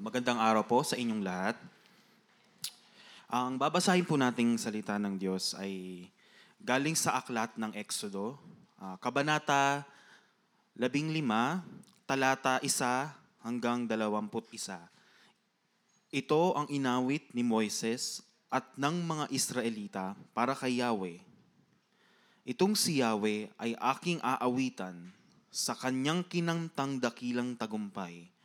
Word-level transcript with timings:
magandang 0.00 0.40
araw 0.40 0.64
po 0.64 0.80
sa 0.80 0.96
inyong 0.96 1.20
lahat. 1.20 1.60
Ang 3.28 3.60
babasahin 3.60 4.08
po 4.08 4.16
nating 4.16 4.56
salita 4.56 4.96
ng 4.96 5.20
Diyos 5.20 5.52
ay 5.60 6.08
galing 6.56 6.96
sa 6.96 7.20
aklat 7.20 7.52
ng 7.60 7.76
Exodo, 7.76 8.40
ah, 8.80 8.96
Kabanata 8.96 9.84
15, 10.72 11.20
talata 12.08 12.56
1 12.64 13.44
hanggang 13.44 13.84
21. 13.84 14.88
Ito 16.16 16.56
ang 16.56 16.66
inawit 16.72 17.28
ni 17.36 17.44
Moises 17.44 18.24
at 18.48 18.64
ng 18.80 19.04
mga 19.04 19.24
Israelita 19.28 20.16
para 20.32 20.56
kay 20.56 20.80
Yahweh. 20.80 21.20
Itong 22.48 22.72
si 22.72 23.04
Yahweh 23.04 23.52
ay 23.60 23.76
aking 23.76 24.16
aawitan 24.24 24.96
sa 25.52 25.76
kanyang 25.76 26.24
kinamtang 26.24 26.96
dakilang 26.96 27.52
tagumpay. 27.52 28.39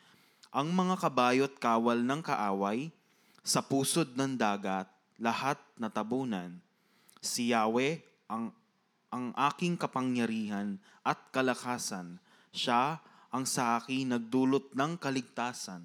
Ang 0.56 0.72
mga 0.72 0.96
kabayo't 0.96 1.60
kawal 1.60 2.00
ng 2.00 2.24
kaaway, 2.24 2.88
sa 3.44 3.60
pusod 3.60 4.16
ng 4.16 4.40
dagat, 4.40 4.88
lahat 5.20 5.60
natabunan. 5.76 6.56
Si 7.20 7.52
Yahweh 7.52 8.00
ang, 8.32 8.56
ang 9.12 9.36
aking 9.36 9.76
kapangyarihan 9.76 10.80
at 11.04 11.20
kalakasan. 11.36 12.16
Siya 12.56 13.04
ang 13.36 13.44
sa 13.44 13.76
akin 13.84 14.16
nagdulot 14.16 14.72
ng 14.72 14.96
kaligtasan. 14.96 15.84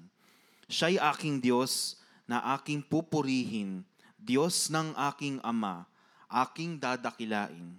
Siya'y 0.71 1.03
aking 1.03 1.43
Diyos 1.43 1.99
na 2.23 2.39
aking 2.55 2.79
pupurihin, 2.79 3.83
Diyos 4.15 4.71
ng 4.71 4.95
aking 5.11 5.43
Ama, 5.43 5.83
aking 6.31 6.79
dadakilain. 6.79 7.75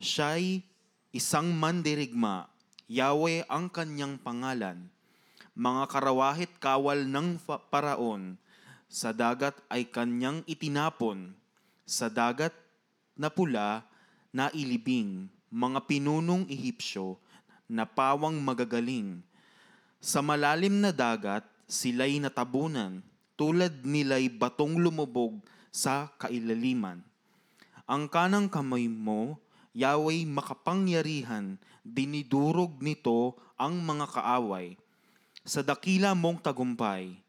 Siya'y 0.00 0.64
isang 1.12 1.52
mandirigma, 1.52 2.48
Yahweh 2.88 3.44
ang 3.52 3.68
kanyang 3.68 4.16
pangalan. 4.16 4.93
Mga 5.54 5.86
karawahit 5.86 6.52
kawal 6.58 7.06
ng 7.06 7.38
paraon, 7.70 8.34
sa 8.90 9.14
dagat 9.14 9.54
ay 9.70 9.86
kanyang 9.86 10.42
itinapon. 10.50 11.30
Sa 11.86 12.10
dagat 12.10 12.50
na 13.14 13.30
pula, 13.30 13.86
na 14.34 14.50
ilibing, 14.50 15.30
mga 15.54 15.86
pinunong 15.86 16.50
Ehipsyo, 16.50 17.22
na 17.70 17.86
pawang 17.86 18.34
magagaling. 18.42 19.22
Sa 20.02 20.18
malalim 20.26 20.82
na 20.82 20.90
dagat, 20.90 21.46
sila'y 21.70 22.18
natabunan, 22.18 22.98
tulad 23.38 23.86
nila'y 23.86 24.26
batong 24.34 24.74
lumubog 24.74 25.38
sa 25.70 26.10
kailaliman. 26.18 26.98
Ang 27.86 28.10
kanang 28.10 28.50
kamay 28.50 28.90
mo, 28.90 29.38
Yahweh 29.70 30.26
makapangyarihan, 30.26 31.62
dinidurog 31.86 32.82
nito 32.82 33.38
ang 33.54 33.78
mga 33.78 34.10
kaaway. 34.18 34.74
Sa 35.44 35.60
dakila 35.60 36.16
mong 36.16 36.40
tagumpay, 36.40 37.20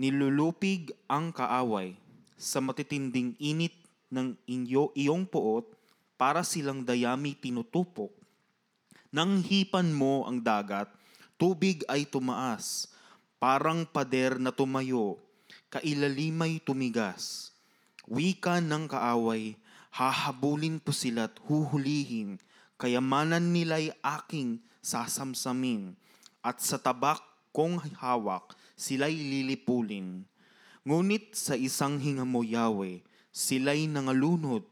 nilulupig 0.00 0.96
ang 1.04 1.28
kaaway 1.28 1.92
sa 2.40 2.64
matitinding 2.64 3.36
init 3.36 3.76
ng 4.08 4.32
inyo 4.48 4.88
iyong 4.96 5.28
puot 5.28 5.68
para 6.16 6.40
silang 6.40 6.80
dayami 6.80 7.36
tinutupok. 7.36 8.08
Nang 9.12 9.44
hipan 9.44 9.92
mo 9.92 10.24
ang 10.24 10.40
dagat, 10.40 10.88
tubig 11.36 11.84
ay 11.92 12.08
tumaas, 12.08 12.88
parang 13.36 13.84
pader 13.84 14.40
na 14.40 14.48
tumayo, 14.48 15.20
kailalimay 15.68 16.56
tumigas. 16.64 17.52
Wika 18.08 18.64
ng 18.64 18.88
kaaway, 18.88 19.60
hahabulin 19.92 20.80
po 20.80 20.88
sila't 20.88 21.36
huhulihin, 21.44 22.40
kayamanan 22.80 23.52
nila'y 23.52 23.92
aking 24.00 24.64
sasamsamin, 24.80 26.00
at 26.46 26.62
sa 26.62 26.78
tabak 26.78 27.18
kong 27.50 27.82
hawak, 27.98 28.54
sila'y 28.78 29.18
lilipulin. 29.18 30.22
Ngunit 30.86 31.34
sa 31.34 31.58
isang 31.58 31.98
hinga 31.98 32.22
mo, 32.22 32.46
Yahweh, 32.46 33.02
sila'y 33.34 33.90
nangalunod, 33.90 34.62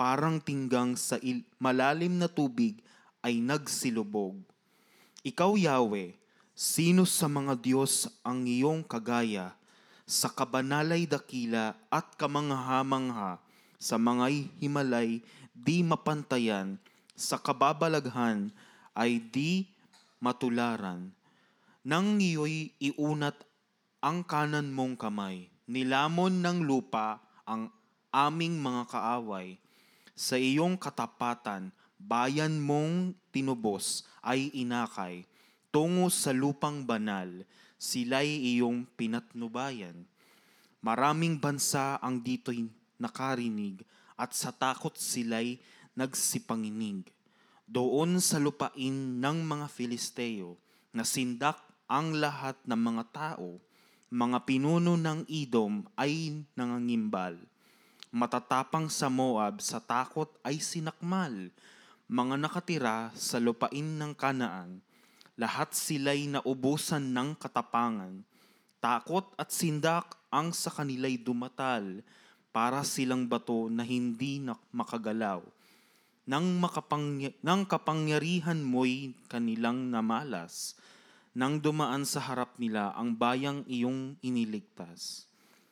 parang 0.00 0.40
tinggang 0.40 0.96
sa 0.96 1.20
il- 1.20 1.44
malalim 1.60 2.16
na 2.16 2.24
tubig 2.24 2.80
ay 3.20 3.44
nagsilubog. 3.44 4.40
Ikaw, 5.20 5.60
Yahweh, 5.60 6.16
sino 6.56 7.04
sa 7.04 7.28
mga 7.28 7.60
Diyos 7.60 8.08
ang 8.24 8.48
iyong 8.48 8.80
kagaya, 8.80 9.52
sa 10.08 10.32
kabanalay 10.32 11.04
dakila 11.04 11.76
at 11.92 12.16
kamangha-mangha, 12.16 13.36
sa 13.76 14.00
mga 14.00 14.32
himalay 14.56 15.20
di 15.52 15.84
mapantayan, 15.84 16.80
sa 17.12 17.36
kababalaghan 17.36 18.48
ay 18.96 19.20
di 19.20 19.68
matularan. 20.16 21.12
Nang 21.80 22.20
iyo'y 22.20 22.76
iunat 22.76 23.40
ang 24.04 24.20
kanan 24.20 24.68
mong 24.68 25.00
kamay, 25.00 25.48
nilamon 25.64 26.44
ng 26.44 26.68
lupa 26.68 27.24
ang 27.48 27.72
aming 28.12 28.60
mga 28.60 28.84
kaaway. 28.92 29.56
Sa 30.12 30.36
iyong 30.36 30.76
katapatan, 30.76 31.72
bayan 31.96 32.60
mong 32.60 33.16
tinubos 33.32 34.04
ay 34.20 34.52
inakay. 34.52 35.24
Tungo 35.72 36.12
sa 36.12 36.36
lupang 36.36 36.84
banal, 36.84 37.48
sila'y 37.80 38.28
iyong 38.60 38.84
pinatnubayan. 39.00 40.04
Maraming 40.84 41.40
bansa 41.40 41.96
ang 42.04 42.20
dito'y 42.20 42.68
nakarinig 43.00 43.88
at 44.20 44.36
sa 44.36 44.52
takot 44.52 44.92
sila'y 45.00 45.56
nagsipanginig. 45.96 47.08
Doon 47.64 48.20
sa 48.20 48.36
lupain 48.36 49.16
ng 49.16 49.38
mga 49.48 49.64
Filisteo, 49.72 50.60
nasindak 50.92 51.69
ang 51.90 52.14
lahat 52.14 52.54
ng 52.70 52.78
mga 52.78 53.04
tao, 53.10 53.58
mga 54.14 54.46
pinuno 54.46 54.94
ng 54.94 55.26
Idom 55.26 55.82
ay 55.98 56.46
nangangimbal. 56.54 57.34
Matatapang 58.14 58.86
sa 58.86 59.10
Moab 59.10 59.58
sa 59.58 59.82
takot 59.82 60.30
ay 60.46 60.62
sinakmal. 60.62 61.50
Mga 62.06 62.34
nakatira 62.38 63.10
sa 63.18 63.42
lupain 63.42 63.98
ng 63.98 64.14
Kanaan, 64.14 64.78
lahat 65.34 65.74
sila'y 65.74 66.30
naubusan 66.30 67.10
ng 67.10 67.34
katapangan. 67.34 68.22
Takot 68.78 69.26
at 69.34 69.50
sindak 69.50 70.14
ang 70.30 70.54
sa 70.54 70.70
kanila'y 70.70 71.18
dumatal 71.18 72.06
para 72.54 72.86
silang 72.86 73.26
bato 73.26 73.66
na 73.66 73.82
hindi 73.82 74.38
makagalaw. 74.70 75.42
Nang, 76.30 76.46
makapangya- 76.62 77.34
nang 77.42 77.66
kapangyarihan 77.66 78.62
mo'y 78.62 79.10
kanilang 79.26 79.90
namalas, 79.90 80.78
nang 81.30 81.62
dumaan 81.62 82.02
sa 82.02 82.18
harap 82.18 82.58
nila 82.58 82.90
ang 82.98 83.14
bayang 83.14 83.62
iyong 83.70 84.18
iniligtas. 84.24 85.30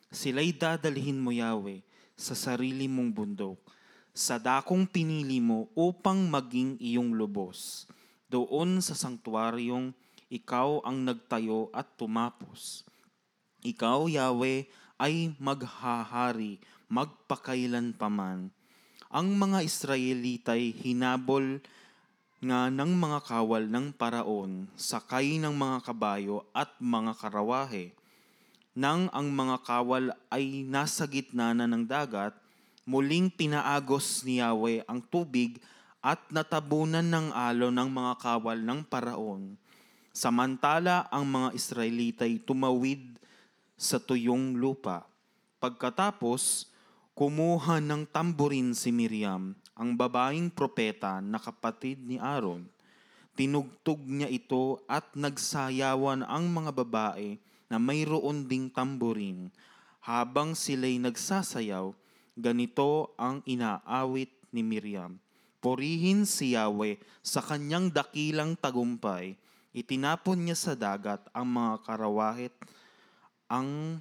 Sila'y 0.09 0.55
dadalhin 0.55 1.19
mo, 1.19 1.35
Yahweh, 1.35 1.83
sa 2.15 2.33
sarili 2.33 2.87
mong 2.87 3.11
bundok, 3.11 3.59
sa 4.15 4.39
dakong 4.39 4.87
pinili 4.87 5.39
mo 5.39 5.71
upang 5.75 6.27
maging 6.27 6.75
iyong 6.79 7.15
lubos. 7.15 7.87
Doon 8.27 8.79
sa 8.83 8.95
sanktuaryong 8.95 9.95
ikaw 10.29 10.85
ang 10.85 11.01
nagtayo 11.03 11.73
at 11.73 11.89
tumapos. 11.97 12.85
Ikaw, 13.65 14.07
Yahweh, 14.07 14.69
ay 14.99 15.33
maghahari 15.39 16.59
magpakailan 16.91 17.95
paman. 17.95 18.51
Ang 19.09 19.27
mga 19.37 19.65
Israelita'y 19.65 20.73
hinabol 20.73 21.63
nga 22.39 22.71
ng 22.71 22.95
mga 22.95 23.19
kawal 23.27 23.67
ng 23.67 23.91
paraon, 23.91 24.63
sakay 24.79 25.43
ng 25.43 25.51
mga 25.51 25.91
kabayo 25.91 26.47
at 26.55 26.71
mga 26.79 27.11
karawahe. 27.19 27.91
Nang 28.71 29.11
ang 29.11 29.27
mga 29.27 29.59
kawal 29.59 30.15
ay 30.31 30.63
nasa 30.63 31.03
gitna 31.03 31.51
na 31.51 31.67
ng 31.67 31.83
dagat, 31.83 32.31
muling 32.87 33.27
pinaagos 33.27 34.23
ni 34.23 34.39
Yahweh 34.39 34.87
ang 34.87 35.03
tubig 35.03 35.59
at 35.99 36.23
natabunan 36.31 37.03
ng 37.03 37.35
alo 37.35 37.67
ng 37.75 37.89
mga 37.91 38.13
kawal 38.23 38.55
ng 38.63 38.87
paraon. 38.87 39.59
Samantala 40.15 41.11
ang 41.11 41.27
mga 41.27 41.51
Israelita'y 41.59 42.39
tumawid 42.39 43.19
sa 43.75 43.99
tuyong 43.99 44.55
lupa. 44.55 45.03
Pagkatapos, 45.59 46.71
kumuha 47.19 47.83
ng 47.83 48.07
tamburin 48.07 48.71
si 48.71 48.95
Miriam, 48.95 49.51
ang 49.79 49.95
babaeng 49.95 50.51
propeta 50.51 51.23
na 51.23 51.39
kapatid 51.39 52.03
ni 52.03 52.19
Aaron. 52.19 52.67
Tinugtog 53.39 54.03
niya 54.03 54.27
ito 54.27 54.83
at 54.83 55.07
nagsayawan 55.15 56.27
ang 56.27 56.51
mga 56.51 56.75
babae 56.75 57.39
na 57.71 57.79
mayroon 57.79 58.43
ding 58.43 58.67
tamburin. 58.67 59.47
Habang 60.03 60.51
sila'y 60.51 60.99
nagsasayaw, 60.99 61.95
ganito 62.35 63.15
ang 63.15 63.39
inaawit 63.47 64.35
ni 64.51 64.59
Miriam. 64.59 65.15
Purihin 65.63 66.27
si 66.27 66.59
Yahweh 66.59 66.99
sa 67.23 67.39
kanyang 67.39 67.87
dakilang 67.87 68.59
tagumpay. 68.59 69.39
Itinapon 69.71 70.43
niya 70.43 70.59
sa 70.59 70.73
dagat 70.75 71.23
ang 71.31 71.47
mga 71.47 71.87
karawahit 71.87 72.55
ang 73.47 73.99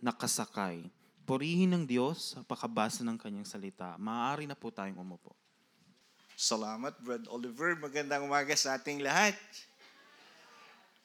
nakasakay. 0.00 0.88
Purihin 1.22 1.70
ng 1.70 1.84
Diyos 1.86 2.34
sa 2.34 2.42
pakabasa 2.42 3.06
ng 3.06 3.14
kanyang 3.14 3.46
salita. 3.46 3.94
Maaari 3.94 4.50
na 4.50 4.58
po 4.58 4.74
tayong 4.74 4.98
umupo. 4.98 5.30
Salamat, 6.34 6.98
Brad 6.98 7.22
Oliver. 7.30 7.78
Magandang 7.78 8.26
umaga 8.26 8.50
sa 8.58 8.74
ating 8.74 8.98
lahat. 8.98 9.38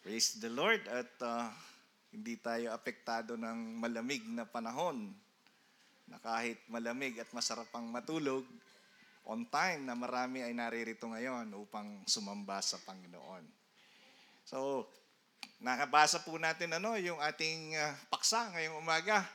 Praise 0.01 0.41
the 0.41 0.49
Lord. 0.49 0.81
At 0.89 1.11
uh, 1.21 1.53
hindi 2.09 2.33
tayo 2.41 2.73
apektado 2.73 3.37
ng 3.37 3.77
malamig 3.77 4.25
na 4.25 4.47
panahon 4.47 5.13
na 6.09 6.17
kahit 6.17 6.57
malamig 6.71 7.19
at 7.19 7.29
masarap 7.35 7.67
ang 7.75 7.85
matulog, 7.91 8.47
on 9.27 9.43
time 9.51 9.83
na 9.83 9.93
marami 9.93 10.39
ay 10.39 10.55
naririto 10.55 11.05
ngayon 11.11 11.51
upang 11.53 12.01
sumamba 12.07 12.63
sa 12.63 12.79
Panginoon. 12.79 13.43
So, 14.47 14.87
nakabasa 15.59 16.23
po 16.23 16.39
natin 16.39 16.71
ano, 16.79 16.95
yung 16.95 17.19
ating 17.19 17.75
ah, 17.75 17.91
paksa 18.07 18.47
ngayong 18.55 18.79
umaga. 18.79 19.27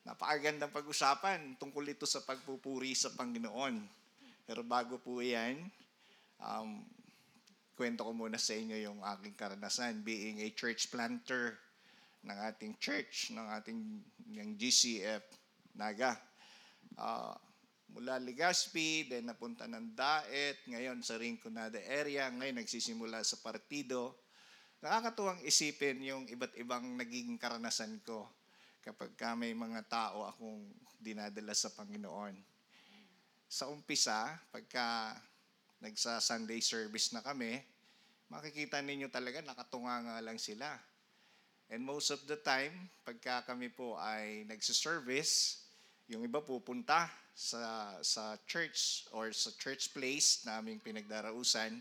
Napakagandang 0.00 0.72
pag-usapan 0.72 1.60
tungkol 1.60 1.84
ito 1.92 2.08
sa 2.08 2.24
pagpupuri 2.24 2.96
sa 2.96 3.12
Panginoon. 3.12 3.84
Pero 4.48 4.64
bago 4.64 4.96
po 4.96 5.20
yan, 5.20 5.60
um, 6.40 6.80
kwento 7.76 8.08
ko 8.08 8.12
muna 8.16 8.40
sa 8.40 8.56
inyo 8.56 8.80
yung 8.80 9.04
aking 9.04 9.36
karanasan 9.36 10.00
being 10.00 10.40
a 10.40 10.48
church 10.56 10.88
planter 10.88 11.60
ng 12.24 12.38
ating 12.48 12.76
church, 12.80 13.32
ng 13.32 13.46
ating 13.60 13.80
ng 14.36 14.50
GCF 14.56 15.24
Naga. 15.76 16.16
Ah, 16.96 17.36
mula 17.92 18.16
Legazpi, 18.20 19.04
then 19.08 19.28
napunta 19.28 19.68
ng 19.68 19.92
Daet, 19.92 20.64
ngayon 20.68 21.04
sa 21.04 21.20
Rinconada 21.20 21.80
area, 21.88 22.28
ngayon 22.32 22.60
nagsisimula 22.60 23.20
sa 23.20 23.40
partido. 23.40 24.16
Nakakatuwang 24.80 25.44
isipin 25.44 26.00
yung 26.00 26.24
iba't 26.24 26.56
ibang 26.56 26.96
naging 26.96 27.36
karanasan 27.36 28.00
ko 28.00 28.39
kapag 28.80 29.12
ka 29.16 29.36
may 29.36 29.52
mga 29.52 29.84
tao 29.88 30.24
akong 30.24 30.64
dinadala 31.00 31.56
sa 31.56 31.72
Panginoon. 31.72 32.36
Sa 33.50 33.68
umpisa, 33.72 34.36
pagka 34.52 35.16
nagsa 35.80 36.20
Sunday 36.20 36.60
service 36.60 37.12
na 37.16 37.24
kami, 37.24 37.60
makikita 38.28 38.78
ninyo 38.84 39.08
talaga 39.08 39.40
nakatunga 39.40 40.06
nga 40.06 40.16
lang 40.20 40.38
sila. 40.38 40.76
And 41.70 41.86
most 41.86 42.10
of 42.10 42.22
the 42.26 42.36
time, 42.36 42.90
pagka 43.06 43.46
kami 43.46 43.70
po 43.70 43.96
ay 43.96 44.44
nagsiservice, 44.46 45.64
yung 46.10 46.26
iba 46.26 46.42
pupunta 46.42 47.06
sa 47.30 47.94
sa 48.02 48.34
church 48.44 49.06
or 49.14 49.30
sa 49.30 49.54
church 49.54 49.94
place 49.94 50.42
na 50.44 50.58
aming 50.58 50.82
pinagdarausan. 50.82 51.78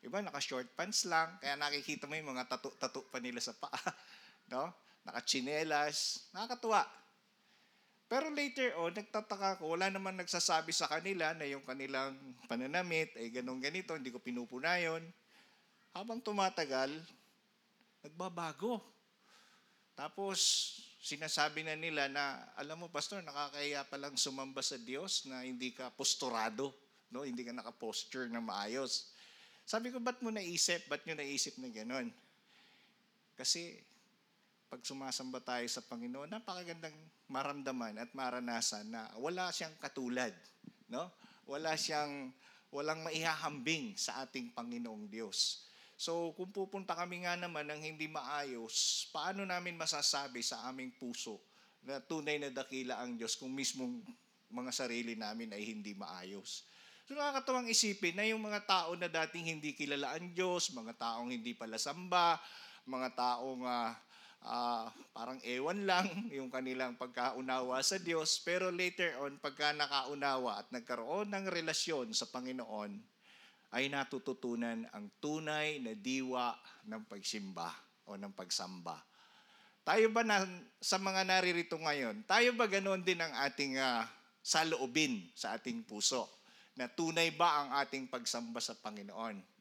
Iba 0.00 0.22
naka-short 0.22 0.70
pants 0.78 1.02
lang, 1.10 1.34
kaya 1.42 1.58
nakikita 1.58 2.06
mo 2.06 2.14
yung 2.14 2.30
mga 2.30 2.46
tato-tato 2.46 3.02
pa 3.10 3.18
nila 3.18 3.42
sa 3.42 3.52
paa. 3.52 3.74
No? 4.46 4.70
Naka-chinelas. 5.06 6.26
Nakakatuwa. 6.34 6.82
Pero 8.06 8.30
later 8.30 8.70
on, 8.78 8.94
nagtataka 8.94 9.58
ko, 9.58 9.74
wala 9.74 9.90
naman 9.90 10.14
nagsasabi 10.14 10.70
sa 10.70 10.86
kanila 10.86 11.34
na 11.34 11.46
yung 11.46 11.62
kanilang 11.66 12.14
pananamit 12.46 13.10
ay 13.18 13.34
ganun 13.34 13.58
ganito, 13.58 13.98
hindi 13.98 14.14
ko 14.14 14.22
pinupunayon. 14.22 15.02
Habang 15.90 16.22
tumatagal, 16.22 16.94
nagbabago. 18.06 18.78
Tapos, 19.98 20.38
sinasabi 21.02 21.66
na 21.66 21.74
nila 21.74 22.06
na, 22.06 22.46
alam 22.54 22.78
mo, 22.78 22.86
Pastor, 22.86 23.26
nakakaya 23.26 23.82
palang 23.90 24.14
sumamba 24.14 24.62
sa 24.62 24.78
Diyos 24.78 25.26
na 25.26 25.42
hindi 25.42 25.74
ka 25.74 25.90
posturado, 25.90 26.70
no? 27.10 27.26
hindi 27.26 27.42
ka 27.42 27.50
nakaposture 27.50 28.30
na 28.30 28.38
maayos. 28.38 29.10
Sabi 29.66 29.90
ko, 29.90 29.98
ba't 29.98 30.22
mo 30.22 30.30
naisip? 30.30 30.86
Ba't 30.86 31.02
nyo 31.02 31.18
naisip 31.18 31.58
na 31.58 31.66
gano'n? 31.66 32.06
Kasi, 33.34 33.82
pag 34.66 34.82
sumasamba 34.82 35.38
tayo 35.38 35.66
sa 35.70 35.78
Panginoon, 35.78 36.26
napakagandang 36.26 36.94
maramdaman 37.30 38.02
at 38.02 38.10
maranasan 38.10 38.90
na 38.90 39.06
wala 39.22 39.54
siyang 39.54 39.74
katulad. 39.78 40.34
No? 40.90 41.06
Wala 41.46 41.78
siyang, 41.78 42.34
walang 42.74 43.06
maihahambing 43.06 43.94
sa 43.94 44.26
ating 44.26 44.50
Panginoong 44.50 45.06
Diyos. 45.06 45.66
So, 45.96 46.34
kung 46.36 46.52
pupunta 46.52 46.92
kami 46.92 47.24
nga 47.24 47.38
naman 47.38 47.64
ng 47.72 47.80
hindi 47.80 48.04
maayos, 48.10 49.06
paano 49.14 49.46
namin 49.46 49.78
masasabi 49.78 50.44
sa 50.44 50.66
aming 50.68 50.92
puso 50.98 51.40
na 51.86 52.02
tunay 52.02 52.36
na 52.36 52.50
dakila 52.52 53.00
ang 53.00 53.16
Diyos 53.16 53.38
kung 53.38 53.54
mismong 53.54 54.04
mga 54.50 54.70
sarili 54.74 55.16
namin 55.16 55.56
ay 55.56 55.62
hindi 55.62 55.96
maayos? 55.96 56.68
So, 57.06 57.14
nakakatawang 57.14 57.70
isipin 57.70 58.18
na 58.18 58.26
yung 58.26 58.42
mga 58.42 58.66
tao 58.66 58.98
na 58.98 59.06
dating 59.06 59.56
hindi 59.56 59.72
kilala 59.72 60.18
ang 60.18 60.34
Diyos, 60.34 60.74
mga 60.74 60.98
taong 60.98 61.30
hindi 61.30 61.54
pala 61.54 61.78
samba, 61.78 62.36
mga 62.84 63.14
taong 63.14 63.62
ah, 63.64 63.94
ah, 64.46 64.86
parang 65.10 65.42
ewan 65.42 65.84
lang 65.84 66.06
yung 66.36 66.48
kanilang 66.48 66.94
pagkaunawa 66.94 67.82
sa 67.82 67.98
Diyos, 67.98 68.38
pero 68.46 68.70
later 68.70 69.18
on, 69.20 69.42
pagka 69.42 69.74
nakaunawa 69.74 70.62
at 70.62 70.70
nagkaroon 70.70 71.34
ng 71.34 71.50
relasyon 71.50 72.14
sa 72.14 72.30
Panginoon, 72.30 72.94
ay 73.74 73.90
natututunan 73.90 74.86
ang 74.94 75.10
tunay 75.18 75.82
na 75.82 75.92
diwa 75.98 76.54
ng 76.86 77.02
pagsimba 77.10 77.68
o 78.06 78.14
ng 78.14 78.30
pagsamba. 78.32 79.02
Tayo 79.82 80.10
ba 80.10 80.22
na, 80.22 80.46
sa 80.78 80.98
mga 80.98 81.26
naririto 81.26 81.78
ngayon, 81.78 82.26
tayo 82.26 82.54
ba 82.54 82.70
ganoon 82.70 83.02
din 83.02 83.18
ang 83.22 83.34
ating 83.46 83.78
uh, 83.78 84.06
saloobin 84.42 85.26
sa 85.34 85.58
ating 85.58 85.82
puso? 85.82 86.26
Na 86.78 86.86
tunay 86.86 87.34
ba 87.34 87.66
ang 87.66 87.68
ating 87.82 88.06
pagsamba 88.06 88.62
sa 88.62 88.74
Panginoon? 88.78 89.55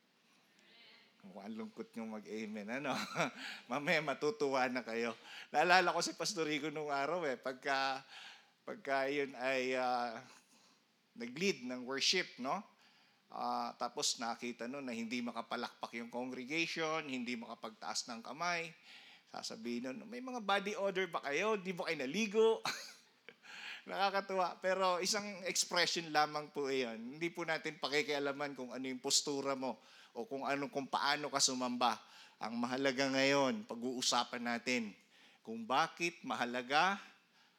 Mukhang 1.26 1.58
lungkot 1.58 1.90
nyo 1.98 2.22
mag-amen, 2.22 2.68
ano? 2.70 2.94
Mamaya 3.72 3.98
matutuwa 4.06 4.70
na 4.70 4.86
kayo. 4.86 5.18
Naalala 5.50 5.96
ko 5.96 6.00
si 6.06 6.14
Pastor 6.14 6.46
Rico 6.46 6.70
nung 6.70 6.94
araw 6.94 7.26
eh, 7.26 7.34
pagka, 7.34 8.06
pagka 8.62 9.10
yun 9.10 9.34
ay 9.42 9.74
uh, 9.74 10.14
nag-lead 11.18 11.66
ng 11.66 11.82
worship, 11.90 12.30
no? 12.38 12.62
Uh, 13.34 13.74
tapos 13.82 14.22
nakita 14.22 14.70
nun 14.70 14.86
na 14.86 14.94
hindi 14.94 15.20
makapalakpak 15.26 15.98
yung 15.98 16.14
congregation, 16.14 17.10
hindi 17.10 17.34
makapagtaas 17.34 18.06
ng 18.14 18.22
kamay. 18.22 18.70
Sasabihin 19.34 19.92
nun, 19.92 20.06
may 20.06 20.22
mga 20.22 20.46
body 20.46 20.78
odor 20.78 21.10
ba 21.10 21.26
kayo? 21.26 21.58
Di 21.58 21.74
ba 21.74 21.90
kayo 21.90 22.06
naligo? 22.06 22.62
Nakakatuwa. 23.90 24.62
Pero 24.62 25.02
isang 25.02 25.26
expression 25.50 26.06
lamang 26.14 26.54
po 26.54 26.70
iyon. 26.70 27.18
Hindi 27.18 27.34
po 27.34 27.44
natin 27.44 27.82
pakikialaman 27.82 28.54
kung 28.54 28.70
ano 28.72 28.86
yung 28.86 29.02
postura 29.02 29.58
mo 29.58 29.82
o 30.16 30.24
kung 30.24 30.48
ano 30.48 30.72
kung 30.72 30.88
paano 30.88 31.28
ka 31.28 31.44
sumamba. 31.44 32.00
Ang 32.40 32.56
mahalaga 32.56 33.12
ngayon, 33.12 33.68
pag-uusapan 33.68 34.44
natin 34.56 34.96
kung 35.44 35.68
bakit 35.68 36.16
mahalaga 36.24 36.98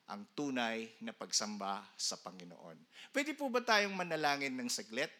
ang 0.09 0.25
tunay 0.33 0.89
na 1.03 1.13
pagsamba 1.13 1.85
sa 1.95 2.17
Panginoon. 2.17 2.79
Pwede 3.13 3.37
po 3.37 3.53
ba 3.53 3.61
tayong 3.61 3.93
manalangin 3.93 4.57
ng 4.57 4.71
saglit? 4.73 5.13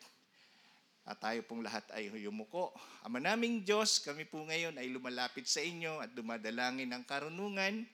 At 1.07 1.23
tayo 1.23 1.39
pong 1.47 1.63
lahat 1.63 1.87
ay 1.95 2.11
yumuko. 2.19 2.75
Ama 3.07 3.23
naming 3.23 3.63
Diyos, 3.63 4.03
kami 4.03 4.27
po 4.27 4.43
ngayon 4.43 4.75
ay 4.75 4.91
lumalapit 4.91 5.47
sa 5.47 5.63
inyo 5.63 6.03
at 6.03 6.11
dumadalangin 6.11 6.91
ng 6.91 7.03
karunungan. 7.07 7.87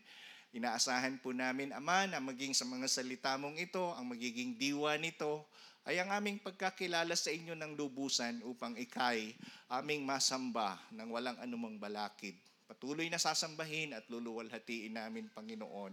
Inaasahan 0.53 1.21
po 1.21 1.33
namin, 1.33 1.76
Ama, 1.76 2.09
na 2.09 2.21
maging 2.21 2.57
sa 2.57 2.64
mga 2.64 2.88
salita 2.88 3.37
mong 3.37 3.61
ito, 3.61 3.93
ang 3.97 4.12
magiging 4.12 4.57
diwa 4.57 4.97
nito, 4.97 5.45
ay 5.83 5.99
ang 5.99 6.15
aming 6.15 6.39
pagkakilala 6.39 7.19
sa 7.19 7.35
inyo 7.35 7.59
ng 7.59 7.75
lubusan 7.75 8.39
upang 8.47 8.79
ikay 8.79 9.35
aming 9.67 10.07
masamba 10.07 10.79
ng 10.95 11.11
walang 11.11 11.39
anumang 11.43 11.75
balakid. 11.79 12.39
Patuloy 12.71 13.11
na 13.11 13.19
sasambahin 13.19 13.93
at 13.93 14.07
luluwalhatiin 14.07 14.95
namin, 14.95 15.27
Panginoon, 15.35 15.93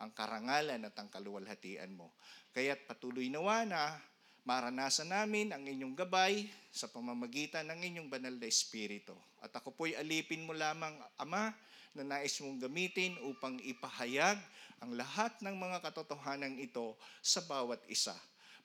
ang 0.00 0.10
karangalan 0.16 0.80
at 0.80 0.94
ang 0.96 1.12
kaluwalhatian 1.12 1.92
mo. 1.92 2.16
Kaya't 2.56 2.88
patuloy 2.88 3.28
nawa 3.28 3.68
na 3.68 4.00
maranasan 4.48 5.12
namin 5.12 5.52
ang 5.52 5.60
inyong 5.60 5.92
gabay 5.92 6.48
sa 6.72 6.88
pamamagitan 6.88 7.68
ng 7.68 7.80
inyong 7.84 8.08
banal 8.08 8.32
na 8.32 8.48
Espiritu. 8.48 9.12
At 9.44 9.52
ako 9.52 9.76
po'y 9.76 9.92
alipin 9.92 10.48
mo 10.48 10.56
lamang, 10.56 10.96
Ama, 11.20 11.52
na 11.92 12.02
nais 12.16 12.38
mong 12.40 12.62
gamitin 12.64 13.18
upang 13.28 13.60
ipahayag 13.60 14.38
ang 14.78 14.94
lahat 14.94 15.34
ng 15.42 15.52
mga 15.52 15.84
katotohanan 15.84 16.54
ito 16.56 16.94
sa 17.20 17.42
bawat 17.42 17.82
isa. 17.90 18.14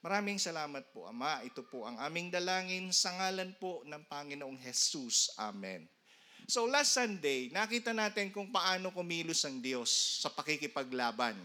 Maraming 0.04 0.36
salamat 0.36 0.92
po, 0.92 1.08
Ama. 1.08 1.40
Ito 1.48 1.64
po 1.64 1.88
ang 1.88 1.96
aming 1.96 2.28
dalangin 2.28 2.92
sa 2.92 3.16
ngalan 3.16 3.56
po 3.56 3.88
ng 3.88 4.04
Panginoong 4.12 4.60
Jesus. 4.60 5.32
Amen. 5.40 5.88
So 6.44 6.68
last 6.68 6.92
Sunday, 6.92 7.48
nakita 7.56 7.96
natin 7.96 8.28
kung 8.28 8.52
paano 8.52 8.92
kumilos 8.92 9.48
ang 9.48 9.64
Diyos 9.64 10.20
sa 10.20 10.28
pakikipaglaban. 10.28 11.40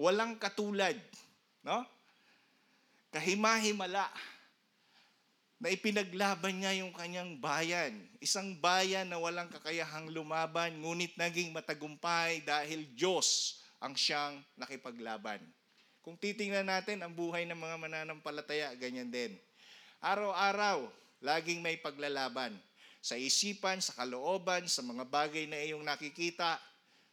Walang 0.00 0.40
katulad, 0.40 0.96
no? 1.60 1.84
kahimahimala 3.12 4.08
na 5.60 5.68
ipinaglaban 5.68 6.64
niya 6.64 6.80
yung 6.80 6.96
kanyang 6.96 7.36
bayan. 7.36 7.92
Isang 8.24 8.56
bayan 8.56 9.12
na 9.12 9.20
walang 9.20 9.52
kakayahang 9.52 10.08
lumaban, 10.08 10.80
ngunit 10.80 11.12
naging 11.20 11.52
matagumpay 11.52 12.40
dahil 12.40 12.88
Diyos 12.96 13.60
ang 13.84 13.92
siyang 13.92 14.40
nakipaglaban. 14.56 15.44
Kung 16.02 16.18
titingnan 16.18 16.66
natin 16.66 16.98
ang 16.98 17.14
buhay 17.14 17.46
ng 17.46 17.54
mga 17.54 17.76
mananampalataya, 17.78 18.74
ganyan 18.74 19.06
din. 19.06 19.38
Araw-araw, 20.02 20.90
laging 21.22 21.62
may 21.62 21.78
paglalaban. 21.78 22.58
Sa 22.98 23.14
isipan, 23.14 23.78
sa 23.78 23.94
kalooban, 23.94 24.66
sa 24.66 24.82
mga 24.82 25.06
bagay 25.06 25.46
na 25.46 25.62
iyong 25.62 25.86
nakikita, 25.86 26.58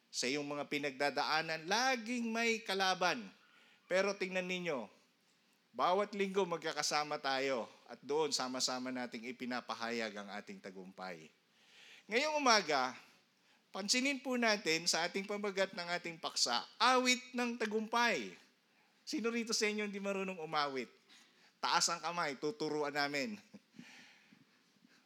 sa 0.10 0.25
iyong 0.25 0.46
mga 0.46 0.65
pinagdadaanan, 0.65 1.69
laging 1.69 2.34
may 2.34 2.65
kalaban. 2.65 3.22
Pero 3.86 4.17
tingnan 4.17 4.50
ninyo, 4.50 4.89
bawat 5.69 6.17
linggo 6.17 6.50
magkakasama 6.50 7.22
tayo 7.22 7.69
at 7.86 8.01
doon 8.01 8.34
sama-sama 8.34 8.89
nating 8.89 9.29
ipinapahayag 9.29 10.13
ang 10.17 10.29
ating 10.34 10.58
tagumpay. 10.58 11.29
Ngayong 12.10 12.41
umaga, 12.41 12.98
pansinin 13.69 14.17
po 14.17 14.34
natin 14.34 14.89
sa 14.89 15.05
ating 15.05 15.29
pamagat 15.29 15.77
ng 15.77 15.88
ating 15.93 16.17
paksa, 16.17 16.65
awit 16.81 17.22
ng 17.38 17.53
tagumpay. 17.53 18.34
Sino 19.09 19.33
rito 19.33 19.57
sa 19.57 19.65
inyo 19.65 19.89
hindi 19.89 19.97
marunong 19.97 20.37
umawit? 20.37 20.85
Taas 21.57 21.89
ang 21.89 21.97
kamay, 21.97 22.37
tuturuan 22.37 22.93
namin. 22.93 23.41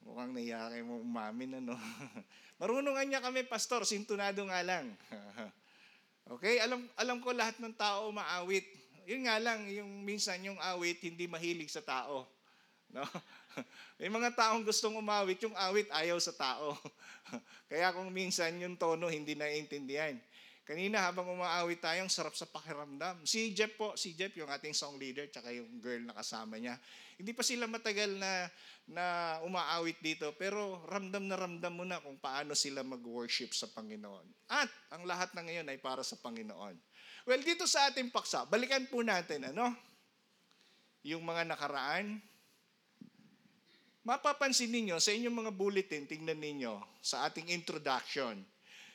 Mukhang 0.03 0.35
naiya 0.35 0.67
kayo 0.67 0.83
mo 0.83 0.99
umamin, 0.99 1.63
ano? 1.63 1.79
Marunongan 2.59 3.07
niya 3.07 3.23
kami, 3.23 3.47
pastor, 3.47 3.87
sintunado 3.87 4.43
nga 4.43 4.59
lang. 4.59 4.91
okay, 6.35 6.59
alam, 6.59 6.83
alam 6.99 7.23
ko 7.23 7.31
lahat 7.31 7.55
ng 7.63 7.71
tao 7.79 8.11
maawit. 8.11 8.67
Yun 9.07 9.23
nga 9.23 9.39
lang, 9.39 9.71
yung 9.71 10.03
minsan 10.03 10.35
yung 10.43 10.59
awit 10.59 10.99
hindi 10.99 11.23
mahilig 11.23 11.71
sa 11.71 11.79
tao. 11.79 12.27
No? 12.91 13.07
May 14.03 14.11
mga 14.11 14.35
taong 14.35 14.67
gustong 14.67 14.99
umawit, 14.99 15.39
yung 15.47 15.55
awit 15.55 15.87
ayaw 15.95 16.19
sa 16.19 16.35
tao. 16.35 16.75
Kaya 17.71 17.95
kung 17.95 18.11
minsan 18.11 18.51
yung 18.59 18.75
tono 18.75 19.07
hindi 19.07 19.31
naiintindihan. 19.31 20.19
Kanina 20.63 21.03
habang 21.03 21.27
umaawit 21.27 21.83
tayo, 21.83 22.07
ang 22.07 22.11
sarap 22.11 22.31
sa 22.39 22.47
pakiramdam. 22.47 23.27
Si 23.27 23.51
Jeff 23.51 23.75
po, 23.75 23.99
si 23.99 24.15
Jeff 24.15 24.31
yung 24.39 24.47
ating 24.47 24.71
song 24.71 24.95
leader, 24.95 25.27
tsaka 25.27 25.51
yung 25.51 25.83
girl 25.83 26.07
na 26.07 26.15
kasama 26.15 26.55
niya. 26.55 26.79
Hindi 27.19 27.35
pa 27.35 27.43
sila 27.43 27.67
matagal 27.67 28.15
na, 28.15 28.47
na 28.87 29.05
umaawit 29.43 29.99
dito, 29.99 30.31
pero 30.39 30.79
ramdam 30.87 31.27
na 31.27 31.35
ramdam 31.35 31.73
mo 31.75 31.83
na 31.83 31.99
kung 31.99 32.15
paano 32.15 32.55
sila 32.55 32.79
mag-worship 32.79 33.51
sa 33.51 33.67
Panginoon. 33.75 34.47
At 34.47 34.71
ang 34.95 35.03
lahat 35.03 35.35
na 35.35 35.43
ngayon 35.43 35.67
ay 35.67 35.83
para 35.83 35.99
sa 35.99 36.15
Panginoon. 36.15 36.79
Well, 37.27 37.43
dito 37.43 37.67
sa 37.67 37.91
ating 37.91 38.07
paksa, 38.07 38.47
balikan 38.47 38.87
po 38.87 39.03
natin, 39.03 39.51
ano? 39.51 39.75
Yung 41.03 41.27
mga 41.27 41.43
nakaraan, 41.43 42.23
Mapapansin 44.03 44.67
ninyo 44.67 44.99
sa 44.99 45.15
inyong 45.15 45.47
mga 45.47 45.51
bulletin, 45.55 46.03
tingnan 46.03 46.35
ninyo 46.35 46.75
sa 46.99 47.23
ating 47.23 47.47
introduction. 47.55 48.35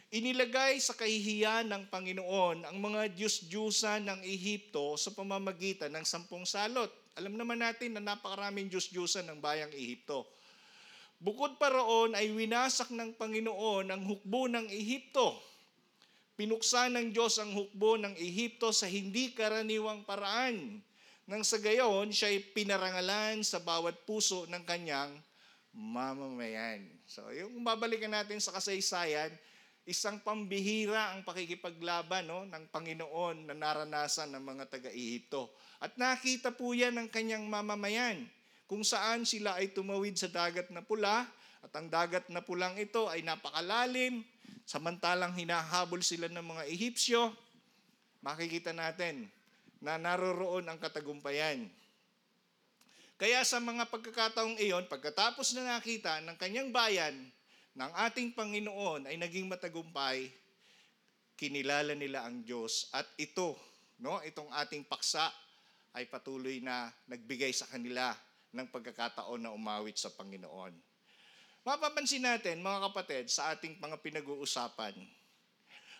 Inilagay 0.08 0.80
sa 0.80 0.96
kahihiyan 0.96 1.68
ng 1.68 1.92
Panginoon 1.92 2.64
ang 2.64 2.76
mga 2.80 3.12
Diyos-Diyusan 3.12 4.08
ng 4.08 4.20
Ehipto 4.24 4.96
sa 4.96 5.12
pamamagitan 5.12 5.92
ng 5.92 6.00
sampung 6.08 6.48
salot. 6.48 6.88
Alam 7.12 7.36
naman 7.36 7.60
natin 7.60 7.92
na 7.92 8.00
napakaraming 8.00 8.72
Diyos-Diyusan 8.72 9.28
ng 9.28 9.36
bayang 9.44 9.68
Ehipto. 9.68 10.24
Bukod 11.20 11.60
pa 11.60 11.68
roon 11.68 12.16
ay 12.16 12.32
winasak 12.32 12.88
ng 12.88 13.20
Panginoon 13.20 13.92
ang 13.92 14.00
hukbo 14.08 14.48
ng 14.48 14.72
Ehipto. 14.72 15.36
Pinuksan 16.40 16.96
ng 16.96 17.12
Diyos 17.12 17.36
ang 17.36 17.52
hukbo 17.52 18.00
ng 18.00 18.16
Ehipto 18.16 18.72
sa 18.72 18.88
hindi 18.88 19.36
karaniwang 19.36 20.08
paraan. 20.08 20.80
Nang 21.28 21.44
sa 21.44 21.60
gayon, 21.60 22.16
siya 22.16 22.32
ay 22.32 22.40
pinarangalan 22.56 23.44
sa 23.44 23.60
bawat 23.60 24.08
puso 24.08 24.48
ng 24.48 24.64
kanyang 24.64 25.12
mamamayan. 25.76 26.80
So, 27.04 27.28
yung 27.28 27.60
babalikan 27.60 28.16
natin 28.16 28.40
sa 28.40 28.56
kasaysayan, 28.56 29.36
isang 29.88 30.21
pambihira 30.21 31.16
ang 31.16 31.25
pakikipaglaban 31.25 32.28
no, 32.28 32.45
ng 32.45 32.68
Panginoon 32.68 33.49
na 33.49 33.57
naranasan 33.57 34.28
ng 34.37 34.45
mga 34.45 34.64
taga-Ehipto. 34.68 35.49
At 35.80 35.97
nakita 35.97 36.52
po 36.52 36.76
yan 36.76 37.00
ng 37.00 37.09
kanyang 37.09 37.49
mamamayan, 37.49 38.28
kung 38.68 38.85
saan 38.85 39.25
sila 39.25 39.57
ay 39.57 39.73
tumawid 39.73 40.21
sa 40.21 40.28
dagat 40.28 40.68
na 40.68 40.85
pula, 40.85 41.25
at 41.64 41.73
ang 41.73 41.88
dagat 41.88 42.28
na 42.28 42.45
pulang 42.45 42.76
ito 42.76 43.09
ay 43.09 43.25
napakalalim, 43.25 44.21
samantalang 44.68 45.33
hinahabol 45.33 46.04
sila 46.04 46.28
ng 46.28 46.45
mga 46.45 46.62
Ehipsyo, 46.68 47.33
makikita 48.21 48.76
natin 48.76 49.25
na 49.80 49.97
naroroon 49.97 50.68
ang 50.68 50.76
katagumpayan. 50.76 51.64
Kaya 53.16 53.40
sa 53.42 53.57
mga 53.59 53.88
pagkakataong 53.88 54.61
iyon, 54.61 54.85
pagkatapos 54.85 55.57
na 55.57 55.80
nakita 55.80 56.21
ng 56.23 56.37
kanyang 56.37 56.71
bayan, 56.71 57.16
ng 57.78 57.92
ating 58.11 58.35
Panginoon 58.35 59.06
ay 59.06 59.14
naging 59.14 59.47
matagumpay, 59.47 60.26
kinilala 61.38 61.94
nila 61.94 62.26
ang 62.26 62.42
Diyos 62.42 62.90
at 62.90 63.06
ito, 63.14 63.54
no, 64.02 64.18
itong 64.26 64.50
ating 64.50 64.82
paksa 64.82 65.30
ay 65.94 66.11
patuloy 66.11 66.58
na 66.58 66.90
nagbigay 67.06 67.54
sa 67.54 67.70
kanila 67.70 68.11
ng 68.50 68.66
pagkakataon 68.75 69.47
na 69.47 69.54
umawit 69.54 69.94
sa 69.94 70.11
Panginoon. 70.11 70.75
Mapapansin 71.62 72.26
natin, 72.26 72.58
mga 72.58 72.90
kapatid, 72.90 73.30
sa 73.30 73.54
ating 73.54 73.78
mga 73.78 74.02
pinag-uusapan, 74.02 74.99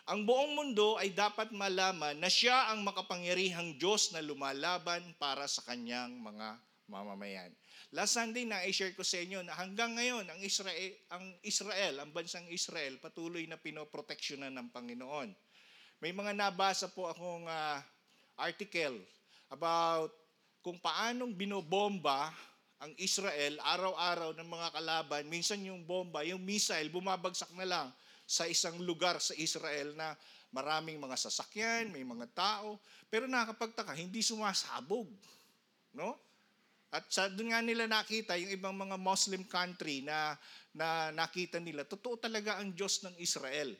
ang 0.09 0.25
buong 0.25 0.57
mundo 0.57 0.97
ay 0.97 1.13
dapat 1.13 1.53
malaman 1.53 2.17
na 2.17 2.27
siya 2.27 2.73
ang 2.73 2.81
makapangyarihang 2.83 3.77
Diyos 3.77 4.09
na 4.11 4.19
lumalaban 4.19 5.05
para 5.21 5.45
sa 5.45 5.61
kanyang 5.63 6.17
mga 6.17 6.57
mamamayan. 6.89 7.53
Last 7.89 8.21
Sunday 8.21 8.45
na 8.45 8.61
i-share 8.69 8.93
ko 8.93 9.01
sa 9.01 9.17
inyo 9.17 9.41
na 9.41 9.57
hanggang 9.57 9.97
ngayon 9.97 10.21
ang 10.29 10.37
Israel, 10.45 10.93
ang 11.09 11.25
Israel, 11.41 11.97
ang 11.97 12.13
bansang 12.13 12.45
Israel 12.53 13.01
patuloy 13.01 13.49
na 13.49 13.57
pinoproteksyonan 13.57 14.53
ng 14.53 14.69
Panginoon. 14.69 15.33
May 15.97 16.13
mga 16.13 16.37
nabasa 16.37 16.85
po 16.93 17.09
akong 17.09 17.49
uh, 17.49 17.81
article 18.37 19.01
about 19.49 20.13
kung 20.61 20.77
paanong 20.77 21.33
binobomba 21.33 22.29
ang 22.77 22.93
Israel 23.01 23.57
araw-araw 23.57 24.37
ng 24.37 24.45
mga 24.45 24.67
kalaban. 24.69 25.23
Minsan 25.25 25.65
yung 25.65 25.81
bomba, 25.81 26.21
yung 26.21 26.45
missile, 26.45 26.93
bumabagsak 26.93 27.49
na 27.57 27.65
lang 27.65 27.87
sa 28.29 28.45
isang 28.45 28.77
lugar 28.85 29.17
sa 29.17 29.33
Israel 29.33 29.97
na 29.97 30.13
maraming 30.53 31.01
mga 31.01 31.17
sasakyan, 31.17 31.89
may 31.89 32.05
mga 32.05 32.29
tao, 32.37 32.77
pero 33.09 33.25
nakakapagtaka, 33.25 33.97
hindi 33.97 34.21
sumasabog. 34.21 35.09
No? 35.97 36.28
At 36.89 37.05
sa 37.13 37.29
doon 37.29 37.53
nga 37.53 37.61
nila 37.61 37.85
nakita 37.85 38.33
yung 38.33 38.49
ibang 38.49 38.73
mga 38.73 38.97
Muslim 38.97 39.45
country 39.45 40.01
na, 40.01 40.33
na 40.73 41.13
nakita 41.13 41.61
nila, 41.61 41.85
totoo 41.85 42.17
talaga 42.17 42.57
ang 42.57 42.73
Diyos 42.73 43.05
ng 43.05 43.13
Israel. 43.21 43.77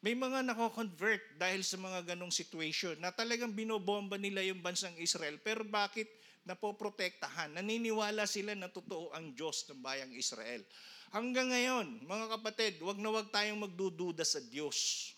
May 0.00 0.16
mga 0.16 0.40
nako-convert 0.48 1.36
dahil 1.36 1.60
sa 1.60 1.76
mga 1.76 2.16
ganong 2.16 2.32
situation 2.32 2.96
na 2.96 3.12
talagang 3.12 3.52
binobomba 3.52 4.16
nila 4.16 4.40
yung 4.40 4.64
bansang 4.64 4.96
Israel. 4.96 5.36
Pero 5.44 5.60
bakit 5.68 6.08
napoprotektahan? 6.48 7.52
Naniniwala 7.52 8.24
sila 8.24 8.56
na 8.56 8.72
totoo 8.72 9.12
ang 9.12 9.36
Diyos 9.36 9.68
ng 9.68 9.84
bayang 9.84 10.08
Israel. 10.16 10.64
Hanggang 11.12 11.52
ngayon, 11.52 12.08
mga 12.08 12.26
kapatid, 12.40 12.80
wag 12.80 12.96
na 12.96 13.12
wag 13.12 13.28
tayong 13.28 13.60
magdududa 13.60 14.24
sa 14.24 14.40
Diyos. 14.40 15.12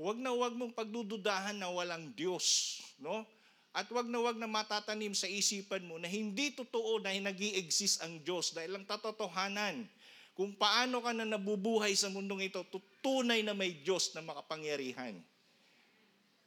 Wag 0.00 0.16
na 0.16 0.32
wag 0.32 0.56
mong 0.56 0.72
pagdududahan 0.72 1.60
na 1.60 1.68
walang 1.68 2.16
Diyos, 2.16 2.80
no? 2.96 3.28
At 3.72 3.88
wag 3.88 4.04
na 4.04 4.20
wag 4.20 4.36
na 4.36 4.48
matatanim 4.48 5.16
sa 5.16 5.24
isipan 5.24 5.88
mo 5.88 5.96
na 5.96 6.08
hindi 6.08 6.52
totoo 6.52 7.00
na 7.00 7.16
nag 7.16 7.40
exist 7.56 8.04
ang 8.04 8.20
Diyos 8.20 8.52
dahil 8.52 8.76
ang 8.76 8.84
tatotohanan 8.84 9.88
kung 10.32 10.56
paano 10.56 11.04
ka 11.04 11.12
na 11.12 11.28
nabubuhay 11.28 11.92
sa 11.92 12.08
mundong 12.08 12.48
ito, 12.48 12.64
tutunay 12.72 13.44
na 13.44 13.52
may 13.52 13.84
Diyos 13.84 14.16
na 14.16 14.24
makapangyarihan. 14.24 15.12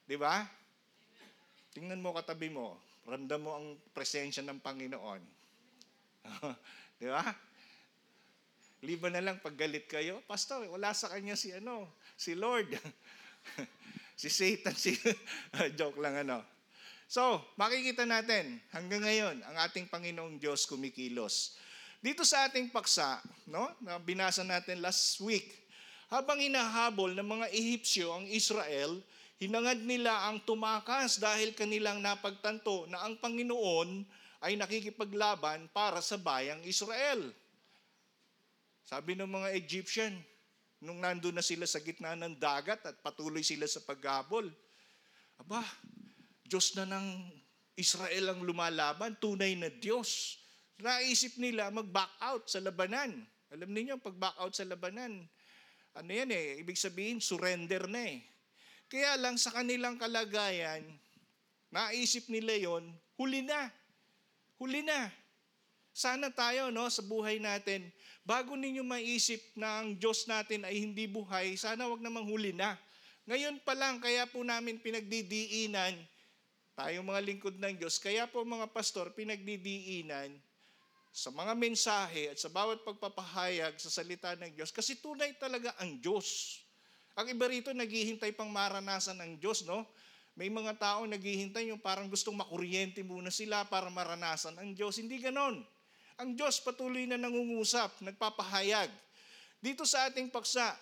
Di 0.10 0.18
ba? 0.18 0.42
Tingnan 1.74 2.02
mo 2.02 2.14
katabi 2.18 2.50
mo, 2.50 2.82
ramdam 3.06 3.46
mo 3.46 3.52
ang 3.54 3.68
presensya 3.94 4.42
ng 4.42 4.58
Panginoon. 4.58 5.22
Di 7.02 7.08
ba? 7.10 7.22
Liban 8.82 9.14
na 9.14 9.22
lang 9.22 9.38
pag 9.42 9.54
galit 9.54 9.86
kayo, 9.86 10.22
Pastor, 10.26 10.66
wala 10.70 10.94
sa 10.98 11.10
kanya 11.14 11.38
si 11.38 11.54
ano, 11.54 11.90
si 12.18 12.34
Lord. 12.34 12.74
si 14.22 14.30
Satan, 14.34 14.74
si 14.74 14.98
joke 15.78 16.02
lang 16.02 16.26
ano. 16.26 16.55
So, 17.06 17.38
makikita 17.54 18.02
natin 18.02 18.58
hanggang 18.74 19.06
ngayon 19.06 19.38
ang 19.46 19.56
ating 19.70 19.86
Panginoong 19.86 20.42
Diyos 20.42 20.66
kumikilos. 20.66 21.58
Dito 22.02 22.26
sa 22.26 22.50
ating 22.50 22.74
paksa, 22.74 23.22
no, 23.50 23.70
na 23.82 24.02
binasa 24.02 24.42
natin 24.42 24.82
last 24.82 25.22
week, 25.22 25.66
habang 26.10 26.38
hinahabol 26.38 27.14
ng 27.14 27.26
mga 27.26 27.48
Ehipsyo 27.50 28.14
ang 28.14 28.26
Israel, 28.30 29.02
hinangad 29.42 29.82
nila 29.82 30.30
ang 30.30 30.42
tumakas 30.46 31.18
dahil 31.18 31.54
kanilang 31.58 32.02
napagtanto 32.02 32.86
na 32.90 33.02
ang 33.06 33.18
Panginoon 33.18 34.06
ay 34.46 34.54
nakikipaglaban 34.58 35.66
para 35.74 36.02
sa 36.06 36.18
bayang 36.18 36.62
Israel. 36.66 37.34
Sabi 38.86 39.18
ng 39.18 39.26
mga 39.26 39.50
Egyptian, 39.58 40.14
nung 40.78 41.02
nandun 41.02 41.34
na 41.34 41.42
sila 41.42 41.66
sa 41.66 41.82
gitna 41.82 42.14
ng 42.14 42.38
dagat 42.38 42.86
at 42.86 43.02
patuloy 43.02 43.42
sila 43.42 43.66
sa 43.66 43.82
paghabol, 43.82 44.46
aba, 45.42 45.66
Diyos 46.46 46.78
na 46.78 46.86
ng 46.86 47.26
Israel 47.74 48.32
ang 48.32 48.46
lumalaban, 48.46 49.18
tunay 49.18 49.58
na 49.58 49.74
Diyos. 49.74 50.38
Naisip 50.78 51.42
nila 51.42 51.74
mag-back 51.74 52.14
out 52.22 52.46
sa 52.46 52.62
labanan. 52.62 53.12
Alam 53.50 53.70
niyo 53.74 53.98
pag-back 53.98 54.38
out 54.38 54.54
sa 54.54 54.64
labanan, 54.64 55.26
ano 55.96 56.12
yan 56.12 56.30
eh, 56.30 56.62
ibig 56.62 56.78
sabihin, 56.78 57.18
surrender 57.18 57.90
na 57.90 58.04
eh. 58.14 58.20
Kaya 58.86 59.18
lang 59.18 59.40
sa 59.42 59.50
kanilang 59.50 59.98
kalagayan, 59.98 60.86
naisip 61.74 62.30
nila 62.30 62.54
yon 62.54 62.94
huli 63.18 63.42
na. 63.42 63.72
Huli 64.62 64.86
na. 64.86 65.10
Sana 65.96 66.28
tayo 66.28 66.70
no, 66.70 66.92
sa 66.92 67.00
buhay 67.00 67.40
natin, 67.40 67.88
bago 68.28 68.54
ninyo 68.60 68.84
maisip 68.84 69.40
na 69.56 69.82
ang 69.82 69.96
Diyos 69.96 70.28
natin 70.28 70.68
ay 70.68 70.84
hindi 70.84 71.08
buhay, 71.08 71.56
sana 71.56 71.88
wag 71.88 72.04
namang 72.04 72.28
huli 72.28 72.52
na. 72.52 72.76
Ngayon 73.26 73.64
pa 73.64 73.74
lang, 73.74 74.04
kaya 74.04 74.28
po 74.28 74.44
namin 74.44 74.78
pinagdidiinan, 74.84 75.96
tayo 76.76 77.00
mga 77.02 77.24
lingkod 77.24 77.56
ng 77.56 77.80
Diyos, 77.80 77.96
kaya 77.98 78.28
po 78.28 78.44
mga 78.44 78.68
pastor, 78.70 79.16
pinagdidiinan 79.16 80.36
sa 81.16 81.32
mga 81.32 81.56
mensahe 81.56 82.36
at 82.36 82.38
sa 82.38 82.52
bawat 82.52 82.84
pagpapahayag 82.84 83.80
sa 83.80 83.88
salita 83.88 84.36
ng 84.36 84.52
Diyos, 84.52 84.76
kasi 84.76 85.00
tunay 85.00 85.32
talaga 85.40 85.72
ang 85.80 85.96
Diyos. 86.04 86.60
Ang 87.16 87.32
iba 87.32 87.48
rito, 87.48 87.72
naghihintay 87.72 88.36
pang 88.36 88.52
maranasan 88.52 89.16
ng 89.24 89.40
Diyos, 89.40 89.64
no? 89.64 89.88
May 90.36 90.52
mga 90.52 90.76
tao 90.76 91.08
naghihintay 91.08 91.72
yung 91.72 91.80
parang 91.80 92.12
gustong 92.12 92.36
makuryente 92.36 93.00
muna 93.08 93.32
sila 93.32 93.64
para 93.64 93.88
maranasan 93.88 94.60
ang 94.60 94.76
Diyos. 94.76 95.00
Hindi 95.00 95.24
ganon. 95.24 95.64
Ang 96.20 96.36
Diyos 96.36 96.60
patuloy 96.60 97.08
na 97.08 97.16
nangungusap, 97.16 98.04
nagpapahayag. 98.04 98.92
Dito 99.64 99.88
sa 99.88 100.12
ating 100.12 100.28
paksa, 100.28 100.76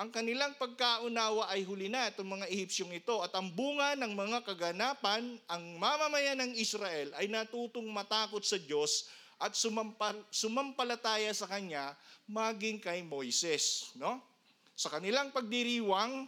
ang 0.00 0.08
kanilang 0.08 0.56
pagkaunawa 0.56 1.52
ay 1.52 1.60
huli 1.68 1.92
na 1.92 2.08
itong 2.08 2.40
mga 2.40 2.48
Ehipsyong 2.48 2.96
ito 2.96 3.20
at 3.20 3.36
ang 3.36 3.52
bunga 3.52 3.92
ng 4.00 4.16
mga 4.16 4.48
kaganapan, 4.48 5.36
ang 5.44 5.64
mamamayan 5.76 6.40
ng 6.40 6.56
Israel 6.56 7.12
ay 7.20 7.28
natutong 7.28 7.84
matakot 7.84 8.40
sa 8.40 8.56
Diyos 8.56 9.12
at 9.36 9.52
sumampal, 9.52 10.16
sumampalataya 10.32 11.28
sa 11.36 11.44
Kanya 11.44 11.92
maging 12.24 12.80
kay 12.80 13.04
Moises. 13.04 13.92
No? 13.92 14.24
Sa 14.72 14.88
kanilang 14.88 15.36
pagdiriwang 15.36 16.24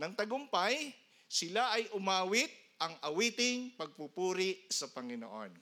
ng 0.00 0.12
tagumpay, 0.16 0.88
sila 1.28 1.68
ay 1.76 1.92
umawit 1.92 2.48
ang 2.80 2.96
awiting 3.04 3.68
pagpupuri 3.76 4.64
sa 4.72 4.88
Panginoon. 4.88 5.52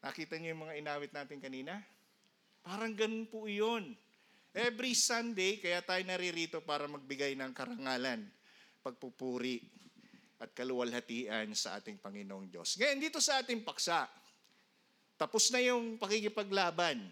Nakita 0.00 0.40
niyo 0.40 0.56
yung 0.56 0.64
mga 0.64 0.80
inawit 0.80 1.12
natin 1.12 1.44
kanina? 1.44 1.76
Parang 2.64 2.96
ganun 2.96 3.28
po 3.28 3.44
iyon. 3.44 3.92
Every 4.54 4.94
Sunday, 4.94 5.58
kaya 5.58 5.82
tayo 5.82 5.98
naririto 6.06 6.62
para 6.62 6.86
magbigay 6.86 7.34
ng 7.34 7.50
karangalan, 7.50 8.22
pagpupuri, 8.86 9.58
at 10.38 10.54
kaluwalhatian 10.54 11.50
sa 11.58 11.82
ating 11.82 11.98
Panginoong 11.98 12.46
Diyos. 12.46 12.78
Ngayon, 12.78 13.02
dito 13.02 13.18
sa 13.18 13.42
ating 13.42 13.66
paksa, 13.66 14.06
tapos 15.18 15.50
na 15.50 15.58
yung 15.58 15.98
pakikipaglaban. 15.98 17.02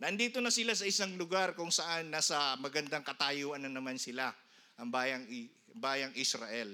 Nandito 0.00 0.40
na 0.40 0.48
sila 0.48 0.72
sa 0.72 0.88
isang 0.88 1.12
lugar 1.20 1.52
kung 1.52 1.68
saan 1.68 2.08
nasa 2.08 2.56
magandang 2.56 3.04
katayuan 3.04 3.60
na 3.60 3.68
naman 3.68 4.00
sila, 4.00 4.32
ang 4.80 4.88
bayang, 4.88 5.28
bayang 5.76 6.16
Israel. 6.16 6.72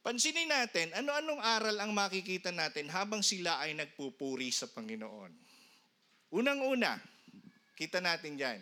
Pansinin 0.00 0.48
natin, 0.48 0.88
ano-anong 0.96 1.44
aral 1.44 1.76
ang 1.84 1.92
makikita 1.92 2.48
natin 2.48 2.88
habang 2.88 3.20
sila 3.20 3.60
ay 3.60 3.76
nagpupuri 3.76 4.48
sa 4.48 4.72
Panginoon. 4.72 5.36
Unang-una, 6.32 6.96
kita 7.76 7.98
natin 8.00 8.36
dyan. 8.36 8.60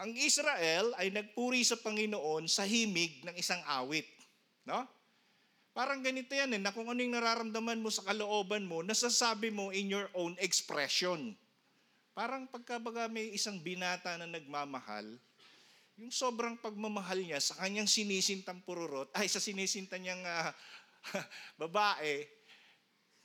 Ang 0.00 0.16
Israel 0.16 0.96
ay 0.96 1.12
nagpuri 1.12 1.60
sa 1.60 1.76
Panginoon 1.76 2.48
sa 2.48 2.64
himig 2.64 3.20
ng 3.26 3.36
isang 3.36 3.60
awit. 3.68 4.08
No? 4.64 4.86
Parang 5.70 6.02
ganito 6.02 6.34
yan 6.34 6.56
eh, 6.56 6.60
na 6.60 6.74
kung 6.74 6.90
ano 6.90 6.98
yung 6.98 7.14
nararamdaman 7.14 7.78
mo 7.78 7.92
sa 7.92 8.02
kalooban 8.02 8.66
mo, 8.66 8.82
nasasabi 8.82 9.54
mo 9.54 9.70
in 9.70 9.92
your 9.92 10.10
own 10.18 10.34
expression. 10.42 11.36
Parang 12.10 12.50
pagkabaga 12.50 13.06
may 13.06 13.30
isang 13.30 13.62
binata 13.62 14.18
na 14.18 14.26
nagmamahal, 14.26 15.06
yung 16.00 16.08
sobrang 16.08 16.56
pagmamahal 16.56 17.20
niya 17.20 17.44
sa 17.44 17.60
kanyang 17.60 17.84
sinisintang 17.84 18.64
pururot, 18.64 19.12
ay 19.12 19.28
sa 19.28 19.36
sinisinta 19.36 20.00
niyang 20.00 20.24
ah, 20.24 20.50
babae, 21.60 22.24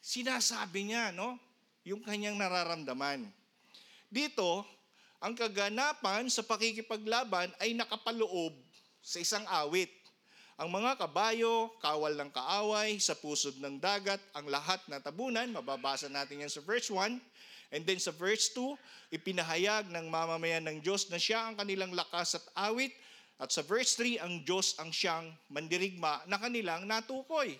sinasabi 0.03 0.91
niya, 0.91 1.15
no? 1.15 1.39
Yung 1.87 2.03
kanyang 2.03 2.35
nararamdaman. 2.35 3.31
Dito, 4.11 4.67
ang 5.25 5.33
kaganapan 5.33 6.29
sa 6.29 6.45
pakikipaglaban 6.45 7.49
ay 7.57 7.73
nakapaloob 7.73 8.53
sa 9.01 9.17
isang 9.17 9.41
awit. 9.49 9.89
Ang 10.53 10.69
mga 10.69 11.01
kabayo, 11.01 11.73
kawal 11.81 12.13
ng 12.13 12.29
kaaway, 12.29 13.01
sa 13.01 13.17
pusod 13.17 13.57
ng 13.57 13.81
dagat, 13.81 14.21
ang 14.37 14.45
lahat 14.45 14.77
na 14.85 15.01
tabunan, 15.01 15.49
mababasa 15.49 16.05
natin 16.13 16.45
yan 16.45 16.51
sa 16.53 16.61
verse 16.61 16.93
1. 16.93 17.17
And 17.73 17.81
then 17.89 17.97
sa 17.97 18.13
verse 18.13 18.53
2, 18.53 18.77
ipinahayag 19.17 19.89
ng 19.89 20.05
mamamayan 20.13 20.61
ng 20.69 20.85
Diyos 20.85 21.09
na 21.09 21.17
siya 21.17 21.49
ang 21.49 21.57
kanilang 21.57 21.97
lakas 21.97 22.37
at 22.37 22.45
awit. 22.69 22.93
At 23.41 23.49
sa 23.49 23.65
verse 23.65 23.97
3, 23.97 24.21
ang 24.21 24.45
Diyos 24.45 24.77
ang 24.77 24.93
siyang 24.93 25.33
mandirigma 25.49 26.21
na 26.29 26.37
kanilang 26.37 26.85
natukoy. 26.85 27.57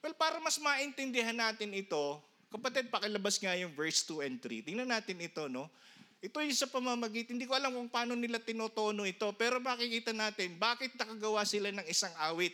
Well, 0.00 0.14
para 0.14 0.38
mas 0.38 0.62
maintindihan 0.62 1.34
natin 1.34 1.74
ito, 1.74 2.22
kapatid, 2.54 2.86
pakilabas 2.86 3.36
nga 3.42 3.58
yung 3.58 3.74
verse 3.74 4.06
2 4.06 4.24
and 4.24 4.38
3. 4.38 4.62
Tingnan 4.62 4.88
natin 4.94 5.18
ito, 5.18 5.50
no? 5.50 5.66
Ito 6.20 6.44
yung 6.44 6.52
sa 6.52 6.68
pamamagitan. 6.68 7.40
Hindi 7.40 7.48
ko 7.48 7.56
alam 7.56 7.72
kung 7.72 7.88
paano 7.88 8.12
nila 8.12 8.36
tinotono 8.36 9.08
ito, 9.08 9.24
pero 9.40 9.56
makikita 9.56 10.12
natin 10.12 10.52
bakit 10.60 10.92
nakagawa 11.00 11.48
sila 11.48 11.72
ng 11.72 11.86
isang 11.88 12.12
awit. 12.20 12.52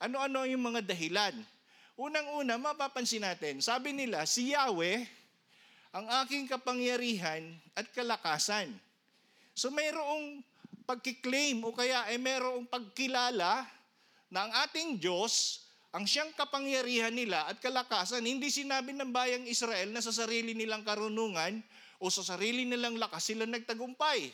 Ano-ano 0.00 0.48
yung 0.48 0.64
mga 0.72 0.80
dahilan? 0.88 1.36
Unang-una, 2.00 2.56
mapapansin 2.56 3.26
natin, 3.26 3.58
sabi 3.58 3.90
nila, 3.90 4.22
si 4.22 4.54
Yahweh, 4.54 5.02
ang 5.90 6.06
aking 6.24 6.46
kapangyarihan 6.46 7.42
at 7.74 7.90
kalakasan. 7.90 8.70
So 9.52 9.74
mayroong 9.74 10.46
pagkiklaim 10.86 11.58
o 11.66 11.74
kaya 11.74 12.06
ay 12.06 12.16
mayroong 12.16 12.70
pagkilala 12.70 13.66
na 14.30 14.38
ang 14.46 14.52
ating 14.64 14.96
Diyos, 15.02 15.66
ang 15.90 16.06
siyang 16.06 16.30
kapangyarihan 16.38 17.12
nila 17.12 17.50
at 17.50 17.58
kalakasan, 17.58 18.22
hindi 18.22 18.48
sinabi 18.48 18.94
ng 18.94 19.10
bayang 19.10 19.44
Israel 19.50 19.90
na 19.90 19.98
sa 19.98 20.14
sarili 20.14 20.54
nilang 20.54 20.86
karunungan 20.86 21.60
o 21.98 22.10
sa 22.10 22.22
sarili 22.22 22.62
nilang 22.62 22.96
lakas 22.96 23.34
sila 23.34 23.44
nagtagumpay. 23.44 24.30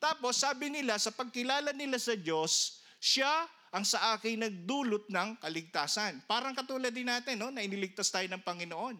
Tapos 0.00 0.40
sabi 0.40 0.72
nila, 0.72 0.96
sa 0.96 1.12
pagkilala 1.12 1.76
nila 1.76 2.00
sa 2.00 2.16
Diyos, 2.16 2.80
siya 2.96 3.28
ang 3.70 3.84
sa 3.86 4.16
akin 4.16 4.42
nagdulot 4.48 5.06
ng 5.12 5.38
kaligtasan. 5.38 6.24
Parang 6.24 6.56
katulad 6.56 6.90
din 6.90 7.06
natin, 7.06 7.38
no, 7.38 7.52
na 7.52 7.62
iniligtas 7.62 8.08
tayo 8.08 8.26
ng 8.26 8.42
Panginoon. 8.42 8.96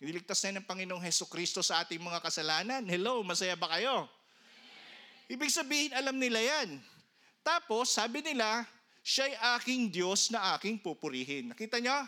Iniligtas 0.00 0.38
tayo 0.44 0.60
ng 0.60 0.66
Panginoong 0.68 1.02
Heso 1.02 1.26
Kristo 1.26 1.64
sa 1.64 1.82
ating 1.82 1.98
mga 1.98 2.22
kasalanan. 2.22 2.82
Hello, 2.86 3.24
masaya 3.24 3.56
ba 3.58 3.68
kayo? 3.72 4.06
Ibig 5.30 5.50
sabihin, 5.50 5.92
alam 5.94 6.18
nila 6.18 6.38
yan. 6.42 6.78
Tapos, 7.40 7.94
sabi 7.94 8.20
nila, 8.20 8.66
siya'y 9.00 9.36
aking 9.58 9.90
Diyos 9.90 10.28
na 10.30 10.54
aking 10.56 10.80
pupurihin. 10.82 11.50
Nakita 11.50 11.80
nyo? 11.80 12.06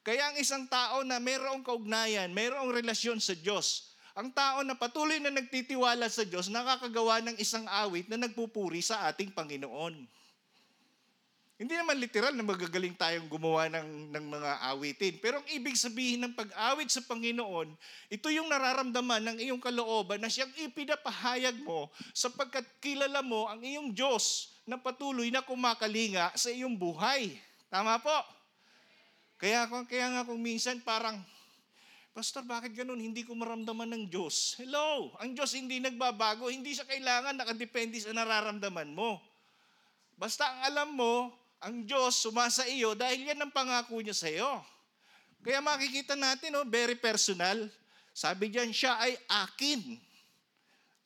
Kaya 0.00 0.32
ang 0.32 0.36
isang 0.40 0.64
tao 0.64 1.04
na 1.04 1.20
mayroong 1.20 1.60
kaugnayan, 1.60 2.32
mayroong 2.32 2.72
relasyon 2.72 3.20
sa 3.20 3.36
Diyos, 3.36 3.89
ang 4.14 4.28
tao 4.34 4.66
na 4.66 4.74
patuloy 4.74 5.22
na 5.22 5.30
nagtitiwala 5.30 6.10
sa 6.10 6.26
Diyos, 6.26 6.50
nakakagawa 6.50 7.22
ng 7.24 7.36
isang 7.38 7.64
awit 7.68 8.10
na 8.10 8.18
nagpupuri 8.18 8.82
sa 8.82 9.06
ating 9.10 9.30
Panginoon. 9.30 10.20
Hindi 11.60 11.76
naman 11.76 12.00
literal 12.00 12.32
na 12.32 12.40
magagaling 12.40 12.96
tayong 12.96 13.28
gumawa 13.28 13.68
ng, 13.68 14.16
ng 14.16 14.26
mga 14.32 14.52
awitin. 14.72 15.14
Pero 15.20 15.44
ang 15.44 15.48
ibig 15.52 15.76
sabihin 15.76 16.24
ng 16.24 16.32
pag-awit 16.32 16.88
sa 16.88 17.04
Panginoon, 17.04 17.68
ito 18.08 18.32
yung 18.32 18.48
nararamdaman 18.48 19.28
ng 19.28 19.38
iyong 19.44 19.60
kalooban 19.60 20.24
na 20.24 20.32
siyang 20.32 20.48
ipinapahayag 20.56 21.60
mo 21.60 21.92
sapagkat 22.16 22.64
kilala 22.80 23.20
mo 23.20 23.44
ang 23.44 23.60
iyong 23.60 23.92
Diyos 23.92 24.56
na 24.64 24.80
patuloy 24.80 25.28
na 25.28 25.44
kumakalinga 25.44 26.32
sa 26.32 26.48
iyong 26.48 26.80
buhay. 26.80 27.36
Tama 27.68 28.00
po? 28.00 28.40
Kaya, 29.36 29.68
kaya 29.84 30.06
nga 30.16 30.24
kung 30.24 30.40
minsan 30.40 30.80
parang, 30.80 31.20
Pastor, 32.10 32.42
bakit 32.42 32.74
ganun? 32.74 32.98
Hindi 32.98 33.22
ko 33.22 33.38
maramdaman 33.38 33.86
ng 33.94 34.04
Diyos. 34.10 34.58
Hello! 34.58 35.14
Ang 35.22 35.38
Diyos 35.38 35.54
hindi 35.54 35.78
nagbabago. 35.78 36.50
Hindi 36.50 36.74
siya 36.74 36.82
kailangan 36.82 37.38
nakadepende 37.38 38.02
sa 38.02 38.10
nararamdaman 38.10 38.90
mo. 38.90 39.22
Basta 40.18 40.42
ang 40.42 40.60
alam 40.66 40.88
mo, 40.98 41.30
ang 41.62 41.86
Diyos 41.86 42.18
sumasa 42.18 42.66
iyo 42.66 42.98
dahil 42.98 43.30
yan 43.30 43.38
ang 43.38 43.54
pangako 43.54 44.02
niya 44.02 44.12
sa 44.12 44.26
iyo. 44.26 44.58
Kaya 45.40 45.62
makikita 45.62 46.18
natin, 46.18 46.52
no, 46.52 46.66
very 46.66 46.98
personal. 46.98 47.70
Sabi 48.10 48.50
diyan, 48.52 48.74
siya 48.74 49.00
ay 49.00 49.16
akin. 49.30 49.96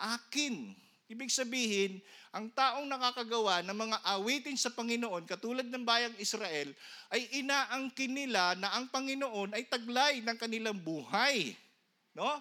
Akin. 0.01 0.73
Ibig 1.05 1.29
sabihin, 1.29 2.01
ang 2.33 2.49
taong 2.49 2.88
nakakagawa 2.88 3.61
ng 3.61 3.77
mga 3.77 3.97
awitin 4.17 4.57
sa 4.57 4.73
Panginoon, 4.73 5.29
katulad 5.29 5.69
ng 5.69 5.85
bayang 5.85 6.17
Israel, 6.17 6.73
ay 7.12 7.29
inaangkin 7.45 8.09
nila 8.09 8.57
na 8.57 8.73
ang 8.73 8.88
Panginoon 8.88 9.53
ay 9.53 9.69
taglay 9.69 10.25
ng 10.25 10.37
kanilang 10.40 10.81
buhay. 10.81 11.53
No? 12.17 12.40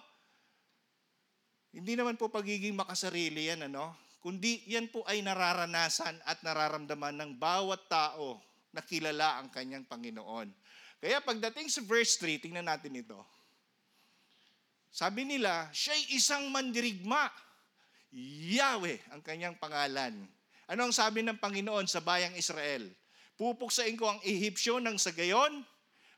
Hindi 1.74 1.92
naman 1.92 2.16
po 2.16 2.32
pagiging 2.32 2.72
makasarili 2.72 3.52
yan, 3.52 3.68
ano? 3.68 3.92
Kundi 4.24 4.64
yan 4.64 4.88
po 4.88 5.04
ay 5.04 5.20
nararanasan 5.20 6.16
at 6.24 6.40
nararamdaman 6.40 7.12
ng 7.20 7.30
bawat 7.36 7.84
tao 7.92 8.40
na 8.72 8.80
kilala 8.80 9.44
ang 9.44 9.52
kanyang 9.52 9.84
Panginoon. 9.84 10.48
Kaya 11.04 11.20
pagdating 11.20 11.68
sa 11.68 11.84
verse 11.84 12.16
3, 12.16 12.40
tingnan 12.40 12.64
natin 12.64 12.96
ito. 12.96 13.20
Sabi 14.88 15.28
nila, 15.28 15.68
siya'y 15.74 16.16
isang 16.16 16.48
mandirigma. 16.48 17.28
Yahweh 18.14 19.02
ang 19.10 19.18
kanyang 19.26 19.58
pangalan. 19.58 20.14
Ano 20.70 20.86
ang 20.86 20.94
sabi 20.94 21.26
ng 21.26 21.34
Panginoon 21.42 21.90
sa 21.90 21.98
bayang 21.98 22.38
Israel? 22.38 22.86
Pupuksain 23.34 23.98
ko 23.98 24.06
ang 24.06 24.22
Ehipsyo 24.22 24.78
ng 24.78 24.94
sa 24.94 25.10
gayon, 25.10 25.66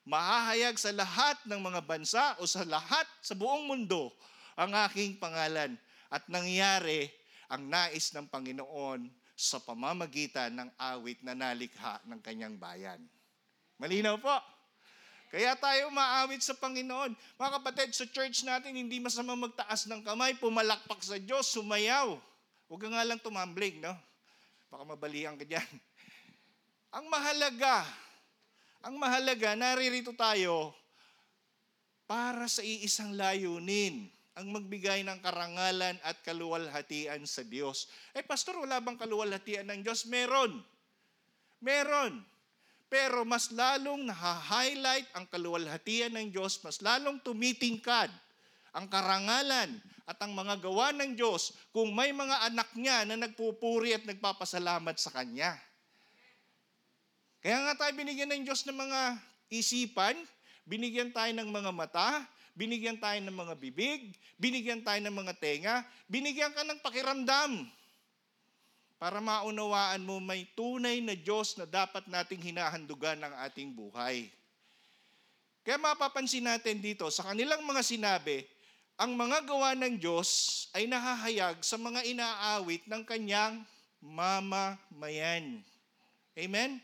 mahahayag 0.05 0.77
sa 0.77 0.93
lahat 0.93 1.41
ng 1.49 1.57
mga 1.57 1.81
bansa 1.89 2.37
o 2.37 2.45
sa 2.45 2.69
lahat 2.69 3.09
sa 3.25 3.33
buong 3.33 3.65
mundo 3.65 4.13
ang 4.61 4.77
aking 4.87 5.17
pangalan. 5.17 5.73
At 6.13 6.29
nangyari 6.29 7.09
ang 7.49 7.65
nais 7.67 8.13
ng 8.13 8.29
Panginoon 8.29 9.09
sa 9.33 9.57
pamamagitan 9.65 10.53
ng 10.53 10.71
awit 10.77 11.25
na 11.25 11.33
nalikha 11.33 12.05
ng 12.05 12.21
kanyang 12.21 12.61
bayan. 12.61 13.01
Malinaw 13.81 14.21
po? 14.21 14.37
Kaya 15.31 15.59
tayo 15.59 15.91
maawit 15.91 16.41
sa 16.41 16.55
Panginoon. 16.55 17.13
Mga 17.15 17.51
kapatid, 17.61 17.91
sa 17.93 18.07
church 18.07 18.47
natin, 18.47 18.79
hindi 18.79 19.03
masama 19.03 19.35
magtaas 19.35 19.91
ng 19.91 20.07
kamay, 20.07 20.39
pumalakpak 20.39 21.03
sa 21.03 21.19
Diyos, 21.19 21.51
sumayaw. 21.51 22.15
Huwag 22.71 22.81
ka 22.83 22.89
nga 22.91 23.07
lang 23.07 23.19
tumambling, 23.19 23.83
no? 23.83 23.95
Baka 24.71 24.83
mabalihan 24.87 25.35
ka 25.35 25.47
dyan. 25.47 25.67
Ang 26.97 27.11
mahalaga, 27.13 27.85
ang 28.81 28.95
mahalaga, 28.97 29.59
naririto 29.59 30.15
tayo 30.15 30.71
para 32.07 32.47
sa 32.47 32.63
iisang 32.63 33.19
layunin 33.19 34.07
ang 34.37 34.53
magbigay 34.53 35.01
ng 35.03 35.19
karangalan 35.25 35.97
at 36.05 36.21
kaluwalhatian 36.23 37.25
sa 37.25 37.43
Diyos. 37.43 37.91
Eh, 38.13 38.23
Pastor, 38.23 38.61
wala 38.61 38.79
bang 38.85 39.01
kaluwalhatian 39.01 39.67
ng 39.67 39.81
Diyos? 39.81 40.07
Meron. 40.07 40.61
Meron. 41.59 42.21
Pero 42.87 43.27
mas 43.27 43.51
lalong 43.51 44.07
naha-highlight 44.07 45.11
ang 45.19 45.27
kaluwalhatian 45.27 46.15
ng 46.15 46.31
Diyos, 46.31 46.63
mas 46.63 46.79
lalong 46.79 47.19
tumitingkad 47.19 48.11
ang 48.71 48.87
karangalan 48.87 49.81
at 50.07 50.19
ang 50.23 50.37
mga 50.37 50.63
gawa 50.63 50.95
ng 50.95 51.19
Diyos 51.19 51.51
kung 51.75 51.91
may 51.91 52.15
mga 52.15 52.47
anak 52.47 52.71
niya 52.79 53.03
na 53.03 53.19
nagpupuri 53.19 53.97
at 53.97 54.07
nagpapasalamat 54.07 54.95
sa 55.03 55.11
Kanya. 55.11 55.59
Kaya 57.43 57.63
nga 57.67 57.75
tayo 57.75 57.93
binigyan 57.99 58.31
ng 58.31 58.43
Diyos 58.47 58.63
ng 58.69 58.79
mga 58.79 59.01
isipan, 59.51 60.15
binigyan 60.63 61.11
tayo 61.11 61.31
ng 61.35 61.51
mga 61.51 61.71
mata, 61.75 62.23
binigyan 62.55 63.03
tayo 63.03 63.19
ng 63.19 63.35
mga 63.35 63.55
bibig, 63.59 64.15
binigyan 64.39 64.83
tayo 64.87 65.03
ng 65.03 65.15
mga 65.15 65.33
tenga, 65.43 65.77
binigyan 66.07 66.55
ka 66.55 66.63
ng 66.63 66.79
pakiramdam 66.83 67.67
para 68.97 69.21
maunawaan 69.21 70.01
mo 70.01 70.17
may 70.17 70.49
tunay 70.57 71.05
na 71.05 71.13
Diyos 71.13 71.57
na 71.61 71.69
dapat 71.69 72.09
nating 72.09 72.41
hinahandugan 72.41 73.21
ng 73.21 73.33
ating 73.45 73.77
buhay. 73.77 74.33
Kaya 75.61 75.77
mapapansin 75.77 76.47
natin 76.47 76.81
dito, 76.81 77.11
sa 77.13 77.27
kanilang 77.29 77.61
mga 77.67 77.83
sinabi, 77.85 78.47
ang 78.97 79.13
mga 79.13 79.45
gawa 79.45 79.77
ng 79.77 80.01
Diyos 80.01 80.29
ay 80.73 80.89
nahahayag 80.89 81.61
sa 81.61 81.77
mga 81.77 82.01
inaawit 82.09 82.89
ng 82.89 83.03
kanyang 83.05 83.61
mamamayan. 84.01 85.61
Amen? 86.33 86.81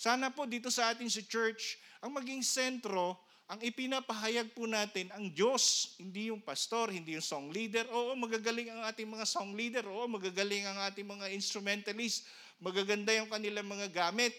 Sana 0.00 0.32
po 0.32 0.48
dito 0.48 0.72
sa 0.72 0.96
atin 0.96 1.12
sa 1.12 1.20
church, 1.20 1.76
ang 2.00 2.16
maging 2.16 2.40
sentro, 2.40 3.20
ang 3.50 3.58
ipinapahayag 3.66 4.54
po 4.54 4.70
natin 4.70 5.10
ang 5.10 5.26
Diyos, 5.26 5.98
hindi 5.98 6.30
yung 6.30 6.38
pastor, 6.38 6.94
hindi 6.94 7.18
yung 7.18 7.26
song 7.26 7.50
leader. 7.50 7.82
Oo, 7.90 8.14
magagaling 8.14 8.70
ang 8.70 8.86
ating 8.86 9.10
mga 9.10 9.26
song 9.26 9.58
leader. 9.58 9.82
Oo, 9.90 10.06
magagaling 10.06 10.70
ang 10.70 10.78
ating 10.86 11.02
mga 11.02 11.34
instrumentalist. 11.34 12.30
Magaganda 12.62 13.10
yung 13.10 13.26
kanilang 13.26 13.66
mga 13.66 13.90
gamit. 13.90 14.38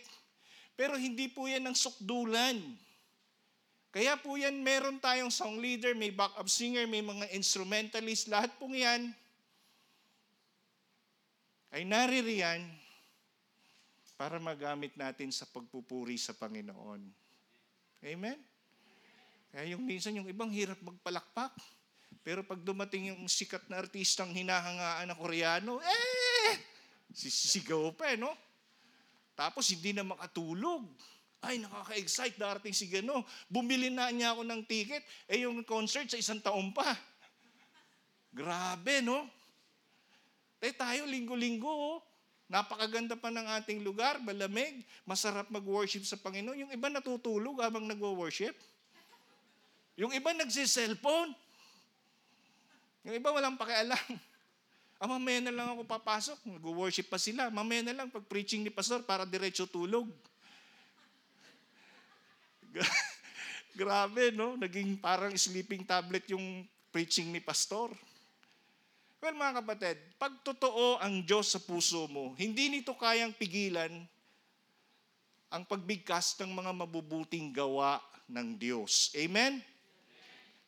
Pero 0.79 0.95
hindi 0.95 1.27
po 1.27 1.43
yan 1.43 1.67
ang 1.67 1.75
sukdulan. 1.75 2.55
Kaya 3.91 4.15
po 4.15 4.39
yan, 4.39 4.63
meron 4.63 4.95
tayong 5.03 5.27
song 5.27 5.59
leader, 5.59 5.91
may 5.91 6.15
backup 6.15 6.47
singer, 6.47 6.87
may 6.87 7.03
mga 7.03 7.35
instrumentalist. 7.35 8.31
Lahat 8.31 8.55
pong 8.55 8.79
yan 8.79 9.11
ay 11.75 11.83
naririyan 11.83 12.63
para 14.15 14.39
magamit 14.39 14.95
natin 14.95 15.35
sa 15.35 15.43
pagpupuri 15.43 16.15
sa 16.15 16.31
Panginoon. 16.31 17.03
Amen? 18.07 18.50
Kaya 19.51 19.75
yung 19.75 19.83
minsan 19.83 20.15
yung 20.15 20.31
ibang 20.31 20.47
hirap 20.47 20.79
magpalakpak. 20.79 21.51
Pero 22.23 22.47
pag 22.47 22.61
dumating 22.63 23.11
yung 23.11 23.27
sikat 23.27 23.67
na 23.67 23.83
artistang 23.83 24.31
hinahangaan 24.31 25.09
na 25.09 25.17
Koreano, 25.17 25.81
eh, 25.83 26.55
sisigaw 27.11 27.91
pa 27.91 28.13
eh, 28.13 28.17
no? 28.17 28.31
Tapos 29.35 29.67
hindi 29.73 29.91
na 29.91 30.07
makatulog. 30.07 30.87
Ay, 31.41 31.57
nakaka-excite, 31.57 32.37
darating 32.37 32.71
si 32.71 32.85
Gano. 32.85 33.25
Bumili 33.49 33.89
na 33.89 34.13
niya 34.13 34.37
ako 34.37 34.45
ng 34.45 34.61
ticket, 34.69 35.01
eh 35.25 35.41
yung 35.41 35.65
concert 35.65 36.05
sa 36.05 36.21
isang 36.21 36.37
taon 36.37 36.69
pa. 36.69 36.85
Grabe, 38.29 39.01
no? 39.01 39.25
Eh 40.61 40.71
tayo, 40.77 41.09
linggo-linggo, 41.09 41.67
oh. 41.67 41.99
Napakaganda 42.45 43.17
pa 43.17 43.33
ng 43.33 43.47
ating 43.57 43.81
lugar, 43.81 44.21
malamig, 44.21 44.85
masarap 45.07 45.49
mag-worship 45.49 46.05
sa 46.05 46.19
Panginoon. 46.21 46.67
Yung 46.67 46.71
iba 46.75 46.91
natutulog 46.91 47.57
habang 47.57 47.89
nagwo-worship. 47.89 48.53
Yung 50.01 50.09
iba 50.17 50.33
nagsiselfone. 50.33 51.29
Yung 53.05 53.15
iba 53.21 53.29
walang 53.29 53.53
pakialam. 53.53 54.01
Ah, 55.01 55.09
mamaya 55.09 55.41
na 55.41 55.49
lang 55.49 55.65
ako 55.73 55.81
papasok. 55.81 56.37
Nag-worship 56.45 57.09
pa 57.09 57.17
sila. 57.17 57.49
Mamaya 57.49 57.81
na 57.81 57.97
lang 57.97 58.13
pag 58.13 58.21
preaching 58.21 58.61
ni 58.61 58.69
pastor 58.69 59.01
para 59.01 59.25
diretso 59.25 59.65
tulog. 59.65 60.05
Grabe, 63.81 64.29
no? 64.29 64.53
Naging 64.61 65.01
parang 65.01 65.33
sleeping 65.33 65.81
tablet 65.89 66.29
yung 66.29 66.69
preaching 66.93 67.33
ni 67.33 67.41
pastor. 67.41 67.89
Well, 69.17 69.33
mga 69.33 69.65
kapatid, 69.65 69.97
pag 70.21 70.37
totoo 70.45 71.01
ang 71.01 71.25
Diyos 71.25 71.49
sa 71.49 71.57
puso 71.57 72.05
mo, 72.05 72.37
hindi 72.37 72.69
nito 72.69 72.93
kayang 72.93 73.33
pigilan 73.33 74.05
ang 75.49 75.65
pagbigkas 75.65 76.37
ng 76.37 76.53
mga 76.53 76.77
mabubuting 76.77 77.49
gawa 77.49 77.97
ng 78.29 78.53
Diyos. 78.53 79.09
Amen? 79.17 79.70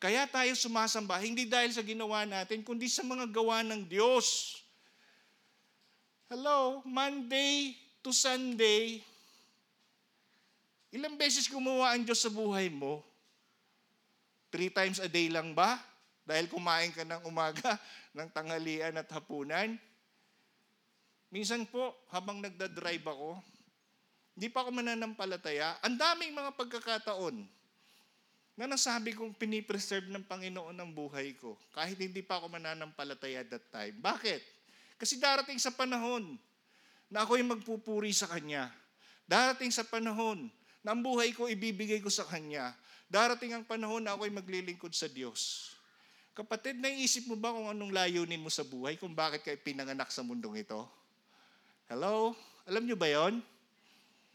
Kaya 0.04 0.28
tayo 0.28 0.52
sumasamba, 0.52 1.16
hindi 1.16 1.48
dahil 1.48 1.72
sa 1.72 1.80
ginawa 1.80 2.28
natin, 2.28 2.60
kundi 2.60 2.92
sa 2.92 3.00
mga 3.00 3.24
gawa 3.24 3.64
ng 3.64 3.88
Diyos. 3.88 4.60
Hello, 6.28 6.84
Monday 6.84 7.72
to 8.04 8.12
Sunday, 8.12 9.00
ilang 10.92 11.16
beses 11.16 11.48
gumawa 11.48 11.96
ang 11.96 12.04
Diyos 12.04 12.20
sa 12.20 12.28
buhay 12.28 12.68
mo? 12.68 13.00
Three 14.52 14.68
times 14.68 15.00
a 15.00 15.08
day 15.08 15.32
lang 15.32 15.56
ba? 15.56 15.80
Dahil 16.28 16.52
kumain 16.52 16.92
ka 16.92 17.08
ng 17.08 17.24
umaga, 17.24 17.80
ng 18.12 18.28
tanghalian 18.28 19.00
at 19.00 19.08
hapunan. 19.08 19.72
Minsan 21.32 21.64
po, 21.64 21.96
habang 22.12 22.44
nagdadrive 22.44 23.08
ako, 23.08 23.40
hindi 24.36 24.52
pa 24.52 24.68
ako 24.68 24.84
mananampalataya, 24.84 25.80
ang 25.80 25.96
daming 25.96 26.36
mga 26.36 26.52
pagkakataon 26.60 27.63
na 28.54 28.70
nasabi 28.70 29.10
kong 29.14 29.34
pinipreserve 29.34 30.06
ng 30.14 30.22
Panginoon 30.22 30.78
ang 30.78 30.90
buhay 30.94 31.34
ko, 31.34 31.58
kahit 31.74 31.98
hindi 31.98 32.22
pa 32.22 32.38
ako 32.38 32.54
mananampalataya 32.54 33.42
that 33.50 33.66
time. 33.74 33.98
Bakit? 33.98 34.40
Kasi 34.94 35.18
darating 35.18 35.58
sa 35.58 35.74
panahon 35.74 36.38
na 37.10 37.26
ako'y 37.26 37.42
magpupuri 37.42 38.14
sa 38.14 38.30
Kanya. 38.30 38.70
Darating 39.26 39.74
sa 39.74 39.82
panahon 39.82 40.46
na 40.86 40.94
ang 40.94 41.02
buhay 41.02 41.34
ko 41.34 41.50
ibibigay 41.50 41.98
ko 41.98 42.06
sa 42.06 42.22
Kanya. 42.22 42.70
Darating 43.10 43.58
ang 43.58 43.66
panahon 43.66 44.06
na 44.06 44.14
ako'y 44.14 44.30
maglilingkod 44.30 44.94
sa 44.94 45.10
Diyos. 45.10 45.74
Kapatid, 46.34 46.82
naiisip 46.82 47.30
mo 47.30 47.38
ba 47.38 47.54
kung 47.54 47.70
anong 47.70 47.94
layunin 47.94 48.42
mo 48.42 48.50
sa 48.50 48.66
buhay, 48.66 48.98
kung 48.98 49.14
bakit 49.14 49.46
kayo 49.46 49.58
pinanganak 49.62 50.10
sa 50.10 50.22
mundong 50.26 50.62
ito? 50.62 50.82
Hello? 51.86 52.34
Alam 52.66 52.90
nyo 52.90 52.96
ba 52.98 53.06
yon? 53.06 53.38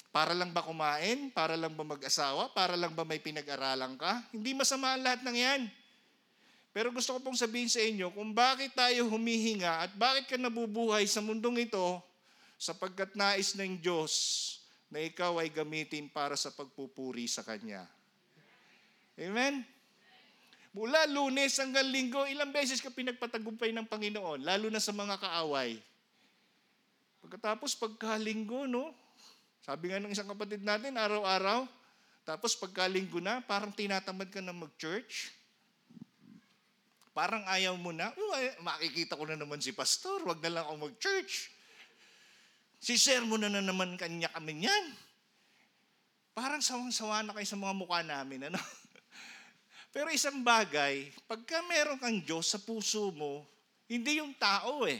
Para 0.10 0.34
lang 0.34 0.50
ba 0.50 0.65
kumain? 0.65 1.30
Para 1.30 1.54
lang 1.54 1.74
ba 1.78 1.86
mag-asawa? 1.86 2.50
Para 2.50 2.74
lang 2.74 2.98
ba 2.98 3.06
may 3.06 3.22
pinag-aralan 3.22 3.93
ka? 3.93 4.26
Hindi 4.34 4.58
masama 4.58 4.98
ang 4.98 5.06
lahat 5.06 5.22
ng 5.22 5.38
yan. 5.38 5.62
Pero 6.74 6.89
gusto 6.93 7.17
ko 7.17 7.19
pong 7.22 7.38
sabihin 7.38 7.69
sa 7.69 7.82
inyo 7.82 8.13
kung 8.13 8.34
bakit 8.34 8.74
tayo 8.74 9.10
humihinga 9.10 9.89
at 9.89 9.91
bakit 9.98 10.30
ka 10.30 10.38
nabubuhay 10.38 11.06
sa 11.06 11.22
mundong 11.22 11.65
ito 11.65 12.02
sapagkat 12.58 13.13
nais 13.17 13.54
ng 13.58 13.78
Diyos 13.82 14.13
na 14.89 15.02
ikaw 15.02 15.38
ay 15.41 15.54
gamitin 15.54 16.10
para 16.10 16.34
sa 16.34 16.50
pagpupuri 16.54 17.30
sa 17.30 17.45
Kanya. 17.45 17.86
Amen? 19.17 19.62
Mula 20.74 21.10
lunes 21.10 21.58
hanggang 21.58 21.89
linggo, 21.89 22.30
ilang 22.30 22.54
beses 22.54 22.78
ka 22.78 22.93
pinagpatagumpay 22.93 23.74
ng 23.74 23.89
Panginoon, 23.89 24.45
lalo 24.45 24.69
na 24.69 24.82
sa 24.82 24.93
mga 24.93 25.17
kaaway. 25.17 25.82
Pagkatapos 27.26 27.74
pagkalinggo, 27.74 28.69
no? 28.69 28.93
Sabi 29.70 29.94
nga 29.94 30.02
ng 30.02 30.10
isang 30.10 30.26
kapatid 30.26 30.66
natin, 30.66 30.98
araw-araw, 30.98 31.70
tapos 32.26 32.58
pagkalinggo 32.58 33.22
na, 33.22 33.38
parang 33.38 33.70
tinatamad 33.70 34.26
ka 34.34 34.42
na 34.42 34.50
mag-church. 34.50 35.30
Parang 37.14 37.46
ayaw 37.46 37.78
mo 37.78 37.94
na, 37.94 38.10
"Uy, 38.18 38.50
makikita 38.66 39.14
ko 39.14 39.30
na 39.30 39.38
naman 39.38 39.62
si 39.62 39.70
pastor, 39.70 40.26
wag 40.26 40.42
na 40.42 40.58
lang 40.58 40.66
ako 40.66 40.90
mag-church. 40.90 41.54
Si 42.82 42.98
sir 42.98 43.22
mo 43.22 43.38
na 43.38 43.46
na 43.46 43.62
naman 43.62 43.94
kanya 43.94 44.34
kami 44.34 44.66
niyan. 44.66 44.86
Parang 46.34 46.66
sawang-sawa 46.66 47.22
na 47.22 47.38
kayo 47.38 47.46
sa 47.46 47.62
mga 47.62 47.78
mukha 47.78 48.02
namin, 48.02 48.50
ano? 48.50 48.58
Pero 49.94 50.10
isang 50.10 50.42
bagay, 50.42 51.14
pagka 51.30 51.62
meron 51.70 52.02
kang 52.02 52.18
Diyos 52.26 52.50
sa 52.50 52.58
puso 52.58 53.14
mo, 53.14 53.46
hindi 53.86 54.18
yung 54.18 54.34
tao 54.34 54.90
eh. 54.90 54.98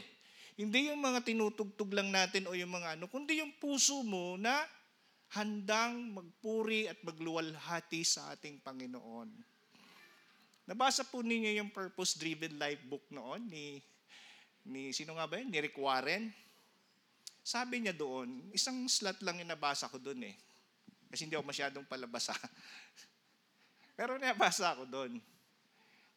Hindi 0.60 0.92
yung 0.92 1.00
mga 1.00 1.24
tinutugtog 1.24 1.88
lang 1.96 2.12
natin 2.12 2.44
o 2.44 2.52
yung 2.52 2.68
mga 2.68 3.00
ano, 3.00 3.08
kundi 3.08 3.40
yung 3.40 3.56
puso 3.56 4.04
mo 4.04 4.36
na 4.36 4.60
handang 5.32 6.12
magpuri 6.12 6.84
at 6.84 7.00
magluwalhati 7.00 8.04
sa 8.04 8.28
ating 8.36 8.60
Panginoon. 8.60 9.32
Nabasa 10.68 11.08
po 11.08 11.24
ninyo 11.24 11.56
yung 11.56 11.72
purpose-driven 11.72 12.60
life 12.60 12.84
book 12.84 13.08
noon 13.08 13.48
ni, 13.48 13.80
ni 14.68 14.92
sino 14.92 15.16
nga 15.16 15.24
ba 15.24 15.40
yun? 15.40 15.48
Ni 15.48 15.64
Rick 15.64 15.80
Warren. 15.80 16.28
Sabi 17.40 17.80
niya 17.80 17.96
doon, 17.96 18.52
isang 18.52 18.84
slot 18.84 19.16
lang 19.24 19.40
yung 19.40 19.48
nabasa 19.48 19.88
ko 19.88 19.96
doon 19.96 20.28
eh. 20.28 20.36
Kasi 21.08 21.24
hindi 21.24 21.40
ako 21.40 21.48
masyadong 21.48 21.88
palabasa. 21.88 22.36
Pero 23.96 24.20
nabasa 24.20 24.76
ako 24.76 24.84
doon. 24.84 25.16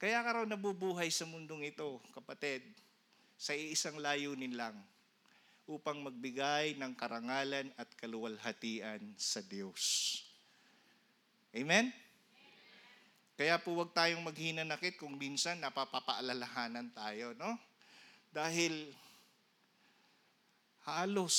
Kaya 0.03 0.19
ka 0.19 0.35
raw 0.35 0.43
nabubuhay 0.43 1.07
sa 1.07 1.23
mundong 1.23 1.63
ito, 1.63 2.03
kapatid, 2.11 2.59
sa 3.37 3.53
iisang 3.53 3.99
layunin 3.99 4.55
lang. 4.55 4.77
upang 5.63 6.03
magbigay 6.03 6.75
ng 6.75 6.91
karangalan 6.91 7.71
at 7.79 7.87
kaluwalhatian 7.95 8.99
sa 9.15 9.39
Diyos. 9.39 10.19
Amen? 11.55 11.87
Kaya 13.39 13.57
po 13.63 13.73
wag 13.79 13.95
tayong 13.95 14.21
maghinanakit 14.21 14.99
kung 14.99 15.15
minsan 15.15 15.63
napapapaalalahanan 15.63 16.91
tayo, 16.91 17.31
no? 17.39 17.55
Dahil 18.33 18.91
halos 20.83 21.35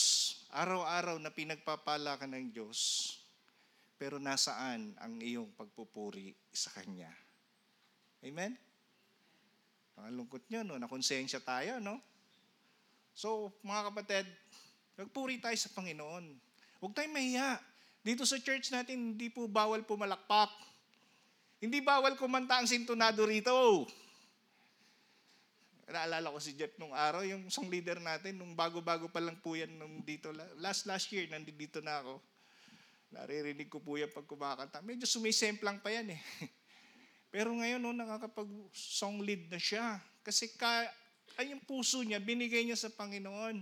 araw-araw 0.56 1.20
na 1.20 1.28
pinagpapala 1.28 2.16
ka 2.16 2.24
ng 2.24 2.48
Diyos, 2.48 3.12
pero 4.00 4.16
nasaan 4.16 4.96
ang 4.98 5.20
iyong 5.20 5.52
pagpupuri 5.52 6.32
sa 6.48 6.72
Kanya? 6.72 7.12
Amen? 8.24 8.56
Pangalungkot 9.94 10.42
nyo, 10.50 10.60
no? 10.66 10.76
Nakonsensya 10.78 11.38
tayo, 11.42 11.78
no? 11.78 12.02
So, 13.14 13.54
mga 13.62 13.94
kapatid, 13.94 14.26
magpuri 14.98 15.38
tayo 15.38 15.54
sa 15.54 15.70
Panginoon. 15.70 16.34
Huwag 16.82 16.92
tayong 16.98 17.14
mahiya. 17.14 17.62
Dito 18.04 18.26
sa 18.26 18.36
church 18.36 18.74
natin, 18.74 19.14
hindi 19.14 19.30
po 19.30 19.46
bawal 19.46 19.86
pumalakpak. 19.86 20.50
Hindi 21.62 21.80
bawal 21.80 22.18
kumanta 22.18 22.60
ang 22.60 22.68
sintonado 22.68 23.24
rito. 23.24 23.86
Naalala 25.88 26.34
ko 26.34 26.42
si 26.42 26.52
Jeff 26.58 26.74
nung 26.76 26.92
araw, 26.92 27.24
yung 27.24 27.48
song 27.48 27.70
leader 27.70 28.02
natin, 28.02 28.36
nung 28.36 28.52
bago-bago 28.52 29.08
pa 29.08 29.22
lang 29.22 29.38
po 29.40 29.54
yan 29.54 29.72
nung 29.78 30.02
dito, 30.04 30.34
last 30.60 30.84
last 30.90 31.08
year, 31.14 31.24
nandito 31.30 31.80
na 31.80 32.02
ako. 32.02 32.20
Naririnig 33.14 33.70
ko 33.70 33.78
po 33.78 33.94
yan 33.94 34.10
pag 34.10 34.26
kumakanta. 34.26 34.82
Medyo 34.82 35.06
sumisemplang 35.06 35.78
pa 35.78 35.94
yan 35.94 36.18
eh. 36.18 36.20
Pero 37.34 37.50
ngayon, 37.50 37.82
no, 37.82 37.90
nakakapag-song 37.90 39.18
lead 39.26 39.50
na 39.50 39.58
siya. 39.58 39.98
Kasi 40.22 40.54
ka, 40.54 40.86
ay 41.34 41.50
yung 41.50 41.58
puso 41.66 41.98
niya, 42.06 42.22
binigay 42.22 42.62
niya 42.62 42.78
sa 42.78 42.94
Panginoon. 42.94 43.58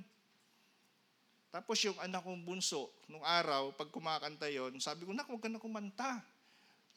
Tapos 1.49 1.81
yung 1.81 1.97
anak 2.05 2.21
kong 2.21 2.45
bunso, 2.45 2.93
nung 3.09 3.25
araw, 3.25 3.73
pag 3.73 3.89
kumakanta 3.89 4.53
yon, 4.53 4.77
sabi 4.77 5.09
ko, 5.09 5.17
nak, 5.17 5.25
huwag 5.25 5.41
ka 5.41 5.49
na 5.49 5.57
kumanta. 5.57 6.21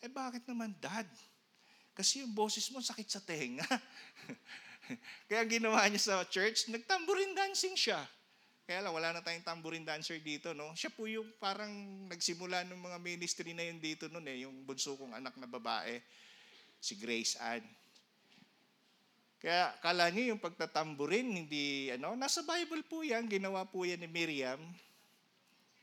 Eh 0.04 0.12
bakit 0.12 0.44
naman, 0.52 0.76
dad? 0.76 1.08
Kasi 1.96 2.28
yung 2.28 2.36
boses 2.36 2.68
mo 2.76 2.84
sakit 2.84 3.08
sa 3.08 3.24
tenga. 3.24 3.64
Kaya 5.32 5.48
ginawa 5.48 5.88
niya 5.88 6.12
sa 6.12 6.28
church, 6.28 6.68
nagtambourine 6.68 7.32
dancing 7.32 7.80
siya. 7.80 8.04
Kaya 8.68 8.84
lang, 8.84 8.92
wala 8.92 9.16
na 9.16 9.24
tayong 9.24 9.48
tambourine 9.48 9.88
dancer 9.88 10.20
dito, 10.20 10.52
no? 10.52 10.76
Siya 10.76 10.92
po 10.92 11.08
yung 11.08 11.30
parang 11.40 11.72
nagsimula 12.12 12.68
ng 12.68 12.82
mga 12.84 12.98
ministry 13.00 13.56
na 13.56 13.64
yun 13.64 13.80
dito 13.80 14.12
noon 14.12 14.28
eh, 14.28 14.44
yung 14.44 14.66
bunso 14.68 14.98
kong 15.00 15.16
anak 15.16 15.38
na 15.40 15.48
babae, 15.48 16.02
si 16.86 17.02
Grace 17.02 17.34
Ann. 17.42 17.66
Kaya 19.42 19.74
kala 19.82 20.14
niyo 20.14 20.38
yung 20.38 20.42
pagtatamburin, 20.42 21.26
hindi, 21.26 21.90
ano, 21.90 22.14
nasa 22.14 22.46
Bible 22.46 22.86
po 22.86 23.02
yan, 23.02 23.26
ginawa 23.26 23.66
po 23.66 23.86
yan 23.86 24.06
ni 24.06 24.10
Miriam. 24.10 24.62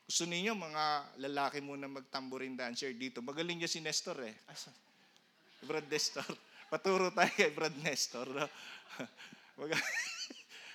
Gusto 0.06 0.26
ninyo, 0.26 0.54
mga 0.54 0.84
lalaki 1.26 1.58
muna 1.58 1.90
magtamburin 1.90 2.54
dancer 2.54 2.94
dito. 2.94 3.18
Magaling 3.18 3.58
niya 3.58 3.70
si 3.70 3.82
Nestor 3.82 4.18
eh. 4.22 4.34
Asa? 4.46 4.70
Brad 5.66 5.86
Nestor. 5.90 6.26
Paturo 6.70 7.10
tayo 7.10 7.30
kay 7.34 7.50
Brad 7.50 7.74
Nestor. 7.82 8.30
No? 8.30 8.46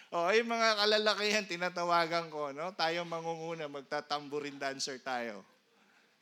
Oh, 0.07 0.31
yung 0.31 0.47
mga 0.47 0.79
kalalakihan, 0.79 1.43
tinatawagan 1.43 2.31
ko, 2.31 2.55
no? 2.55 2.71
Tayo 2.71 3.03
mangunguna, 3.03 3.67
magtatamburin 3.67 4.55
dancer 4.55 5.03
tayo. 5.03 5.43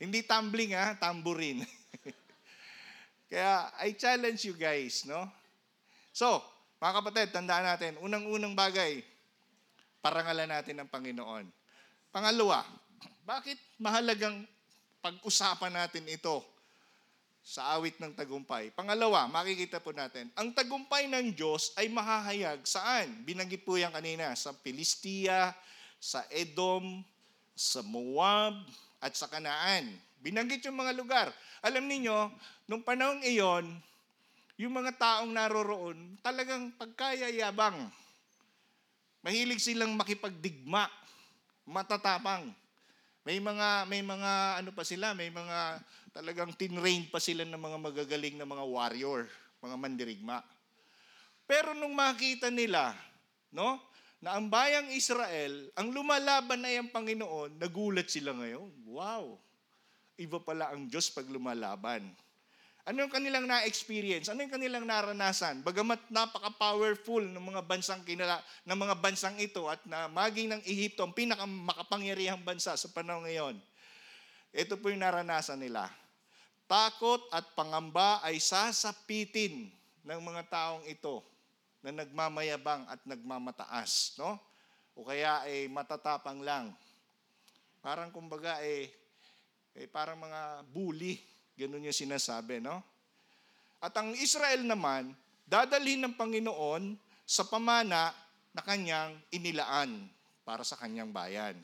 Hindi 0.02 0.26
tumbling 0.26 0.74
ha, 0.74 0.98
tamburin. 0.98 1.62
Kaya 3.26 3.74
I 3.82 3.98
challenge 3.98 4.46
you 4.46 4.54
guys, 4.54 5.04
no? 5.10 5.26
So, 6.16 6.40
mga 6.80 6.94
kapatid, 7.02 7.28
tandaan 7.34 7.66
natin, 7.66 7.98
unang-unang 8.00 8.54
bagay, 8.54 9.02
parangalan 10.00 10.48
natin 10.48 10.80
ng 10.80 10.90
Panginoon. 10.92 11.46
Pangalawa, 12.14 12.62
bakit 13.26 13.58
mahalagang 13.82 14.46
pag-usapan 15.02 15.74
natin 15.74 16.06
ito 16.06 16.46
sa 17.42 17.76
awit 17.76 17.98
ng 17.98 18.14
tagumpay? 18.14 18.70
Pangalawa, 18.72 19.26
makikita 19.26 19.82
po 19.82 19.92
natin, 19.92 20.30
ang 20.38 20.54
tagumpay 20.54 21.10
ng 21.10 21.34
Diyos 21.34 21.74
ay 21.76 21.90
mahahayag 21.90 22.62
saan? 22.64 23.26
Binanggit 23.26 23.66
po 23.66 23.76
yan 23.76 23.92
kanina, 23.92 24.32
sa 24.38 24.54
Pilistia, 24.54 25.52
sa 25.98 26.22
Edom, 26.30 27.02
sa 27.58 27.82
Moab, 27.82 28.62
at 29.06 29.14
sa 29.14 29.30
Kanaan. 29.30 29.90
Binanggit 30.20 30.66
yung 30.68 30.80
mga 30.80 30.94
lugar. 30.96 31.28
Alam 31.66 31.86
niyo, 31.86 32.30
nung 32.66 32.82
panahong 32.82 33.22
iyon, 33.26 33.66
yung 34.56 34.72
mga 34.72 34.96
taong 34.96 35.32
naroroon, 35.36 36.16
talagang 36.24 36.72
pagkayayabang. 36.80 37.92
Mahilig 39.26 39.60
silang 39.60 39.98
makipagdigma, 39.98 40.88
matatapang. 41.68 42.54
May 43.26 43.42
mga 43.42 43.90
may 43.90 44.06
mga 44.06 44.62
ano 44.62 44.70
pa 44.70 44.86
sila, 44.86 45.18
may 45.18 45.34
mga 45.34 45.82
talagang 46.14 46.54
tinrain 46.54 47.10
pa 47.10 47.18
sila 47.18 47.42
ng 47.42 47.58
mga 47.58 47.78
magagaling 47.82 48.38
na 48.38 48.46
mga 48.46 48.64
warrior, 48.70 49.26
mga 49.66 49.76
mandirigma. 49.76 50.46
Pero 51.50 51.74
nung 51.74 51.98
makita 51.98 52.54
nila, 52.54 52.94
no, 53.50 53.82
na 54.22 54.38
ang 54.38 54.48
bayang 54.50 54.90
Israel, 54.94 55.70
ang 55.78 55.92
lumalaban 55.92 56.64
ay 56.66 56.82
ang 56.82 56.90
Panginoon, 56.90 57.60
nagulat 57.60 58.10
sila 58.10 58.34
ngayon. 58.34 58.72
Wow! 58.88 59.42
Iba 60.16 60.40
pala 60.40 60.72
ang 60.72 60.88
Diyos 60.88 61.12
pag 61.12 61.28
lumalaban. 61.28 62.08
Ano 62.86 63.02
yung 63.02 63.10
kanilang 63.10 63.50
na-experience? 63.50 64.30
Ano 64.30 64.46
yung 64.46 64.54
kanilang 64.54 64.86
naranasan? 64.86 65.66
Bagamat 65.66 66.06
napaka-powerful 66.14 67.26
ng 67.34 67.42
mga 67.42 67.66
bansang 67.66 68.06
kinala, 68.06 68.40
ng 68.62 68.78
mga 68.78 68.96
bansang 69.02 69.36
ito 69.42 69.66
at 69.66 69.82
na 69.90 70.06
maging 70.06 70.54
ng 70.54 70.62
Ehipto 70.64 71.02
ang 71.02 71.12
pinakamakapangyarihang 71.12 72.46
bansa 72.46 72.78
sa 72.78 72.88
panahon 72.94 73.26
ngayon. 73.26 73.58
Ito 74.54 74.78
po 74.78 74.94
yung 74.94 75.02
naranasan 75.02 75.66
nila. 75.66 75.90
Takot 76.70 77.26
at 77.34 77.58
pangamba 77.58 78.22
ay 78.22 78.38
sasapitin 78.38 79.74
ng 80.06 80.22
mga 80.22 80.46
taong 80.48 80.86
ito 80.86 81.26
na 81.82 82.06
nagmamayabang 82.06 82.86
at 82.86 83.02
nagmamataas, 83.02 84.18
no? 84.22 84.38
O 84.94 85.10
kaya 85.10 85.42
ay 85.44 85.66
matatapang 85.68 86.40
lang. 86.46 86.70
Parang 87.82 88.14
kumbaga 88.14 88.62
eh, 88.62 88.94
eh 89.76 89.88
parang 89.92 90.18
mga 90.18 90.64
bully 90.72 91.20
Ganun 91.56 91.88
yung 91.88 91.96
sinasabi, 91.96 92.60
no? 92.60 92.84
At 93.80 93.96
ang 93.96 94.12
Israel 94.20 94.68
naman, 94.68 95.16
dadalhin 95.48 96.04
ng 96.04 96.14
Panginoon 96.20 97.00
sa 97.24 97.48
pamana 97.48 98.12
na 98.52 98.62
kanyang 98.62 99.16
inilaan 99.32 100.12
para 100.44 100.68
sa 100.68 100.76
kanyang 100.76 101.16
bayan. 101.16 101.56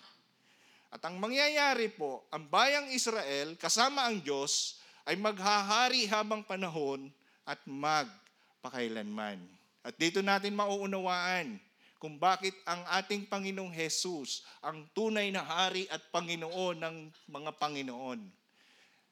At 0.92 1.04
ang 1.04 1.20
mangyayari 1.20 1.92
po, 1.92 2.24
ang 2.32 2.48
bayang 2.48 2.88
Israel 2.92 3.60
kasama 3.60 4.08
ang 4.08 4.24
Diyos 4.24 4.80
ay 5.04 5.20
maghahari 5.20 6.08
habang 6.08 6.44
panahon 6.44 7.12
at 7.44 7.60
magpakailanman. 7.68 9.44
At 9.84 10.00
dito 10.00 10.24
natin 10.24 10.56
mauunawaan 10.56 11.60
kung 12.02 12.18
bakit 12.18 12.58
ang 12.66 12.82
ating 12.98 13.30
Panginoong 13.30 13.70
Jesus 13.70 14.42
ang 14.66 14.90
tunay 14.90 15.30
na 15.30 15.46
hari 15.46 15.86
at 15.94 16.02
Panginoon 16.10 16.82
ng 16.82 16.98
mga 17.30 17.54
Panginoon. 17.62 18.18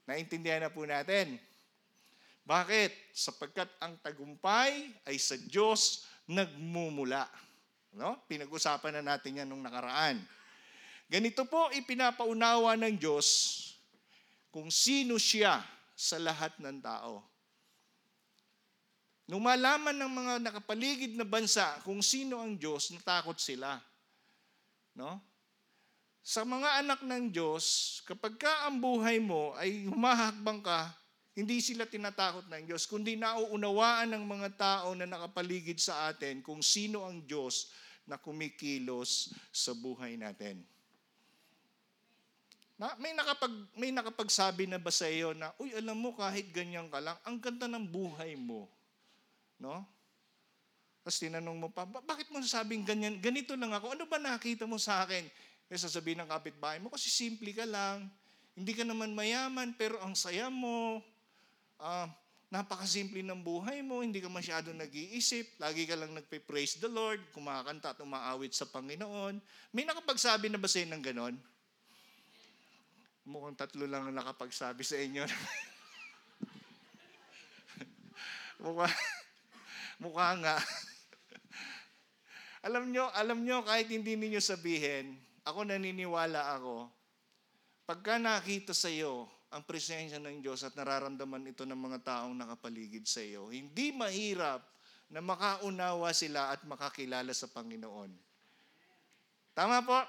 Naintindihan 0.09 0.65
na 0.65 0.73
po 0.73 0.89
natin. 0.89 1.37
Bakit? 2.49 3.13
Sapagkat 3.13 3.69
ang 3.77 3.93
tagumpay 4.01 4.89
ay 5.05 5.21
sa 5.21 5.37
Diyos 5.37 6.09
nagmumula. 6.25 7.29
No? 7.93 8.17
Pinag-usapan 8.25 8.97
na 8.97 9.13
natin 9.13 9.37
yan 9.37 9.45
nung 9.45 9.61
nakaraan. 9.61 10.17
Ganito 11.05 11.45
po 11.45 11.69
ipinapaunawa 11.69 12.73
ng 12.73 12.97
Diyos 12.97 13.29
kung 14.49 14.73
sino 14.73 15.21
siya 15.21 15.61
sa 15.93 16.17
lahat 16.17 16.57
ng 16.57 16.81
tao. 16.81 17.21
Nung 19.29 19.45
malaman 19.45 19.93
ng 19.93 20.09
mga 20.09 20.33
nakapaligid 20.41 21.13
na 21.13 21.21
bansa 21.21 21.77
kung 21.85 22.01
sino 22.01 22.41
ang 22.41 22.57
Diyos, 22.57 22.89
natakot 22.89 23.37
sila. 23.37 23.77
No? 24.97 25.21
Sa 26.25 26.41
mga 26.41 26.81
anak 26.81 27.05
ng 27.05 27.29
Diyos, 27.29 28.01
kapag 28.09 28.41
ka 28.41 28.65
ang 28.65 28.81
buhay 28.81 29.21
mo 29.21 29.53
ay 29.53 29.85
humahakbang 29.85 30.65
ka, 30.65 30.89
hindi 31.37 31.61
sila 31.61 31.85
tinatakot 31.85 32.49
ng 32.49 32.73
Diyos, 32.73 32.89
kundi 32.89 33.21
nauunawaan 33.21 34.17
ng 34.17 34.25
mga 34.25 34.49
tao 34.57 34.97
na 34.97 35.05
nakapaligid 35.05 35.77
sa 35.77 36.09
atin 36.09 36.41
kung 36.41 36.65
sino 36.65 37.05
ang 37.05 37.21
Diyos 37.21 37.69
na 38.09 38.17
kumikilos 38.17 39.29
sa 39.53 39.77
buhay 39.77 40.17
natin. 40.17 40.65
Na, 42.81 42.97
may 42.97 43.13
nakapag 43.13 43.53
may 43.77 43.93
nakapagsabi 43.93 44.65
na 44.65 44.81
ba 44.81 44.89
sa 44.89 45.05
iyo 45.05 45.37
na, 45.37 45.53
"Uy, 45.61 45.69
alam 45.77 46.01
mo 46.01 46.17
kahit 46.17 46.49
ganyan 46.49 46.89
ka 46.89 46.97
lang, 46.97 47.19
ang 47.21 47.37
ganda 47.37 47.69
ng 47.69 47.85
buhay 47.85 48.33
mo." 48.33 48.78
No? 49.59 49.83
Tapos 51.03 51.19
tinanong 51.19 51.57
mo 51.59 51.67
pa, 51.71 51.83
bakit 51.85 52.31
mo 52.31 52.39
sabing 52.43 52.87
ganyan? 52.87 53.19
Ganito 53.19 53.55
lang 53.59 53.75
ako. 53.75 53.95
Ano 53.95 54.07
ba 54.07 54.19
nakita 54.19 54.63
mo 54.63 54.79
sa 54.79 55.03
akin? 55.03 55.27
Kaya 55.67 55.79
sasabihin 55.79 56.23
ng 56.23 56.31
kapitbahay 56.31 56.79
mo, 56.81 56.89
kasi 56.89 57.11
simple 57.11 57.51
ka 57.53 57.67
lang. 57.67 58.07
Hindi 58.55 58.73
ka 58.73 58.83
naman 58.87 59.13
mayaman, 59.13 59.75
pero 59.77 59.99
ang 60.01 60.15
saya 60.15 60.49
mo. 60.49 61.03
Uh, 61.79 62.07
napakasimple 62.49 63.21
ng 63.21 63.45
buhay 63.45 63.85
mo, 63.85 64.01
hindi 64.01 64.17
ka 64.17 64.25
masyado 64.25 64.73
nag-iisip, 64.73 65.61
lagi 65.61 65.85
ka 65.85 65.93
lang 65.93 66.17
nagpe-praise 66.17 66.81
the 66.81 66.89
Lord, 66.89 67.21
kumakanta 67.29 67.93
at 67.93 68.01
umaawit 68.01 68.57
sa 68.57 68.65
Panginoon. 68.65 69.37
May 69.69 69.85
nakapagsabi 69.85 70.49
na 70.49 70.57
ba 70.57 70.65
sa 70.65 70.81
inyo 70.81 70.89
ng 70.97 71.05
ganon? 71.05 71.37
Mukhang 73.29 73.53
tatlo 73.53 73.85
lang 73.85 74.09
ang 74.09 74.17
nakapagsabi 74.17 74.81
sa 74.81 74.97
inyo. 74.97 75.29
mukha, 78.65 78.89
mukha 79.99 80.39
nga. 80.39 80.55
alam 82.67 82.91
nyo, 82.91 83.11
alam 83.13 83.43
nyo, 83.43 83.61
kahit 83.67 83.91
hindi 83.91 84.15
ninyo 84.15 84.39
sabihin, 84.39 85.19
ako 85.43 85.67
naniniwala 85.67 86.55
ako, 86.59 86.87
pagka 87.83 88.15
nakita 88.17 88.71
sa 88.71 88.87
iyo 88.87 89.27
ang 89.49 89.65
presensya 89.65 90.21
ng 90.21 90.45
Diyos 90.45 90.61
at 90.61 90.77
nararamdaman 90.77 91.49
ito 91.49 91.65
ng 91.65 91.77
mga 91.77 91.99
taong 92.05 92.37
nakapaligid 92.37 93.05
sa 93.05 93.19
iyo, 93.19 93.49
hindi 93.49 93.91
mahirap 93.91 94.61
na 95.09 95.25
makaunawa 95.25 96.13
sila 96.13 96.53
at 96.53 96.61
makakilala 96.69 97.33
sa 97.33 97.49
Panginoon. 97.49 98.13
Tama 99.57 99.81
po? 99.81 99.99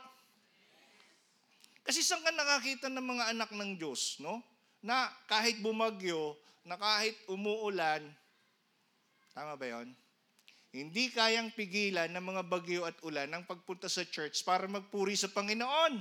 Kasi 1.81 2.05
saan 2.05 2.22
ka 2.22 2.31
nakakita 2.31 2.92
ng 2.92 3.03
mga 3.03 3.24
anak 3.33 3.50
ng 3.57 3.81
Diyos, 3.81 4.20
no? 4.20 4.44
Na 4.85 5.09
kahit 5.24 5.59
bumagyo, 5.64 6.37
na 6.68 6.76
kahit 6.76 7.16
umuulan, 7.26 8.05
tama 9.34 9.54
ba 9.56 9.66
yon? 9.66 9.92
Hindi 10.70 11.10
kayang 11.10 11.50
pigilan 11.50 12.10
ng 12.14 12.24
mga 12.24 12.42
bagyo 12.46 12.86
at 12.86 12.94
ulan 13.02 13.30
ang 13.34 13.42
pagpunta 13.42 13.90
sa 13.90 14.06
church 14.06 14.46
para 14.46 14.70
magpuri 14.70 15.18
sa 15.18 15.26
Panginoon 15.26 15.98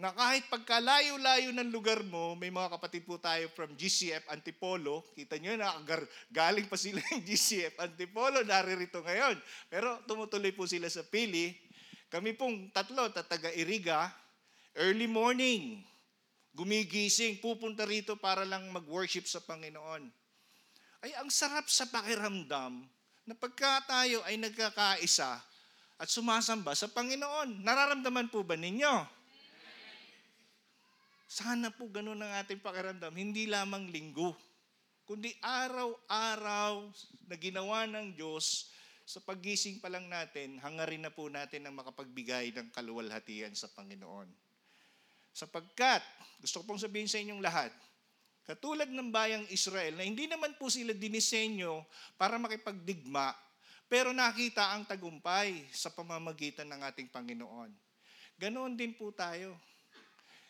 na 0.00 0.16
kahit 0.16 0.48
pagkalayo-layo 0.48 1.52
ng 1.52 1.68
lugar 1.68 2.00
mo, 2.08 2.32
may 2.32 2.48
mga 2.48 2.72
kapatid 2.72 3.04
po 3.04 3.20
tayo 3.20 3.52
from 3.52 3.76
GCF 3.76 4.24
Antipolo. 4.32 5.04
Kita 5.12 5.36
nyo 5.36 5.60
na, 5.60 5.76
galing 6.32 6.64
pa 6.72 6.80
sila 6.80 7.04
ng 7.04 7.20
GCF 7.28 7.76
Antipolo, 7.76 8.40
naririto 8.40 9.04
ngayon. 9.04 9.36
Pero 9.68 10.00
tumutuloy 10.08 10.56
po 10.56 10.64
sila 10.64 10.88
sa 10.88 11.04
pili. 11.04 11.52
Kami 12.08 12.32
pong 12.32 12.72
tatlo, 12.72 13.12
tataga 13.12 13.52
Iriga, 13.52 14.08
early 14.72 15.04
morning, 15.04 15.84
gumigising, 16.56 17.36
pupunta 17.36 17.84
rito 17.84 18.16
para 18.16 18.48
lang 18.48 18.72
mag-worship 18.72 19.28
sa 19.28 19.44
Panginoon. 19.44 20.19
Ay, 21.00 21.16
ang 21.16 21.32
sarap 21.32 21.64
sa 21.72 21.88
pakiramdam 21.88 22.84
na 23.24 23.34
pagka 23.36 23.80
tayo 23.88 24.20
ay 24.28 24.36
nagkakaisa 24.36 25.40
at 26.00 26.08
sumasamba 26.08 26.76
sa 26.76 26.92
Panginoon. 26.92 27.64
Nararamdaman 27.64 28.28
po 28.28 28.44
ba 28.44 28.56
ninyo? 28.56 29.20
Sana 31.30 31.70
po 31.70 31.86
ganun 31.88 32.20
ang 32.20 32.32
ating 32.42 32.58
pakiramdam, 32.58 33.14
hindi 33.14 33.46
lamang 33.46 33.86
linggo, 33.88 34.34
kundi 35.06 35.30
araw-araw 35.38 36.90
na 37.30 37.36
ginawa 37.38 37.86
ng 37.86 38.18
Diyos 38.18 38.74
sa 39.06 39.22
paggising 39.22 39.78
pa 39.78 39.86
lang 39.86 40.10
natin, 40.10 40.58
hangarin 40.58 41.06
na 41.06 41.10
po 41.14 41.30
natin 41.30 41.66
ang 41.66 41.74
makapagbigay 41.78 42.50
ng 42.54 42.74
kaluwalhatian 42.74 43.54
sa 43.54 43.70
Panginoon. 43.70 44.26
Sapagkat, 45.30 46.02
gusto 46.42 46.62
ko 46.62 46.74
pong 46.74 46.82
sabihin 46.82 47.06
sa 47.06 47.22
inyong 47.22 47.42
lahat, 47.42 47.70
katulad 48.50 48.90
ng 48.90 49.14
bayang 49.14 49.46
Israel 49.54 49.94
na 49.94 50.02
hindi 50.02 50.26
naman 50.26 50.58
po 50.58 50.66
sila 50.66 50.90
dinisenyo 50.90 51.86
para 52.18 52.34
makipagdigma, 52.34 53.30
pero 53.86 54.10
nakita 54.10 54.74
ang 54.74 54.82
tagumpay 54.82 55.70
sa 55.70 55.94
pamamagitan 55.94 56.66
ng 56.66 56.82
ating 56.90 57.06
Panginoon. 57.14 57.70
Ganoon 58.34 58.74
din 58.74 58.90
po 58.98 59.14
tayo. 59.14 59.54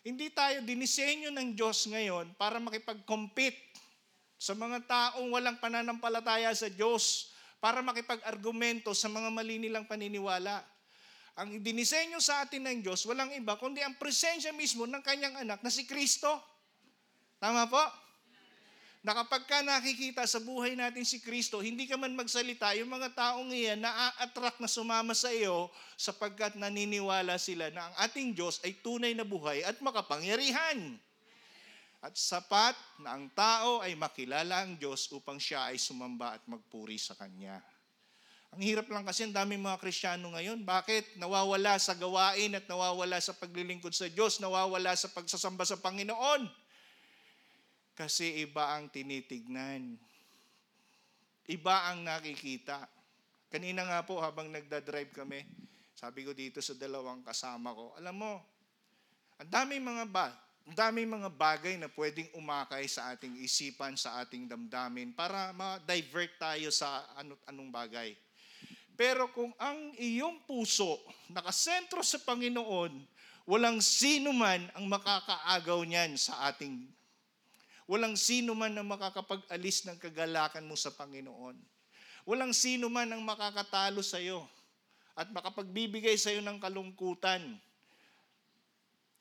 Hindi 0.01 0.33
tayo 0.33 0.65
dinisenyo 0.65 1.29
ng 1.29 1.53
Diyos 1.53 1.85
ngayon 1.93 2.33
para 2.41 2.57
makipag-compete 2.57 3.77
sa 4.41 4.57
mga 4.57 4.81
taong 4.89 5.29
walang 5.37 5.61
pananampalataya 5.61 6.49
sa 6.57 6.73
Diyos, 6.73 7.37
para 7.61 7.85
makipag-argumento 7.85 8.97
sa 8.97 9.13
mga 9.13 9.29
mali 9.29 9.61
nilang 9.61 9.85
paniniwala. 9.85 10.65
Ang 11.37 11.61
dinisenyo 11.61 12.17
sa 12.17 12.49
atin 12.49 12.65
ng 12.65 12.81
Diyos, 12.81 13.05
walang 13.05 13.29
iba, 13.37 13.61
kundi 13.61 13.85
ang 13.85 14.01
presensya 14.01 14.57
mismo 14.57 14.89
ng 14.89 15.05
kanyang 15.05 15.45
anak 15.45 15.61
na 15.61 15.69
si 15.69 15.85
Kristo. 15.85 16.50
Tama 17.41 17.65
po? 17.73 17.81
Na 19.01 19.17
kapag 19.17 19.49
ka 19.49 19.65
nakikita 19.65 20.29
sa 20.29 20.37
buhay 20.45 20.77
natin 20.77 21.09
si 21.09 21.25
Kristo, 21.25 21.65
hindi 21.65 21.89
ka 21.89 21.97
man 21.97 22.13
magsalita, 22.13 22.77
yung 22.77 22.93
mga 22.93 23.17
taong 23.17 23.49
iyan 23.49 23.81
na-attract 23.81 24.61
na 24.61 24.69
sumama 24.69 25.17
sa 25.17 25.33
iyo 25.33 25.73
sapagkat 25.97 26.61
naniniwala 26.61 27.41
sila 27.41 27.73
na 27.73 27.89
ang 27.89 27.95
ating 28.05 28.37
Diyos 28.37 28.61
ay 28.61 28.77
tunay 28.85 29.17
na 29.17 29.25
buhay 29.25 29.65
at 29.65 29.81
makapangyarihan. 29.81 31.01
At 32.05 32.13
sapat 32.13 32.77
na 33.01 33.17
ang 33.17 33.33
tao 33.33 33.81
ay 33.81 33.97
makilala 33.97 34.69
ang 34.69 34.77
Diyos 34.77 35.09
upang 35.09 35.41
siya 35.41 35.73
ay 35.73 35.81
sumamba 35.81 36.37
at 36.37 36.45
magpuri 36.45 37.01
sa 37.01 37.17
Kanya. 37.17 37.57
Ang 38.53 38.61
hirap 38.69 38.85
lang 38.93 39.09
kasi 39.09 39.25
ang 39.25 39.33
daming 39.33 39.65
mga 39.65 39.81
Kristiyano 39.81 40.29
ngayon. 40.37 40.61
Bakit? 40.61 41.17
Nawawala 41.17 41.81
sa 41.81 41.97
gawain 41.97 42.53
at 42.53 42.69
nawawala 42.69 43.17
sa 43.17 43.33
paglilingkod 43.33 43.97
sa 43.97 44.13
Diyos, 44.13 44.45
nawawala 44.45 44.93
sa 44.93 45.09
pagsasamba 45.09 45.65
sa 45.65 45.81
Panginoon. 45.81 46.69
Kasi 48.01 48.49
iba 48.49 48.81
ang 48.81 48.89
tinitignan. 48.89 50.01
Iba 51.45 51.93
ang 51.93 52.01
nakikita. 52.01 52.89
Kanina 53.53 53.85
nga 53.85 54.01
po 54.01 54.25
habang 54.25 54.49
nagda-drive 54.49 55.13
kami, 55.13 55.45
sabi 55.93 56.25
ko 56.25 56.33
dito 56.33 56.65
sa 56.65 56.73
dalawang 56.73 57.21
kasama 57.21 57.77
ko, 57.77 57.93
alam 58.01 58.17
mo, 58.17 58.41
ang 59.37 59.51
daming 59.53 59.85
mga 59.85 60.09
ba, 60.09 60.33
ang 60.65 60.73
daming 60.73 61.13
mga 61.13 61.29
bagay 61.29 61.77
na 61.77 61.93
pwedeng 61.93 62.33
umakay 62.41 62.89
sa 62.89 63.13
ating 63.13 63.37
isipan, 63.45 64.01
sa 64.01 64.17
ating 64.25 64.49
damdamin 64.49 65.13
para 65.13 65.53
ma-divert 65.53 66.41
tayo 66.41 66.73
sa 66.73 67.05
anot 67.21 67.37
anong 67.53 67.69
bagay. 67.69 68.17
Pero 68.97 69.29
kung 69.37 69.53
ang 69.61 69.93
iyong 70.01 70.41
puso 70.49 70.97
nakasentro 71.29 72.01
sa 72.01 72.17
Panginoon, 72.17 72.97
walang 73.45 73.85
sino 73.85 74.33
man 74.33 74.73
ang 74.73 74.89
makakaagaw 74.89 75.85
niyan 75.85 76.17
sa 76.17 76.49
ating 76.49 76.97
Walang 77.91 78.15
sino 78.15 78.55
man 78.55 78.71
ang 78.79 78.87
makakapag-alis 78.87 79.83
ng 79.83 79.99
kagalakan 79.99 80.63
mo 80.63 80.79
sa 80.79 80.95
Panginoon. 80.95 81.59
Walang 82.23 82.55
sino 82.55 82.87
man 82.87 83.11
ang 83.11 83.19
makakatalo 83.27 83.99
sa 83.99 84.23
iyo 84.23 84.47
at 85.19 85.27
makapagbibigay 85.35 86.15
sa 86.15 86.31
iyo 86.31 86.39
ng 86.39 86.63
kalungkutan 86.63 87.43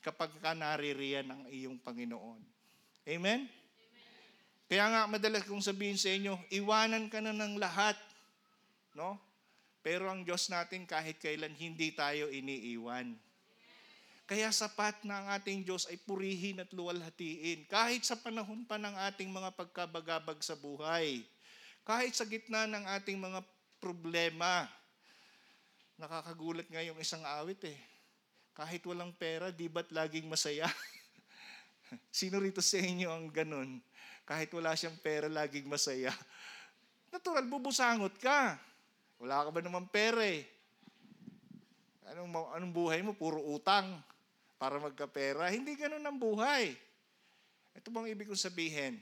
kapag 0.06 0.30
ka 0.38 0.54
naririyan 0.54 1.34
ng 1.34 1.42
iyong 1.50 1.82
Panginoon. 1.82 2.38
Amen? 3.10 3.50
Amen? 3.50 3.58
Kaya 4.70 4.86
nga 4.86 5.02
madalas 5.10 5.50
kong 5.50 5.66
sabihin 5.66 5.98
sa 5.98 6.14
inyo, 6.14 6.38
iwanan 6.54 7.10
ka 7.10 7.26
na 7.26 7.34
ng 7.34 7.58
lahat. 7.58 7.98
No? 8.94 9.18
Pero 9.82 10.14
ang 10.14 10.22
Diyos 10.22 10.46
natin 10.46 10.86
kahit 10.86 11.18
kailan 11.18 11.58
hindi 11.58 11.90
tayo 11.98 12.30
iniiwan. 12.30 13.18
Kaya 14.30 14.54
sapat 14.54 15.02
na 15.10 15.26
ang 15.26 15.28
ating 15.42 15.66
Diyos 15.66 15.90
ay 15.90 15.98
purihin 15.98 16.62
at 16.62 16.70
luwalhatiin. 16.70 17.66
Kahit 17.66 18.06
sa 18.06 18.14
panahon 18.14 18.62
pa 18.62 18.78
ng 18.78 18.94
ating 19.10 19.26
mga 19.26 19.50
pagkabagabag 19.58 20.38
sa 20.46 20.54
buhay. 20.54 21.26
Kahit 21.82 22.14
sa 22.14 22.30
gitna 22.30 22.70
ng 22.70 22.86
ating 22.94 23.18
mga 23.18 23.42
problema. 23.82 24.70
Nakakagulat 25.98 26.70
nga 26.70 26.86
yung 26.86 27.02
isang 27.02 27.26
awit 27.26 27.58
eh. 27.74 27.80
Kahit 28.54 28.86
walang 28.86 29.10
pera, 29.18 29.50
di 29.50 29.66
ba't 29.66 29.90
laging 29.90 30.30
masaya? 30.30 30.70
Sino 32.14 32.38
rito 32.38 32.62
sa 32.62 32.78
inyo 32.78 33.10
ang 33.10 33.34
ganun? 33.34 33.82
Kahit 34.30 34.54
wala 34.54 34.78
siyang 34.78 35.02
pera, 35.02 35.26
laging 35.26 35.66
masaya. 35.66 36.14
Natural, 37.10 37.50
bubusangot 37.50 38.14
ka. 38.22 38.62
Wala 39.18 39.42
ka 39.42 39.50
ba 39.50 39.60
naman 39.66 39.90
pera 39.90 40.22
eh? 40.22 40.46
Anong, 42.14 42.30
anong 42.54 42.74
buhay 42.78 43.02
mo? 43.02 43.18
Puro 43.18 43.42
utang 43.42 44.06
para 44.60 44.76
magkapera. 44.76 45.48
Hindi 45.48 45.80
ganun 45.80 46.04
ang 46.04 46.20
buhay. 46.20 46.76
Ito 47.74 47.88
bang 47.90 48.12
ibig 48.12 48.28
kong 48.28 48.38
sabihin? 48.38 49.00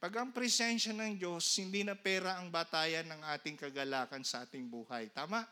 Pag 0.00 0.16
ang 0.16 0.32
presensya 0.32 0.96
ng 0.96 1.20
Diyos, 1.20 1.44
hindi 1.60 1.84
na 1.84 1.92
pera 1.92 2.40
ang 2.40 2.48
batayan 2.48 3.04
ng 3.04 3.20
ating 3.36 3.60
kagalakan 3.60 4.24
sa 4.24 4.48
ating 4.48 4.64
buhay. 4.64 5.12
Tama? 5.12 5.44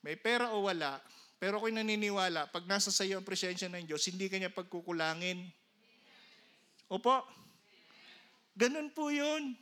May 0.00 0.16
pera 0.16 0.56
o 0.56 0.64
wala, 0.64 0.96
pero 1.36 1.60
ako'y 1.60 1.76
naniniwala, 1.76 2.48
pag 2.48 2.64
nasa 2.64 2.88
sa 2.88 3.04
iyo 3.04 3.20
ang 3.20 3.28
presensya 3.28 3.68
ng 3.68 3.84
Diyos, 3.84 4.00
hindi 4.08 4.32
kanya 4.32 4.48
pagkukulangin. 4.48 5.44
Opo? 6.88 7.20
Ganun 8.56 8.88
po 8.96 9.12
yun. 9.12 9.52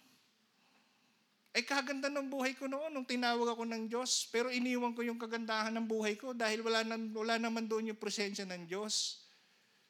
Ay 1.57 1.65
kaganda 1.65 2.13
ng 2.13 2.29
buhay 2.29 2.53
ko 2.53 2.69
noon 2.69 2.93
nung 2.93 3.09
tinawag 3.09 3.57
ako 3.57 3.65
ng 3.65 3.89
Diyos. 3.89 4.29
Pero 4.29 4.53
iniwan 4.53 4.93
ko 4.93 5.01
yung 5.01 5.17
kagandahan 5.17 5.73
ng 5.75 5.87
buhay 5.89 6.15
ko 6.15 6.37
dahil 6.37 6.61
wala, 6.61 6.85
na, 6.85 6.97
wala 7.17 7.41
naman 7.41 7.65
doon 7.65 7.93
yung 7.95 8.01
presensya 8.01 8.45
ng 8.45 8.69
Diyos. 8.69 9.25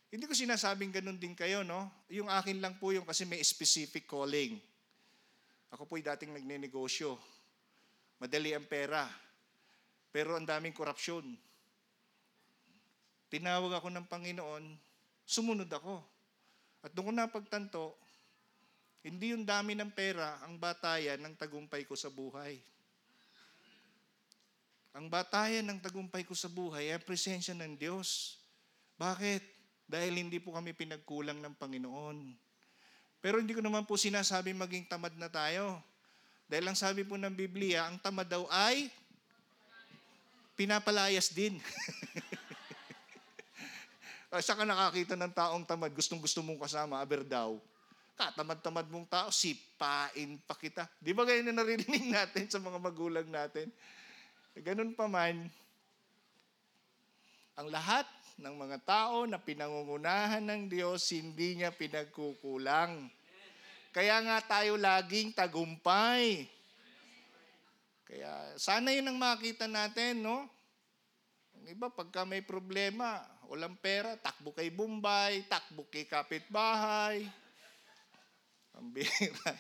Hindi 0.09 0.25
ko 0.25 0.33
sinasabing 0.33 0.95
ganun 0.95 1.21
din 1.21 1.37
kayo, 1.37 1.61
no? 1.67 1.91
Yung 2.09 2.33
akin 2.33 2.65
lang 2.65 2.81
po 2.81 2.97
yung 2.97 3.05
kasi 3.05 3.29
may 3.29 3.45
specific 3.45 4.09
calling. 4.09 4.57
Ako 5.69 5.85
po'y 5.85 6.01
dating 6.01 6.33
nagnenegosyo. 6.33 7.21
Madali 8.17 8.57
ang 8.57 8.65
pera. 8.65 9.05
Pero 10.09 10.33
ang 10.33 10.49
daming 10.49 10.73
korupsyon. 10.73 11.37
Tinawag 13.29 13.77
ako 13.77 13.93
ng 13.93 14.09
Panginoon, 14.09 14.65
sumunod 15.29 15.69
ako. 15.69 16.01
At 16.81 16.97
doon 16.97 17.13
ko 17.13 17.13
napagtanto, 17.13 17.83
hindi 19.03 19.31
yung 19.31 19.47
dami 19.47 19.79
ng 19.79 19.91
pera 19.95 20.43
ang 20.43 20.59
batayan 20.59 21.23
ng 21.23 21.35
tagumpay 21.39 21.87
ko 21.87 21.95
sa 21.95 22.11
buhay. 22.11 22.59
Ang 24.99 25.07
batayan 25.07 25.63
ng 25.71 25.79
tagumpay 25.79 26.27
ko 26.27 26.35
sa 26.35 26.51
buhay 26.51 26.91
ay 26.91 26.99
presensya 26.99 27.55
ng 27.55 27.79
Diyos. 27.79 28.41
Bakit? 28.99 29.43
Dahil 29.87 30.19
hindi 30.19 30.43
po 30.43 30.51
kami 30.51 30.75
pinagkulang 30.75 31.39
ng 31.39 31.55
Panginoon. 31.55 32.19
Pero 33.23 33.39
hindi 33.39 33.55
ko 33.55 33.63
naman 33.63 33.87
po 33.87 33.95
sinasabi 33.95 34.51
maging 34.53 34.91
tamad 34.91 35.15
na 35.15 35.31
tayo. 35.31 35.79
Dahil 36.51 36.67
ang 36.67 36.79
sabi 36.79 37.07
po 37.07 37.15
ng 37.15 37.31
Biblia, 37.31 37.87
ang 37.87 38.01
tamad 38.03 38.27
daw 38.27 38.49
ay 38.51 38.91
pinapalayas 40.59 41.31
din. 41.31 41.57
Ah, 44.29 44.45
Saka 44.45 44.69
nakakita 44.69 45.17
ng 45.17 45.33
taong 45.33 45.65
tamad, 45.65 45.89
gustong 45.89 46.21
gusto 46.21 46.45
mong 46.45 46.61
kasama, 46.69 47.01
aber 47.01 47.25
daw. 47.25 47.57
Katamad-tamad 48.19 48.91
mong 48.91 49.07
tao, 49.07 49.31
sipain 49.31 50.43
pa 50.43 50.59
kita. 50.59 50.91
Di 50.99 51.15
ba 51.15 51.23
ganyan 51.23 51.55
na 51.55 51.63
naririnig 51.63 52.11
natin 52.19 52.51
sa 52.51 52.59
mga 52.59 52.83
magulang 52.83 53.31
natin? 53.31 53.71
Eh, 54.59 54.63
Ganun 54.67 54.99
pa 54.99 55.07
man, 55.07 55.47
ang 57.55 57.71
lahat 57.71 58.11
ng 58.43 58.55
mga 58.55 58.79
tao 58.83 59.23
na 59.27 59.39
pinangungunahan 59.39 60.43
ng 60.43 60.67
Diyos, 60.67 61.15
hindi 61.15 61.59
niya 61.59 61.71
pinagkukulang. 61.71 63.07
Kaya 63.95 64.19
nga 64.23 64.39
tayo 64.43 64.75
laging 64.75 65.35
tagumpay. 65.35 66.47
Kaya 68.07 68.31
sana 68.59 68.95
yun 68.95 69.11
ang 69.11 69.19
makita 69.19 69.67
natin, 69.71 70.27
no? 70.27 70.47
Ang 71.59 71.67
iba, 71.71 71.91
pagka 71.91 72.23
may 72.23 72.43
problema, 72.43 73.23
walang 73.51 73.75
pera, 73.79 74.15
takbo 74.15 74.55
kay 74.55 74.71
Bombay, 74.71 75.47
takbo 75.51 75.87
kay 75.91 76.07
kapitbahay. 76.07 77.27
Ang 78.79 78.95
bira. 78.95 79.11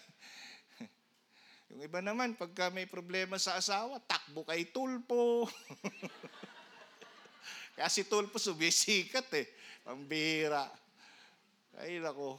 Yung 1.74 1.82
iba 1.82 1.98
naman, 1.98 2.38
pagka 2.38 2.70
may 2.70 2.86
problema 2.86 3.34
sa 3.36 3.58
asawa, 3.58 3.98
takbo 4.06 4.46
kay 4.46 4.70
Tulpo. 4.70 5.50
Kaya 7.74 7.90
si 7.90 8.06
Tulpo 8.06 8.38
sumisikat 8.38 9.26
eh. 9.34 9.46
Ang 9.90 10.06
bira. 10.06 10.70
Ay, 11.82 11.98
nako. 11.98 12.38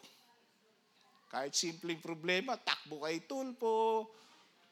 Kahit 1.29 1.53
simpleng 1.53 2.01
problema, 2.01 2.57
takbo 2.57 3.03
kay 3.03 3.21
Tulpo. 3.27 4.07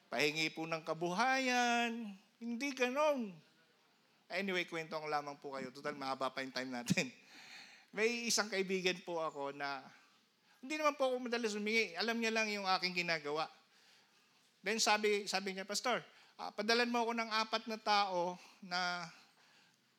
Pahingi 0.07 0.47
po 0.55 0.63
ng 0.63 0.83
kabuhayan. 0.87 2.15
Hindi 2.39 2.71
ganon. 2.71 3.35
Anyway, 4.27 4.67
kwento 4.67 4.99
lamang 5.03 5.39
po 5.39 5.55
kayo. 5.55 5.71
Total, 5.71 5.95
mahaba 5.95 6.31
pa 6.31 6.43
yung 6.43 6.55
time 6.55 6.71
natin. 6.71 7.07
May 7.95 8.27
isang 8.27 8.51
kaibigan 8.51 8.99
po 9.03 9.23
ako 9.23 9.55
na 9.55 9.83
hindi 10.67 10.83
naman 10.83 10.99
po 10.99 11.07
ako 11.07 11.31
madalas 11.31 11.55
humingi. 11.55 11.95
Alam 11.95 12.19
niya 12.19 12.35
lang 12.35 12.51
yung 12.51 12.67
aking 12.67 13.07
ginagawa. 13.07 13.47
Then 14.59 14.83
sabi, 14.83 15.23
sabi 15.23 15.55
niya, 15.55 15.63
Pastor, 15.63 16.03
ah, 16.35 16.51
padalan 16.51 16.91
mo 16.91 17.07
ako 17.07 17.15
ng 17.15 17.29
apat 17.31 17.63
na 17.71 17.79
tao 17.79 18.35
na 18.59 19.07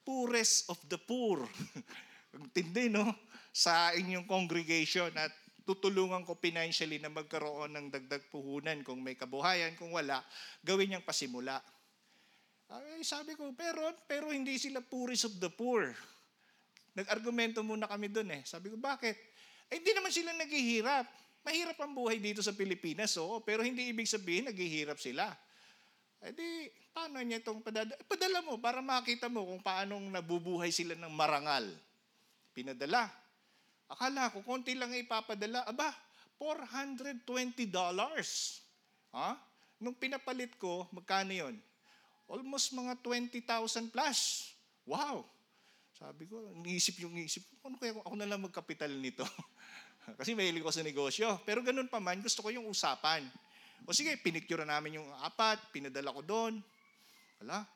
poorest 0.05 0.69
of 0.69 0.77
the 0.93 1.01
poor. 1.01 1.49
Tindi, 2.55 2.93
no? 2.93 3.09
Sa 3.49 3.97
inyong 3.97 4.29
congregation 4.29 5.09
at 5.17 5.33
tutulungan 5.65 6.25
ko 6.29 6.37
financially 6.37 7.01
na 7.01 7.09
magkaroon 7.09 7.73
ng 7.73 7.87
dagdag 7.89 8.29
puhunan 8.29 8.85
kung 8.85 9.01
may 9.01 9.17
kabuhayan, 9.17 9.73
kung 9.73 9.93
wala, 9.93 10.21
gawin 10.61 10.93
niyang 10.93 11.05
pasimula. 11.05 11.65
Ay, 12.69 13.01
sabi 13.05 13.33
ko, 13.37 13.57
pero, 13.57 13.89
pero 14.05 14.29
hindi 14.33 14.61
sila 14.61 14.85
poorest 14.85 15.33
of 15.33 15.41
the 15.41 15.49
poor. 15.49 15.97
Nag-argumento 16.93 17.65
muna 17.65 17.89
kami 17.89 18.13
doon 18.13 18.37
eh. 18.37 18.43
Sabi 18.49 18.73
ko, 18.73 18.77
bakit? 18.77 19.28
Eh, 19.69 19.77
hindi 19.81 19.93
naman 19.93 20.13
sila 20.13 20.33
naghihirap. 20.33 21.07
Mahirap 21.45 21.79
ang 21.81 21.93
buhay 21.97 22.21
dito 22.21 22.41
sa 22.45 22.53
Pilipinas, 22.53 23.17
oo. 23.21 23.41
Pero 23.45 23.65
hindi 23.65 23.89
ibig 23.89 24.09
sabihin 24.09 24.49
naghihirap 24.49 24.97
sila. 25.01 25.33
Eh 26.19 26.35
di, 26.35 26.67
paano 26.91 27.23
niya 27.23 27.39
itong 27.39 27.63
padala? 27.63 27.95
Padala 28.11 28.39
mo 28.43 28.59
para 28.59 28.83
makita 28.83 29.31
mo 29.31 29.47
kung 29.47 29.63
paanong 29.63 30.11
nabubuhay 30.11 30.75
sila 30.75 30.99
ng 30.99 31.13
marangal. 31.15 31.69
Pinadala. 32.51 33.07
Akala 33.89 34.29
ko, 34.35 34.43
konti 34.43 34.75
lang 34.75 34.93
ipapadala. 34.93 35.65
Aba, 35.65 35.95
$420. 36.37 37.25
Ha? 39.15 39.31
Nung 39.79 39.95
pinapalit 39.95 40.59
ko, 40.59 40.91
magkano 40.91 41.33
yon? 41.33 41.55
Almost 42.29 42.77
mga 42.77 42.99
20,000 43.01 43.89
plus. 43.89 44.53
Wow! 44.85 45.25
Sabi 45.99 46.31
ko, 46.31 46.47
iniisip 46.55 47.03
yung 47.03 47.19
isip 47.19 47.43
ko, 47.59 47.67
ano 47.67 47.75
kaya 47.75 47.91
ako 47.91 48.15
na 48.15 48.31
lang 48.31 48.39
magkapital 48.39 48.87
nito? 48.87 49.27
Kasi 50.19 50.39
mahilig 50.39 50.63
ko 50.63 50.71
sa 50.71 50.87
negosyo. 50.87 51.43
Pero 51.43 51.59
ganun 51.59 51.91
pa 51.91 51.99
man, 51.99 52.23
gusto 52.23 52.39
ko 52.39 52.55
yung 52.55 52.71
usapan. 52.71 53.27
O 53.83 53.91
sige, 53.91 54.15
pinicture 54.23 54.63
namin 54.63 55.03
yung 55.03 55.11
apat, 55.27 55.59
pinadala 55.75 56.15
ko 56.15 56.23
doon. 56.23 56.63
Wala. 57.43 57.67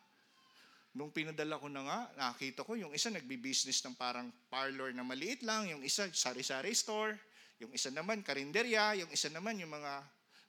Nung 0.95 1.11
pinadala 1.11 1.59
ko 1.59 1.67
na 1.67 1.83
nga, 1.83 1.99
nakita 2.15 2.63
ko 2.63 2.79
yung 2.79 2.95
isa 2.95 3.11
nagbi-business 3.11 3.83
ng 3.91 3.99
parang 3.99 4.31
parlor 4.47 4.95
na 4.95 5.03
maliit 5.03 5.43
lang, 5.43 5.67
yung 5.67 5.83
isa 5.83 6.07
sari-sari 6.07 6.79
store, 6.79 7.19
yung 7.59 7.75
isa 7.75 7.91
naman 7.91 8.23
karinderya, 8.23 9.03
yung 9.03 9.11
isa 9.11 9.33
naman 9.35 9.59
yung 9.59 9.73
mga 9.75 9.99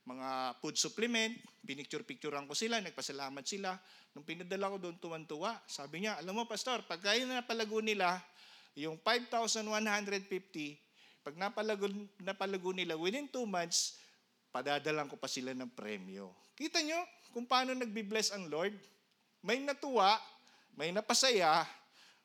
mga 0.03 0.59
food 0.59 0.75
supplement, 0.75 1.31
pinicture-picturean 1.63 2.43
ko 2.43 2.51
sila, 2.51 2.83
nagpasalamat 2.83 3.43
sila. 3.47 3.79
Nung 4.11 4.27
pinadala 4.27 4.67
ko 4.75 4.77
doon, 4.79 4.99
tuwan-tuwa. 4.99 5.55
Sabi 5.63 6.03
niya, 6.03 6.19
alam 6.19 6.35
mo, 6.35 6.43
Pastor, 6.43 6.83
pag 6.83 6.99
kaya 6.99 7.23
na 7.23 7.39
napalago 7.39 7.79
nila, 7.79 8.19
yung 8.75 8.99
5,150, 8.99 9.63
pag 11.23 11.35
napalago, 11.39 11.87
napalago 12.19 12.75
nila, 12.75 12.99
within 12.99 13.31
two 13.31 13.47
months, 13.47 13.95
padadalang 14.51 15.07
ko 15.07 15.15
pa 15.15 15.31
sila 15.31 15.55
ng 15.55 15.71
premyo. 15.71 16.35
Kita 16.53 16.83
nyo 16.83 16.99
kung 17.31 17.47
paano 17.47 17.71
nagbi-bless 17.71 18.35
ang 18.35 18.51
Lord? 18.51 18.75
May 19.39 19.63
natuwa, 19.63 20.19
may 20.75 20.91
napasaya, 20.91 21.63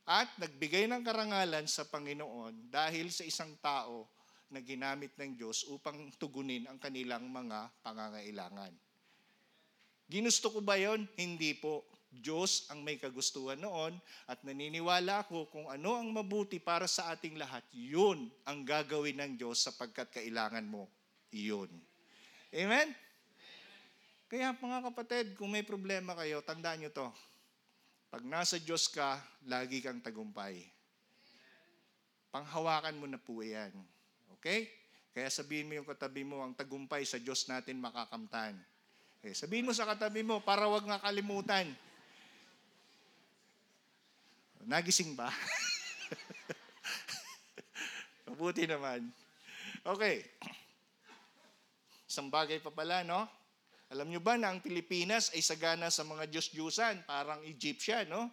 at 0.08 0.28
nagbigay 0.40 0.88
ng 0.88 1.04
karangalan 1.04 1.68
sa 1.68 1.84
Panginoon 1.84 2.72
dahil 2.72 3.12
sa 3.12 3.28
isang 3.28 3.52
tao 3.60 4.08
na 4.48 4.64
ginamit 4.64 5.12
ng 5.16 5.36
Diyos 5.36 5.68
upang 5.68 6.12
tugunin 6.16 6.64
ang 6.66 6.80
kanilang 6.80 7.28
mga 7.28 7.68
pangangailangan. 7.84 8.72
Ginusto 10.08 10.48
ko 10.48 10.64
ba 10.64 10.80
yon? 10.80 11.04
Hindi 11.20 11.52
po. 11.52 11.84
Diyos 12.08 12.64
ang 12.72 12.80
may 12.80 12.96
kagustuhan 12.96 13.60
noon 13.60 13.92
at 14.24 14.40
naniniwala 14.40 15.28
ako 15.28 15.52
kung 15.52 15.66
ano 15.68 16.00
ang 16.00 16.08
mabuti 16.08 16.56
para 16.56 16.88
sa 16.88 17.12
ating 17.12 17.36
lahat, 17.36 17.60
yun 17.76 18.32
ang 18.48 18.64
gagawin 18.64 19.20
ng 19.20 19.32
Diyos 19.36 19.60
sapagkat 19.60 20.08
kailangan 20.16 20.64
mo 20.64 20.88
iyon. 21.28 21.68
Amen? 22.48 22.96
Kaya 24.28 24.56
mga 24.56 24.80
kapatid, 24.92 25.26
kung 25.36 25.52
may 25.52 25.64
problema 25.64 26.16
kayo, 26.16 26.40
tandaan 26.40 26.84
nyo 26.84 26.90
to. 26.92 27.08
Pag 28.08 28.24
nasa 28.24 28.56
Diyos 28.56 28.88
ka, 28.88 29.20
lagi 29.44 29.84
kang 29.84 30.00
tagumpay. 30.00 30.64
Panghawakan 32.32 32.96
mo 32.96 33.04
na 33.08 33.20
po 33.20 33.40
yan. 33.44 33.72
Okay? 34.38 34.70
Kaya 35.18 35.34
sabihin 35.34 35.66
mo 35.66 35.74
yung 35.74 35.88
katabi 35.88 36.22
mo, 36.22 36.46
ang 36.46 36.54
tagumpay 36.54 37.02
sa 37.02 37.18
Diyos 37.18 37.42
natin 37.50 37.82
makakamtan. 37.82 38.54
Okay, 39.18 39.34
sabihin 39.34 39.66
mo 39.66 39.74
sa 39.74 39.82
katabi 39.82 40.22
mo, 40.22 40.38
para 40.38 40.70
wag 40.70 40.86
nga 40.86 41.02
kalimutan. 41.02 41.66
Nagising 44.62 45.18
ba? 45.18 45.26
Mabuti 48.30 48.68
naman. 48.70 49.10
Okay. 49.82 50.22
Isang 52.06 52.30
bagay 52.30 52.62
pa 52.62 52.70
pala, 52.70 53.02
no? 53.02 53.26
Alam 53.88 54.12
nyo 54.12 54.20
ba 54.20 54.36
na 54.36 54.52
ang 54.52 54.60
Pilipinas 54.60 55.32
ay 55.32 55.40
sagana 55.40 55.88
sa 55.88 56.04
mga 56.04 56.28
Diyos-Diyusan, 56.28 57.08
parang 57.08 57.40
Egyptian, 57.48 58.06
no? 58.06 58.28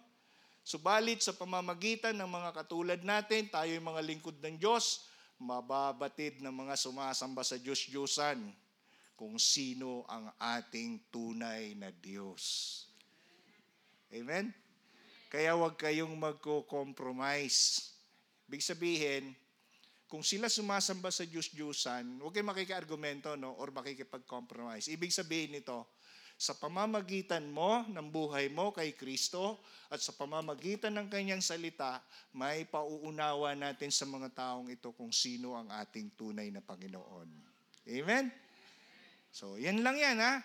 Subalit 0.62 1.24
sa 1.24 1.34
pamamagitan 1.34 2.14
ng 2.14 2.30
mga 2.30 2.50
katulad 2.62 3.00
natin, 3.00 3.48
tayo 3.48 3.72
yung 3.72 3.88
mga 3.90 4.04
lingkod 4.04 4.36
ng 4.38 4.60
Diyos, 4.60 5.08
mababatid 5.36 6.40
ng 6.40 6.52
mga 6.52 6.74
sumasamba 6.80 7.44
sa 7.44 7.60
Diyos-Diyusan 7.60 8.40
kung 9.16 9.40
sino 9.40 10.04
ang 10.08 10.28
ating 10.36 11.08
tunay 11.08 11.72
na 11.76 11.88
Diyos. 11.88 12.84
Amen? 14.12 14.52
Kaya 15.32 15.56
huwag 15.56 15.80
kayong 15.80 16.12
magko-compromise. 16.14 17.92
Ibig 18.46 18.62
sabihin, 18.62 19.24
kung 20.06 20.22
sila 20.22 20.46
sumasamba 20.46 21.10
sa 21.10 21.26
Diyos-Diyusan, 21.26 22.22
huwag 22.22 22.32
kayong 22.36 22.52
makikiargumento 22.54 23.34
no, 23.34 23.56
or 23.58 23.74
makikipag-compromise. 23.74 24.86
Ibig 24.92 25.10
sabihin 25.10 25.58
nito, 25.58 25.95
sa 26.36 26.52
pamamagitan 26.52 27.48
mo 27.48 27.80
ng 27.88 28.12
buhay 28.12 28.52
mo 28.52 28.68
kay 28.68 28.92
Kristo 28.92 29.56
at 29.88 30.04
sa 30.04 30.12
pamamagitan 30.12 30.92
ng 31.00 31.08
kanyang 31.08 31.40
salita, 31.40 32.04
may 32.36 32.68
pauunawa 32.68 33.56
natin 33.56 33.88
sa 33.88 34.04
mga 34.04 34.28
taong 34.36 34.68
ito 34.68 34.92
kung 34.92 35.08
sino 35.08 35.56
ang 35.56 35.72
ating 35.72 36.12
tunay 36.12 36.52
na 36.52 36.60
Panginoon. 36.60 37.28
Amen? 37.88 38.28
So, 39.32 39.56
yan 39.56 39.80
lang 39.80 39.96
yan 39.96 40.20
ha. 40.20 40.44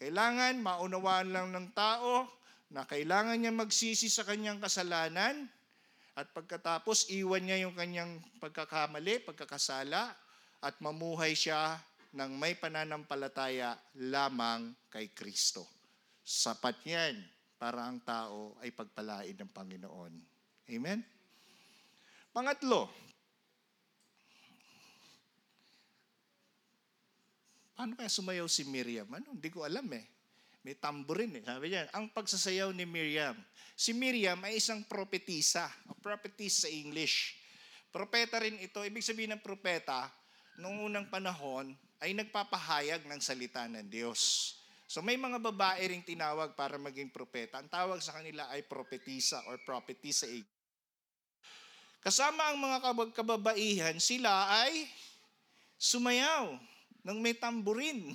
Kailangan 0.00 0.64
maunawaan 0.64 1.28
lang 1.28 1.48
ng 1.52 1.76
tao 1.76 2.24
na 2.72 2.88
kailangan 2.88 3.36
niya 3.36 3.52
magsisi 3.52 4.08
sa 4.08 4.24
kanyang 4.24 4.60
kasalanan 4.60 5.48
At 6.18 6.34
pagkatapos, 6.34 7.14
iwan 7.14 7.46
niya 7.46 7.62
yung 7.62 7.78
kanyang 7.78 8.18
pagkakamali, 8.42 9.22
pagkakasala, 9.22 10.10
at 10.58 10.74
mamuhay 10.82 11.30
siya 11.38 11.78
ng 12.12 12.32
may 12.40 12.56
pananampalataya 12.56 13.76
lamang 14.00 14.72
kay 14.88 15.12
Kristo. 15.12 15.68
Sapat 16.24 16.80
yan 16.84 17.16
para 17.60 17.84
ang 17.84 18.00
tao 18.00 18.56
ay 18.64 18.72
pagpalain 18.72 19.36
ng 19.36 19.50
Panginoon. 19.52 20.12
Amen? 20.68 21.00
Pangatlo, 22.32 22.86
paano 27.72 27.96
kaya 27.96 28.08
sumayaw 28.12 28.46
si 28.46 28.62
Miriam? 28.68 29.08
Ano? 29.10 29.34
Hindi 29.34 29.48
ko 29.50 29.64
alam 29.64 29.88
eh. 29.92 30.06
May 30.62 30.76
tamborin 30.76 31.40
eh. 31.40 31.42
Sabi 31.44 31.72
niya, 31.72 31.88
ang 31.96 32.12
pagsasayaw 32.12 32.70
ni 32.76 32.84
Miriam. 32.84 33.34
Si 33.78 33.96
Miriam 33.96 34.36
ay 34.44 34.60
isang 34.60 34.84
propetisa. 34.84 35.70
A 35.88 35.94
prophetess 35.96 36.66
sa 36.66 36.68
English. 36.68 37.38
Propeta 37.88 38.36
rin 38.42 38.60
ito. 38.60 38.84
Ibig 38.84 39.00
sabihin 39.00 39.32
ng 39.38 39.42
propeta, 39.42 40.12
noong 40.60 40.92
unang 40.92 41.06
panahon, 41.08 41.72
ay 41.98 42.14
nagpapahayag 42.14 43.06
ng 43.06 43.20
salita 43.22 43.66
ng 43.66 43.86
Diyos. 43.86 44.54
So 44.88 45.04
may 45.04 45.20
mga 45.20 45.36
babae 45.42 45.84
ring 45.84 46.06
tinawag 46.06 46.56
para 46.56 46.80
maging 46.80 47.12
propeta. 47.12 47.60
Ang 47.60 47.68
tawag 47.68 48.00
sa 48.00 48.16
kanila 48.16 48.48
ay 48.48 48.64
propetisa 48.64 49.44
or 49.50 49.60
prophetess 49.60 50.24
sa 50.24 50.28
English. 50.30 50.56
Kasama 51.98 52.48
ang 52.48 52.58
mga 52.62 52.78
kababaihan, 53.12 53.98
sila 53.98 54.48
ay 54.64 54.86
sumayaw 55.76 56.56
ng 57.04 57.18
may 57.18 57.34
tamburin. 57.34 58.14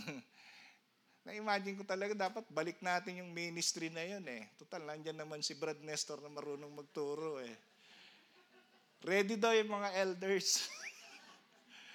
Na-imagine 1.28 1.80
ko 1.80 1.84
talaga 1.88 2.16
dapat 2.16 2.48
balik 2.52 2.80
natin 2.84 3.24
yung 3.24 3.32
ministry 3.32 3.88
na 3.88 4.04
yun 4.04 4.24
eh. 4.28 4.50
Total, 4.60 4.84
nandyan 4.84 5.20
naman 5.20 5.40
si 5.40 5.56
Brad 5.56 5.80
Nestor 5.84 6.20
na 6.20 6.32
marunong 6.32 6.72
magturo 6.72 7.40
eh. 7.44 7.56
Ready 9.04 9.36
daw 9.36 9.52
yung 9.52 9.72
mga 9.72 9.90
elders. 10.00 10.64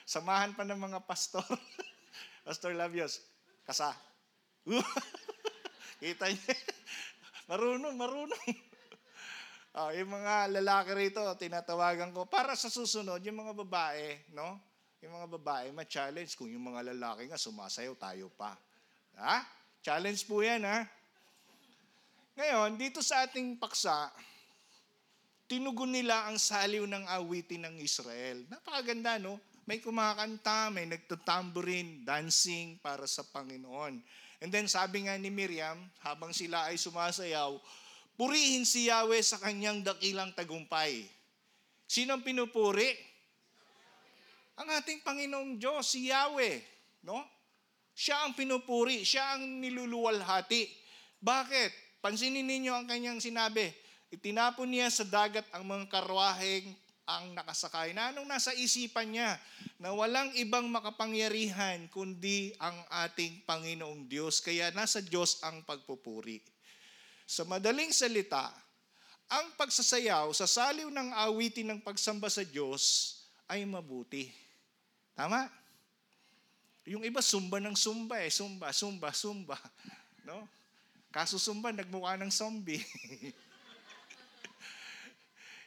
Samahan 0.09 0.57
pa 0.57 0.65
ng 0.65 0.81
mga 0.81 1.05
pastor. 1.05 1.45
pastor 2.49 2.73
Labios, 2.73 3.21
kasa. 3.69 3.93
Kita 6.01 6.33
niya. 6.33 6.57
marunong, 7.45 7.93
marunong. 7.93 8.47
Ah, 9.79 9.95
yung 9.95 10.11
mga 10.11 10.59
lalaki 10.59 10.91
rito, 10.91 11.23
tinatawagan 11.39 12.11
ko 12.11 12.27
para 12.27 12.59
sa 12.59 12.67
susunod, 12.67 13.23
yung 13.23 13.47
mga 13.47 13.55
babae, 13.63 14.27
no? 14.35 14.59
Yung 14.99 15.15
mga 15.15 15.29
babae, 15.39 15.71
ma-challenge. 15.71 16.35
Kung 16.35 16.51
yung 16.51 16.67
mga 16.67 16.91
lalaki 16.91 17.31
nga 17.31 17.39
sumasayaw, 17.39 17.95
tayo 17.95 18.27
pa. 18.35 18.59
Ha? 19.15 19.47
Challenge 19.79 20.19
po 20.27 20.43
yan, 20.43 20.67
ha? 20.67 20.83
Ngayon, 22.35 22.75
dito 22.75 22.99
sa 23.07 23.23
ating 23.23 23.55
paksa, 23.55 24.11
tinugon 25.47 25.95
nila 25.95 26.27
ang 26.27 26.43
saliw 26.43 26.83
ng 26.83 27.07
awitin 27.07 27.71
ng 27.71 27.77
Israel. 27.79 28.51
Napakaganda, 28.51 29.23
no? 29.23 29.39
May 29.69 29.85
kumakanta, 29.85 30.73
may 30.73 30.89
nagtatamborin, 30.89 32.01
dancing 32.01 32.81
para 32.81 33.05
sa 33.05 33.21
Panginoon. 33.21 34.01
And 34.41 34.49
then 34.49 34.65
sabi 34.65 35.05
nga 35.05 35.21
ni 35.21 35.29
Miriam, 35.29 35.77
habang 36.01 36.33
sila 36.33 36.73
ay 36.73 36.81
sumasayaw, 36.81 37.53
purihin 38.17 38.65
si 38.65 38.89
Yahweh 38.89 39.21
sa 39.21 39.37
kanyang 39.37 39.85
dakilang 39.85 40.33
tagumpay. 40.33 41.05
Sino 41.85 42.17
ang 42.17 42.25
pinupuri? 42.25 42.97
Ang 44.57 44.73
ating 44.73 45.05
Panginoong 45.05 45.61
Diyos, 45.61 45.85
si 45.85 46.09
Yahweh. 46.09 46.65
No? 47.05 47.21
Siya 47.93 48.25
ang 48.25 48.33
pinupuri, 48.33 49.05
siya 49.05 49.37
ang 49.37 49.61
niluluwalhati. 49.61 50.65
Bakit? 51.21 52.01
Pansinin 52.01 52.49
ninyo 52.49 52.73
ang 52.73 52.89
kanyang 52.89 53.21
sinabi. 53.21 53.69
Itinapon 54.09 54.73
niya 54.73 54.89
sa 54.89 55.05
dagat 55.05 55.45
ang 55.53 55.69
mga 55.69 55.93
karwaheng 55.93 56.73
ang 57.09 57.33
nakasakay. 57.33 57.97
Na 57.97 58.13
anong 58.13 58.29
nasa 58.29 58.53
isipan 58.53 59.09
niya? 59.09 59.41
Na 59.81 59.97
walang 59.97 60.29
ibang 60.37 60.69
makapangyarihan 60.69 61.89
kundi 61.89 62.53
ang 62.61 62.77
ating 63.09 63.41
Panginoong 63.49 64.05
Diyos. 64.05 64.45
Kaya 64.45 64.69
nasa 64.77 65.01
Diyos 65.01 65.41
ang 65.41 65.65
pagpupuri. 65.65 66.45
Sa 67.25 67.49
madaling 67.49 67.89
salita, 67.97 68.53
ang 69.29 69.57
pagsasayaw 69.57 70.29
sa 70.37 70.45
saliw 70.45 70.93
ng 70.93 71.09
awitin 71.17 71.73
ng 71.73 71.81
pagsamba 71.81 72.29
sa 72.29 72.45
Diyos 72.45 73.17
ay 73.49 73.65
mabuti. 73.65 74.29
Tama? 75.17 75.49
Yung 76.89 77.05
iba 77.05 77.21
sumba 77.21 77.61
ng 77.61 77.77
sumba 77.77 78.21
eh, 78.21 78.33
sumba, 78.33 78.73
sumba, 78.73 79.13
sumba. 79.13 79.57
No? 80.25 80.49
Kaso 81.09 81.41
sumba 81.41 81.73
nagmukha 81.73 82.21
ng 82.21 82.33
zombie. 82.33 82.81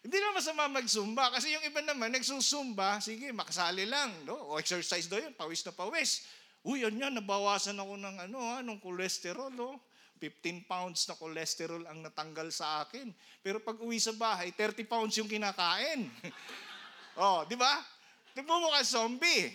Hindi 0.01 0.17
naman 0.17 0.41
masama 0.41 0.65
magsumba 0.65 1.29
kasi 1.29 1.53
yung 1.53 1.61
iba 1.61 1.77
naman 1.85 2.09
nagsusumba, 2.09 2.97
sige, 2.97 3.29
makasali 3.29 3.85
lang, 3.85 4.09
no? 4.25 4.33
O 4.49 4.57
exercise 4.57 5.05
daw 5.05 5.21
yun, 5.21 5.29
pawis 5.37 5.61
na 5.61 5.69
pawis. 5.69 6.25
Uy, 6.65 6.81
yan 6.81 6.97
yan, 6.97 7.13
nabawasan 7.21 7.77
ako 7.77 7.93
ng 8.01 8.17
ano, 8.25 8.37
ha, 8.41 8.65
ng 8.65 8.81
cholesterol, 8.81 9.53
no? 9.53 9.77
15 10.17 10.69
pounds 10.69 11.05
na 11.09 11.17
cholesterol 11.17 11.81
ang 11.89 12.01
natanggal 12.05 12.49
sa 12.53 12.85
akin. 12.85 13.09
Pero 13.41 13.57
pag 13.57 13.77
uwi 13.81 13.97
sa 13.97 14.13
bahay, 14.13 14.53
30 14.53 14.85
pounds 14.85 15.17
yung 15.17 15.29
kinakain. 15.29 16.05
oh, 17.21 17.41
di 17.49 17.57
ba? 17.57 17.81
Nagmumukha 18.37 18.85
zombie. 18.85 19.49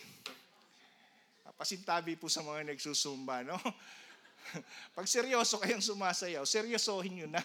Pasintabi 1.57 2.18
po 2.18 2.26
sa 2.26 2.42
mga 2.42 2.70
nagsusumba, 2.70 3.47
no? 3.47 3.57
Pag 4.97 5.07
seryoso 5.09 5.57
kayong 5.59 5.82
sumasayaw, 5.82 6.44
seryosohin 6.44 7.14
nyo 7.22 7.28
na. 7.30 7.42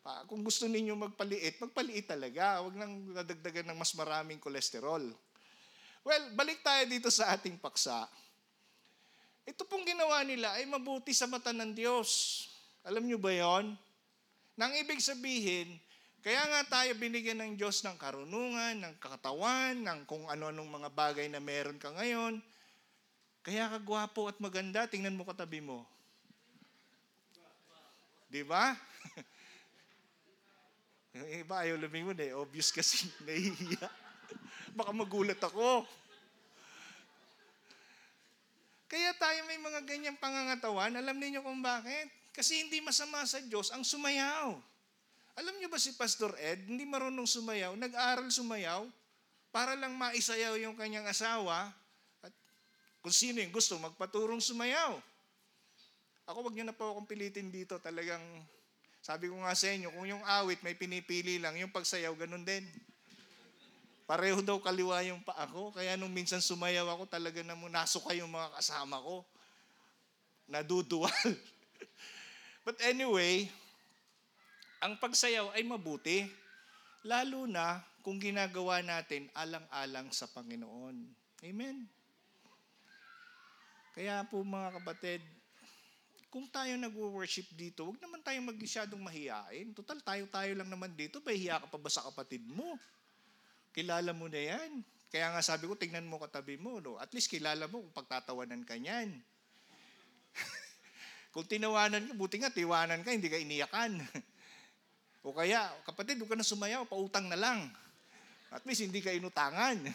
Pa- 0.00 0.24
Kung 0.24 0.40
gusto 0.40 0.64
ninyo 0.64 0.96
magpaliit, 0.96 1.60
magpaliit 1.60 2.06
talaga. 2.08 2.64
Huwag 2.64 2.76
nang 2.76 3.12
nadagdagan 3.12 3.68
ng 3.68 3.78
mas 3.78 3.92
maraming 3.92 4.40
kolesterol. 4.40 5.12
Well, 6.00 6.24
balik 6.32 6.64
tayo 6.64 6.88
dito 6.88 7.12
sa 7.12 7.36
ating 7.36 7.60
paksa. 7.60 8.08
Ito 9.44 9.68
pong 9.68 9.84
ginawa 9.84 10.24
nila 10.24 10.56
ay 10.56 10.64
mabuti 10.64 11.12
sa 11.12 11.28
mata 11.28 11.52
ng 11.52 11.76
Diyos. 11.76 12.48
Alam 12.80 13.04
nyo 13.04 13.20
ba 13.20 13.32
yon? 13.32 13.76
Nang 14.56 14.72
ibig 14.80 15.04
sabihin, 15.04 15.76
kaya 16.20 16.40
nga 16.48 16.80
tayo 16.80 16.92
binigyan 16.96 17.40
ng 17.40 17.52
Diyos 17.56 17.80
ng 17.84 17.96
karunungan, 17.96 18.76
ng 18.80 18.94
katawan, 19.00 19.76
ng 19.80 20.00
kung 20.04 20.28
ano-anong 20.28 20.68
mga 20.68 20.88
bagay 20.92 21.26
na 21.28 21.40
meron 21.40 21.80
ka 21.80 21.92
ngayon. 21.96 22.40
Kaya 23.40 23.72
ka 23.72 23.78
gwapo 23.80 24.28
at 24.28 24.36
maganda, 24.36 24.84
tingnan 24.84 25.16
mo 25.16 25.24
katabi 25.24 25.64
mo. 25.64 25.88
Di 28.28 28.44
ba? 28.44 28.76
Yung 31.14 31.26
iba 31.26 31.54
ayaw 31.66 31.76
lumingon 31.78 32.18
eh. 32.22 32.30
Obvious 32.34 32.70
kasi 32.70 33.10
nahihiya. 33.26 33.86
Baka 34.74 34.90
magulat 34.94 35.40
ako. 35.42 35.82
Kaya 38.90 39.14
tayo 39.18 39.46
may 39.46 39.58
mga 39.58 39.86
ganyang 39.86 40.18
pangangatawan. 40.18 40.90
Alam 40.94 41.18
niyo 41.18 41.42
kung 41.46 41.62
bakit? 41.62 42.10
Kasi 42.34 42.66
hindi 42.66 42.82
masama 42.82 43.22
sa 43.26 43.38
Diyos 43.42 43.70
ang 43.70 43.86
sumayaw. 43.86 44.58
Alam 45.38 45.54
niyo 45.58 45.70
ba 45.70 45.78
si 45.78 45.94
Pastor 45.94 46.34
Ed, 46.42 46.66
hindi 46.66 46.82
marunong 46.82 47.26
sumayaw, 47.26 47.72
nag-aral 47.78 48.26
sumayaw 48.28 48.86
para 49.54 49.78
lang 49.78 49.94
maisayaw 49.94 50.58
yung 50.58 50.74
kanyang 50.78 51.06
asawa 51.06 51.70
at 52.22 52.34
kung 53.02 53.14
sino 53.14 53.38
yung 53.38 53.54
gusto 53.54 53.78
magpaturong 53.78 54.42
sumayaw. 54.42 54.98
Ako 56.30 56.46
wag 56.46 56.54
niyo 56.54 56.66
na 56.66 56.76
po 56.76 56.90
akong 56.90 57.06
pilitin 57.06 57.50
dito 57.50 57.78
talagang 57.82 58.22
sabi 59.10 59.26
ko 59.26 59.42
nga 59.42 59.58
sa 59.58 59.66
inyo, 59.66 59.90
kung 59.90 60.06
yung 60.06 60.22
awit 60.22 60.62
may 60.62 60.78
pinipili 60.78 61.42
lang, 61.42 61.58
yung 61.58 61.74
pagsayaw 61.74 62.14
ganun 62.14 62.46
din. 62.46 62.62
Pareho 64.06 64.38
daw 64.38 64.62
kaliwa 64.62 65.02
yung 65.02 65.18
pa 65.18 65.34
ako, 65.34 65.74
kaya 65.74 65.98
nung 65.98 66.14
minsan 66.14 66.38
sumayaw 66.38 66.86
ako, 66.94 67.10
talaga 67.10 67.42
na 67.42 67.58
nasuka 67.58 68.14
yung 68.14 68.30
mga 68.30 68.54
kasama 68.54 69.02
ko. 69.02 69.26
Naduduwal. 70.46 71.10
But 72.70 72.78
anyway, 72.86 73.50
ang 74.78 74.94
pagsayaw 75.02 75.58
ay 75.58 75.66
mabuti. 75.66 76.30
Lalo 77.02 77.50
na 77.50 77.82
kung 78.06 78.22
ginagawa 78.22 78.78
natin 78.78 79.26
alang-alang 79.34 80.14
sa 80.14 80.30
Panginoon. 80.30 80.96
Amen? 81.42 81.82
Kaya 83.90 84.22
po 84.30 84.38
mga 84.46 84.78
kapatid, 84.78 85.18
kung 86.30 86.46
tayo 86.46 86.78
nag-worship 86.78 87.50
dito, 87.58 87.82
huwag 87.82 87.98
naman 87.98 88.22
tayo 88.22 88.38
magmasyadong 88.46 89.02
mahiyain. 89.02 89.74
Total, 89.74 89.98
tayo-tayo 89.98 90.54
lang 90.54 90.70
naman 90.70 90.94
dito. 90.94 91.18
Pahiya 91.18 91.58
ka 91.58 91.66
pa 91.66 91.74
ba 91.74 91.90
sa 91.90 92.06
kapatid 92.06 92.46
mo? 92.46 92.78
Kilala 93.74 94.14
mo 94.14 94.30
na 94.30 94.38
yan. 94.38 94.86
Kaya 95.10 95.34
nga 95.34 95.42
sabi 95.42 95.66
ko, 95.66 95.74
tingnan 95.74 96.06
mo 96.06 96.22
katabi 96.22 96.54
mo. 96.54 96.78
No? 96.78 97.02
At 97.02 97.10
least 97.10 97.26
kilala 97.26 97.66
mo 97.66 97.82
kung 97.82 97.98
pagtatawanan 97.98 98.62
ka 98.62 98.78
niyan. 98.78 99.10
kung 101.34 101.50
tinawanan 101.50 102.06
ka, 102.06 102.14
buti 102.14 102.38
nga, 102.38 102.54
tiwanan 102.54 103.02
ka, 103.02 103.10
hindi 103.10 103.26
ka 103.26 103.34
iniyakan. 103.34 103.98
o 105.26 105.34
kaya, 105.34 105.66
kapatid, 105.82 106.22
huwag 106.22 106.30
ka 106.30 106.38
na 106.38 106.46
sumayaw, 106.46 106.86
pautang 106.86 107.26
na 107.26 107.34
lang. 107.34 107.66
At 108.54 108.62
least 108.70 108.86
hindi 108.86 109.02
ka 109.02 109.10
inutangan. 109.10 109.82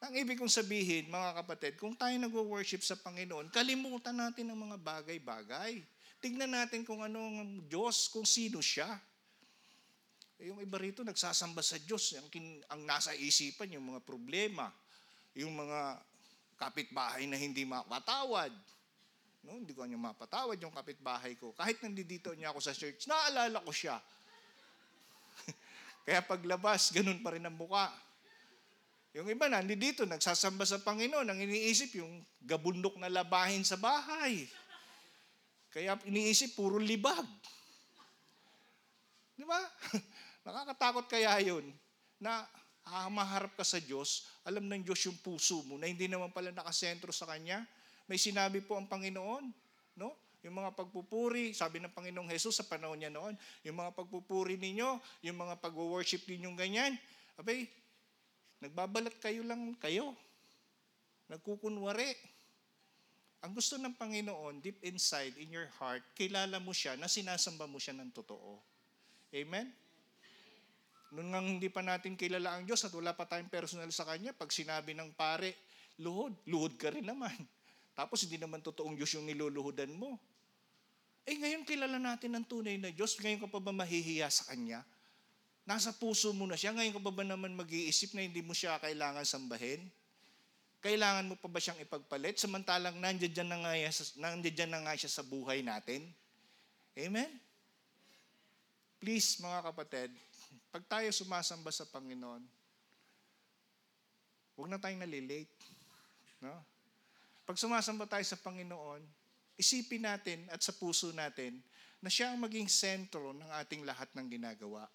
Ang 0.00 0.16
ibig 0.16 0.40
kong 0.40 0.48
sabihin, 0.48 1.12
mga 1.12 1.44
kapatid, 1.44 1.76
kung 1.76 1.92
tayo 1.92 2.16
nag-worship 2.16 2.80
sa 2.80 2.96
Panginoon, 2.96 3.52
kalimutan 3.52 4.16
natin 4.16 4.48
ang 4.48 4.56
mga 4.56 4.80
bagay-bagay. 4.80 5.84
Tignan 6.24 6.48
natin 6.48 6.88
kung 6.88 7.04
ano 7.04 7.20
ang 7.20 7.60
Diyos, 7.68 8.08
kung 8.08 8.24
sino 8.24 8.64
siya. 8.64 8.88
Eh, 10.40 10.48
yung 10.48 10.56
iba 10.64 10.80
rito 10.80 11.04
nagsasamba 11.04 11.60
sa 11.60 11.76
Diyos. 11.76 12.16
Ang, 12.16 12.32
kin- 12.32 12.64
ang 12.72 12.80
nasa 12.88 13.12
isipan, 13.12 13.76
yung 13.76 13.92
mga 13.92 14.00
problema, 14.00 14.72
yung 15.36 15.52
mga 15.52 16.00
kapitbahay 16.56 17.28
na 17.28 17.36
hindi 17.36 17.68
mapatawad. 17.68 18.56
No, 19.44 19.60
hindi 19.60 19.76
ko 19.76 19.84
niya 19.84 20.00
mapatawad 20.00 20.56
yung 20.64 20.72
kapitbahay 20.72 21.36
ko. 21.36 21.52
Kahit 21.52 21.76
nandito 21.84 22.32
niya 22.32 22.56
ako 22.56 22.60
sa 22.64 22.72
church, 22.72 23.04
naalala 23.04 23.60
ko 23.60 23.72
siya. 23.72 24.00
Kaya 26.08 26.24
paglabas, 26.24 26.88
ganun 26.88 27.20
pa 27.20 27.36
rin 27.36 27.44
ang 27.44 27.56
buka. 27.56 27.92
Yung 29.10 29.26
iba 29.26 29.50
nandito, 29.50 30.06
nagsasamba 30.06 30.62
sa 30.62 30.78
Panginoon, 30.78 31.26
ang 31.26 31.38
iniisip 31.38 31.98
yung 31.98 32.22
gabundok 32.46 32.94
na 32.94 33.10
labahin 33.10 33.66
sa 33.66 33.74
bahay. 33.74 34.46
Kaya 35.74 35.98
iniisip, 36.06 36.54
puro 36.54 36.78
libag. 36.78 37.26
Di 39.34 39.42
ba? 39.42 39.58
Nakakatakot 40.46 41.10
kaya 41.10 41.34
yun 41.42 41.66
na 42.22 42.46
ah, 42.86 43.10
maharap 43.10 43.54
ka 43.58 43.66
sa 43.66 43.82
Diyos, 43.82 44.30
alam 44.46 44.66
ng 44.66 44.86
Diyos 44.86 45.00
yung 45.06 45.18
puso 45.18 45.62
mo 45.66 45.74
na 45.74 45.90
hindi 45.90 46.06
naman 46.06 46.30
pala 46.30 46.54
nakasentro 46.54 47.10
sa 47.10 47.26
Kanya. 47.26 47.66
May 48.06 48.18
sinabi 48.18 48.62
po 48.62 48.78
ang 48.78 48.86
Panginoon, 48.86 49.44
no? 49.98 50.14
Yung 50.40 50.56
mga 50.56 50.72
pagpupuri, 50.72 51.52
sabi 51.52 51.82
ng 51.84 51.92
Panginoong 51.92 52.32
Jesus 52.32 52.56
sa 52.56 52.64
panahon 52.64 52.96
niya 52.96 53.12
noon, 53.12 53.36
yung 53.60 53.76
mga 53.76 53.92
pagpupuri 53.92 54.56
ninyo, 54.56 54.96
yung 55.28 55.36
mga 55.36 55.60
pag-worship 55.60 56.24
ninyong 56.24 56.56
ganyan, 56.56 56.96
abay, 57.36 57.68
nagbabalat 58.60 59.16
kayo 59.18 59.42
lang 59.44 59.74
kayo. 59.76 60.14
Nagkukunwari. 61.28 62.12
Ang 63.40 63.56
gusto 63.56 63.80
ng 63.80 63.96
Panginoon, 63.96 64.60
deep 64.60 64.84
inside, 64.84 65.32
in 65.40 65.48
your 65.48 65.72
heart, 65.80 66.04
kilala 66.12 66.60
mo 66.60 66.76
siya 66.76 66.92
na 67.00 67.08
sinasamba 67.08 67.64
mo 67.64 67.80
siya 67.80 67.96
ng 67.96 68.12
totoo. 68.12 68.60
Amen? 69.32 69.72
Noon 71.10 71.28
nga 71.32 71.40
hindi 71.40 71.72
pa 71.72 71.80
natin 71.80 72.14
kilala 72.14 72.54
ang 72.54 72.68
Diyos 72.68 72.84
at 72.84 72.92
wala 72.92 73.16
pa 73.16 73.24
tayong 73.24 73.48
personal 73.48 73.88
sa 73.90 74.04
Kanya, 74.04 74.36
pag 74.36 74.52
sinabi 74.52 74.92
ng 74.92 75.16
pare, 75.16 75.56
luhod, 75.98 76.36
luhod 76.46 76.76
ka 76.76 76.92
rin 76.92 77.08
naman. 77.08 77.32
Tapos 77.98 78.22
hindi 78.28 78.36
naman 78.36 78.60
totoong 78.60 78.94
Diyos 78.94 79.10
yung 79.16 79.24
niluluhudan 79.24 79.90
mo. 79.96 80.20
Eh 81.24 81.34
ngayon 81.34 81.64
kilala 81.64 81.96
natin 81.96 82.36
ang 82.36 82.44
tunay 82.44 82.76
na 82.76 82.92
Diyos, 82.92 83.16
ngayon 83.16 83.40
ka 83.40 83.48
pa 83.48 83.58
ba 83.58 83.72
mahihiya 83.72 84.28
sa 84.28 84.52
Kanya? 84.52 84.84
Nasa 85.70 85.94
puso 85.94 86.34
mo 86.34 86.50
na 86.50 86.58
siya, 86.58 86.74
ngayon 86.74 86.98
ka 86.98 86.98
pa 86.98 87.14
ba 87.14 87.22
naman 87.22 87.54
mag-iisip 87.54 88.18
na 88.18 88.26
hindi 88.26 88.42
mo 88.42 88.50
siya 88.50 88.82
kailangan 88.82 89.22
sambahin? 89.22 89.78
Kailangan 90.82 91.30
mo 91.30 91.38
pa 91.38 91.46
ba 91.46 91.62
siyang 91.62 91.78
ipagpalit? 91.78 92.42
Samantalang 92.42 92.98
nandiyan 92.98 93.30
dyan 93.30 93.48
na 93.54 93.62
nga, 93.62 93.72
nandiyan 94.18 94.50
dyan 94.50 94.70
na 94.74 94.82
nga 94.82 94.98
siya 94.98 95.06
sa 95.06 95.22
buhay 95.22 95.62
natin. 95.62 96.10
Amen? 96.98 97.30
Please, 98.98 99.38
mga 99.38 99.70
kapatid, 99.70 100.10
pag 100.74 100.82
tayo 100.90 101.06
sumasamba 101.14 101.70
sa 101.70 101.86
Panginoon, 101.86 102.42
huwag 104.58 104.74
na 104.74 104.82
tayong 104.82 105.06
nalilate. 105.06 105.54
No? 106.42 106.66
Pag 107.46 107.62
sumasamba 107.62 108.10
tayo 108.10 108.26
sa 108.26 108.34
Panginoon, 108.42 109.06
isipin 109.54 110.02
natin 110.02 110.50
at 110.50 110.58
sa 110.66 110.74
puso 110.74 111.14
natin 111.14 111.62
na 112.02 112.10
siya 112.10 112.34
ang 112.34 112.42
maging 112.42 112.66
sentro 112.66 113.30
ng 113.30 113.50
ating 113.62 113.86
lahat 113.86 114.10
ng 114.18 114.26
ginagawa. 114.26 114.90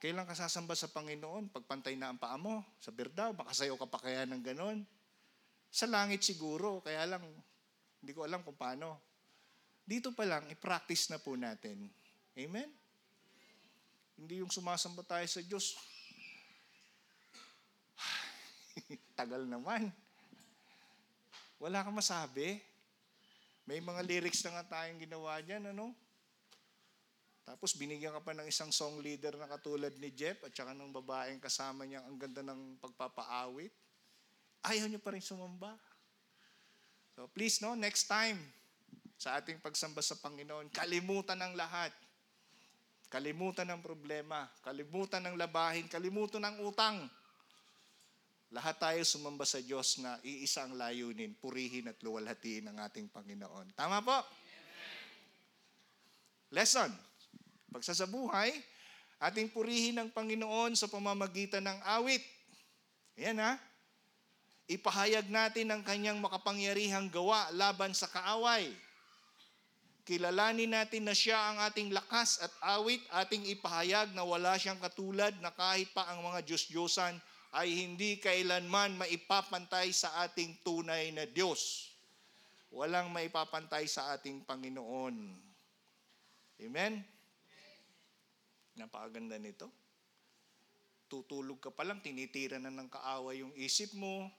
Kailan 0.00 0.24
ka 0.24 0.32
sasamba 0.32 0.72
sa 0.72 0.88
Panginoon? 0.88 1.52
Pagpantay 1.52 1.92
na 1.92 2.08
ang 2.08 2.16
paa 2.16 2.40
mo, 2.40 2.64
sa 2.80 2.88
birdaw, 2.88 3.36
makasayaw 3.36 3.76
ka 3.76 3.84
pa 3.84 4.00
kaya 4.00 4.24
ng 4.24 4.40
ganon. 4.40 4.80
Sa 5.68 5.84
langit 5.84 6.24
siguro, 6.24 6.80
kaya 6.80 7.04
lang, 7.04 7.20
hindi 8.00 8.12
ko 8.16 8.24
alam 8.24 8.40
kung 8.40 8.56
paano. 8.56 8.96
Dito 9.84 10.16
pa 10.16 10.24
lang, 10.24 10.48
i-practice 10.48 11.12
na 11.12 11.20
po 11.20 11.36
natin. 11.36 11.84
Amen? 12.32 12.72
Hindi 14.16 14.40
yung 14.40 14.48
sumasamba 14.48 15.04
tayo 15.04 15.28
sa 15.28 15.44
Diyos. 15.44 15.76
Tagal 19.20 19.44
naman. 19.44 19.92
Wala 21.60 21.84
kang 21.84 22.00
masabi. 22.00 22.56
May 23.68 23.84
mga 23.84 24.00
lyrics 24.08 24.40
na 24.48 24.56
nga 24.56 24.80
tayong 24.80 25.04
ginawa 25.04 25.44
dyan, 25.44 25.76
ano? 25.76 25.92
Tapos 27.44 27.74
binigyan 27.74 28.14
ka 28.14 28.22
pa 28.22 28.32
ng 28.36 28.46
isang 28.46 28.70
song 28.70 29.02
leader 29.02 29.34
na 29.34 29.50
katulad 29.50 29.90
ni 29.98 30.14
Jeff 30.14 30.38
at 30.46 30.52
saka 30.54 30.76
ng 30.76 30.94
babaeng 30.94 31.42
kasama 31.42 31.82
niya 31.88 32.04
ang 32.06 32.16
ganda 32.20 32.44
ng 32.46 32.78
pagpapaawit. 32.78 33.72
Ayaw 34.64 34.86
niyo 34.86 35.00
pa 35.00 35.16
rin 35.16 35.24
sumamba. 35.24 35.74
So 37.16 37.26
please, 37.32 37.58
no, 37.64 37.74
next 37.74 38.06
time 38.06 38.38
sa 39.20 39.36
ating 39.36 39.60
pagsamba 39.60 40.00
sa 40.00 40.16
Panginoon, 40.16 40.72
kalimutan 40.72 41.36
ng 41.36 41.52
lahat. 41.52 41.92
Kalimutan 43.10 43.66
ng 43.68 43.82
problema, 43.82 44.46
kalimutan 44.62 45.20
ng 45.26 45.34
labahin, 45.34 45.90
kalimutan 45.90 46.46
ng 46.46 46.62
utang. 46.62 47.10
Lahat 48.54 48.78
tayo 48.78 49.02
sumamba 49.02 49.42
sa 49.42 49.58
Diyos 49.58 49.98
na 49.98 50.16
iisa 50.22 50.62
ang 50.62 50.78
layunin, 50.78 51.34
purihin 51.36 51.90
at 51.90 51.98
luwalhatiin 52.00 52.70
ang 52.70 52.78
ating 52.82 53.10
Panginoon. 53.10 53.74
Tama 53.74 53.98
po? 54.02 54.14
Lesson. 56.54 57.09
Pagsasabuhay, 57.70 58.50
ating 59.22 59.50
purihin 59.50 59.98
ang 59.98 60.10
Panginoon 60.10 60.74
sa 60.74 60.90
pamamagitan 60.90 61.62
ng 61.62 61.78
awit. 61.98 62.22
Ayan 63.14 63.38
ha. 63.38 63.58
Ipahayag 64.70 65.26
natin 65.26 65.70
ang 65.74 65.82
kanyang 65.82 66.22
makapangyarihang 66.22 67.10
gawa 67.10 67.50
laban 67.50 67.90
sa 67.90 68.06
kaaway. 68.06 68.70
Kilalanin 70.06 70.74
natin 70.74 71.06
na 71.06 71.14
siya 71.14 71.38
ang 71.38 71.58
ating 71.70 71.90
lakas 71.90 72.38
at 72.42 72.50
awit, 72.78 73.02
ating 73.14 73.46
ipahayag 73.50 74.14
na 74.14 74.22
wala 74.22 74.54
siyang 74.58 74.78
katulad 74.78 75.34
na 75.42 75.50
kahit 75.54 75.90
pa 75.90 76.06
ang 76.10 76.22
mga 76.22 76.46
Diyos-Diyosan 76.46 77.18
ay 77.50 77.68
hindi 77.74 78.22
kailanman 78.22 78.94
maipapantay 78.94 79.90
sa 79.90 80.22
ating 80.22 80.62
tunay 80.62 81.10
na 81.10 81.26
Diyos. 81.26 81.90
Walang 82.70 83.10
maipapantay 83.10 83.90
sa 83.90 84.14
ating 84.14 84.46
Panginoon. 84.46 85.14
Amen? 86.62 87.02
Napakaganda 88.78 89.40
nito. 89.40 89.70
Tutulog 91.10 91.58
ka 91.58 91.74
pa 91.74 91.82
lang, 91.82 91.98
tinitira 91.98 92.62
na 92.62 92.70
ng 92.70 92.86
kaaway 92.86 93.42
yung 93.42 93.50
isip 93.58 93.96
mo. 93.98 94.30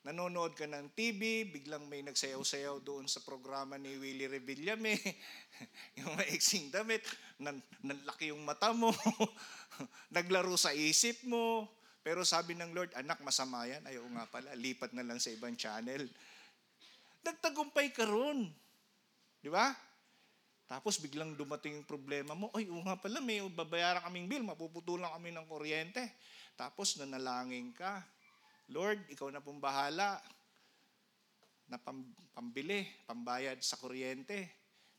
Nanonood 0.00 0.56
ka 0.56 0.64
ng 0.64 0.96
TV, 0.96 1.44
biglang 1.44 1.84
may 1.84 2.00
nagsayaw-sayaw 2.00 2.80
doon 2.80 3.04
sa 3.04 3.20
programa 3.20 3.76
ni 3.76 4.00
Willie 4.00 4.32
Revillame. 4.32 4.96
yung 6.00 6.16
maiksing 6.16 6.72
damit, 6.72 7.04
nan, 7.36 7.60
nanlaki 7.84 8.32
yung 8.32 8.40
mata 8.40 8.72
mo. 8.72 8.88
Naglaro 10.16 10.56
sa 10.56 10.72
isip 10.72 11.20
mo. 11.28 11.68
Pero 12.00 12.24
sabi 12.24 12.56
ng 12.56 12.72
Lord, 12.72 12.96
anak, 12.96 13.20
masama 13.20 13.68
yan. 13.68 13.84
Ayaw 13.84 14.04
nga 14.16 14.24
pala, 14.32 14.56
lipat 14.56 14.96
na 14.96 15.04
lang 15.04 15.20
sa 15.20 15.28
ibang 15.36 15.52
channel. 15.52 16.08
Nagtagumpay 17.20 17.92
ka 17.92 18.08
ron. 18.08 18.48
Di 19.44 19.52
ba? 19.52 19.68
Tapos 20.70 21.02
biglang 21.02 21.34
dumating 21.34 21.82
yung 21.82 21.88
problema 21.88 22.30
mo, 22.38 22.46
ay, 22.54 22.70
oo 22.70 22.78
nga 22.86 22.94
pala, 22.94 23.18
may 23.18 23.42
babayaran 23.42 24.06
kaming 24.06 24.30
bill, 24.30 24.46
mapuputulan 24.46 25.10
kami 25.18 25.34
ng 25.34 25.42
kuryente. 25.50 26.14
Tapos 26.54 26.94
nanalangin 26.94 27.74
ka, 27.74 28.06
Lord, 28.70 29.02
ikaw 29.10 29.34
na 29.34 29.42
pong 29.42 29.58
bahala 29.58 30.22
na 31.66 31.74
pam, 31.74 32.06
pambili, 32.30 32.86
pambayad 33.02 33.58
sa 33.66 33.82
kuryente. 33.82 34.46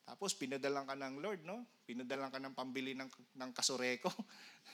Tapos 0.03 0.35
pinadalang 0.35 0.83
ka 0.83 0.95
ng 0.99 1.23
Lord, 1.23 1.47
no? 1.47 1.63
Pinadalang 1.87 2.35
ka 2.35 2.43
ng 2.43 2.51
pambili 2.51 2.91
ng, 2.91 3.07
ng 3.07 3.51
kasureko. 3.55 4.11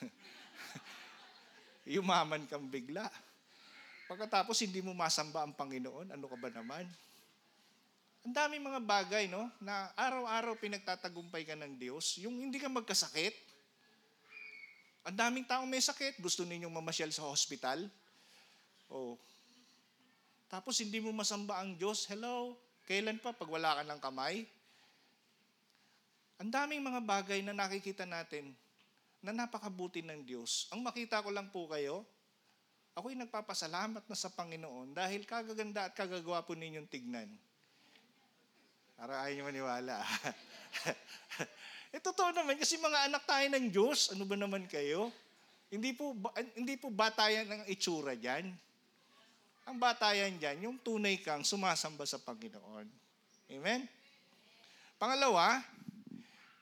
Yumaman 1.94 2.50
kang 2.50 2.66
bigla. 2.74 3.06
Pagkatapos 4.10 4.66
hindi 4.66 4.82
mo 4.82 4.98
masamba 4.98 5.46
ang 5.46 5.54
Panginoon, 5.54 6.10
ano 6.10 6.26
ka 6.26 6.38
ba 6.42 6.50
naman? 6.50 6.90
Ang 8.28 8.36
daming 8.36 8.68
mga 8.68 8.84
bagay, 8.84 9.32
no? 9.32 9.48
Na 9.64 9.88
araw-araw 9.96 10.60
pinagtatagumpay 10.60 11.48
ka 11.48 11.56
ng 11.56 11.80
Diyos. 11.80 12.20
Yung 12.20 12.44
hindi 12.44 12.60
ka 12.60 12.68
magkasakit. 12.68 13.32
Ang 15.08 15.16
daming 15.16 15.48
taong 15.48 15.64
may 15.64 15.80
sakit. 15.80 16.20
Gusto 16.20 16.44
ninyong 16.44 16.76
mamasyal 16.76 17.08
sa 17.16 17.24
hospital. 17.24 17.88
Oh. 18.92 19.16
Tapos 20.52 20.76
hindi 20.84 21.00
mo 21.00 21.16
masamba 21.16 21.64
ang 21.64 21.80
Diyos. 21.80 22.04
Hello? 22.04 22.60
Kailan 22.84 23.16
pa 23.16 23.32
pag 23.32 23.48
wala 23.48 23.80
ka 23.80 23.88
ng 23.88 24.00
kamay? 24.04 24.44
Ang 26.44 26.52
daming 26.52 26.84
mga 26.84 27.00
bagay 27.08 27.40
na 27.48 27.56
nakikita 27.56 28.04
natin 28.04 28.52
na 29.24 29.32
napakabuti 29.32 30.04
ng 30.04 30.28
Diyos. 30.28 30.68
Ang 30.76 30.84
makita 30.84 31.24
ko 31.24 31.32
lang 31.32 31.48
po 31.48 31.72
kayo, 31.72 32.04
ako'y 32.92 33.16
nagpapasalamat 33.16 34.04
na 34.04 34.18
sa 34.20 34.28
Panginoon 34.28 34.92
dahil 34.92 35.24
kagaganda 35.24 35.88
at 35.88 35.96
kagagawa 35.96 36.44
ninyong 36.44 36.92
tignan. 36.92 37.32
Para 38.98 39.30
ayaw 39.30 39.38
niyo 39.38 39.46
maniwala. 39.46 40.02
eh, 41.94 42.02
totoo 42.02 42.34
naman, 42.34 42.58
kasi 42.58 42.82
mga 42.82 43.06
anak 43.06 43.30
tayo 43.30 43.46
ng 43.54 43.66
Diyos, 43.70 44.10
ano 44.10 44.26
ba 44.26 44.34
naman 44.34 44.66
kayo? 44.66 45.14
Hindi 45.70 45.94
po, 45.94 46.18
hindi 46.58 46.82
po 46.82 46.90
batayan 46.90 47.46
ng 47.46 47.64
itsura 47.70 48.18
dyan. 48.18 48.50
Ang 49.70 49.78
batayan 49.78 50.34
dyan, 50.42 50.66
yung 50.66 50.78
tunay 50.82 51.22
kang 51.22 51.46
sumasamba 51.46 52.10
sa 52.10 52.18
Panginoon. 52.18 52.90
Amen? 53.54 53.86
Pangalawa, 54.98 55.62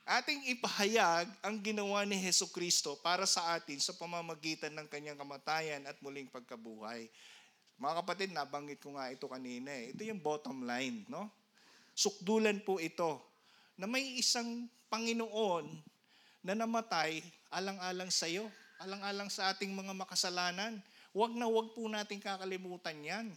ating 0.03 0.51
ipahayag 0.51 1.31
ang 1.39 1.55
ginawa 1.63 2.03
ni 2.03 2.19
Heso 2.19 2.51
Kristo 2.51 2.99
para 2.99 3.23
sa 3.23 3.55
atin 3.55 3.79
sa 3.79 3.95
pamamagitan 3.95 4.75
ng 4.75 4.91
kanyang 4.91 5.15
kamatayan 5.15 5.87
at 5.87 5.95
muling 6.03 6.27
pagkabuhay. 6.27 7.07
Mga 7.79 7.93
kapatid, 8.03 8.29
nabanggit 8.35 8.83
ko 8.83 8.99
nga 8.99 9.07
ito 9.07 9.23
kanina 9.31 9.71
eh. 9.71 9.95
Ito 9.95 10.03
yung 10.03 10.19
bottom 10.19 10.67
line, 10.67 11.07
no? 11.07 11.31
Sukdulan 11.95 12.59
po 12.59 12.75
ito 12.75 13.23
na 13.79 13.87
may 13.87 14.19
isang 14.19 14.67
Panginoon 14.91 15.71
na 16.43 16.53
namatay 16.53 17.23
alang-alang 17.47 18.11
sa 18.11 18.27
iyo, 18.27 18.51
alang-alang 18.83 19.31
sa 19.31 19.55
ating 19.55 19.71
mga 19.71 19.95
makasalanan. 19.95 20.83
Huwag 21.15 21.31
na 21.33 21.47
huwag 21.47 21.71
po 21.71 21.87
natin 21.87 22.19
kakalimutan 22.19 22.99
yan. 22.99 23.27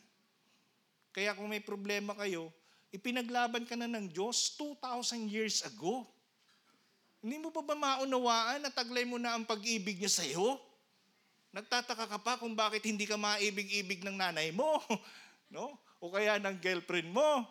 Kaya 1.15 1.39
kung 1.39 1.47
may 1.47 1.63
problema 1.63 2.13
kayo, 2.19 2.51
ipinaglaban 2.91 3.63
ka 3.63 3.79
na 3.79 3.87
ng 3.87 4.11
Diyos 4.11 4.59
2,000 4.59 5.31
years 5.31 5.63
ago. 5.63 6.03
Hindi 7.23 7.39
mo 7.39 7.55
pa 7.55 7.63
ba 7.63 7.75
maunawaan 7.79 8.67
na 8.67 8.71
taglay 8.75 9.07
mo 9.07 9.19
na 9.19 9.39
ang 9.39 9.47
pag-ibig 9.47 10.03
niya 10.03 10.11
sa 10.11 10.27
iyo? 10.27 10.59
Nagtataka 11.55 12.07
ka 12.07 12.19
pa 12.21 12.39
kung 12.39 12.53
bakit 12.53 12.85
hindi 12.87 13.07
ka 13.09 13.19
maibig-ibig 13.19 14.05
ng 14.05 14.15
nanay 14.19 14.51
mo, 14.51 14.79
no? 15.55 15.79
O 15.99 16.11
kaya 16.15 16.39
ng 16.39 16.59
girlfriend 16.63 17.11
mo. 17.11 17.47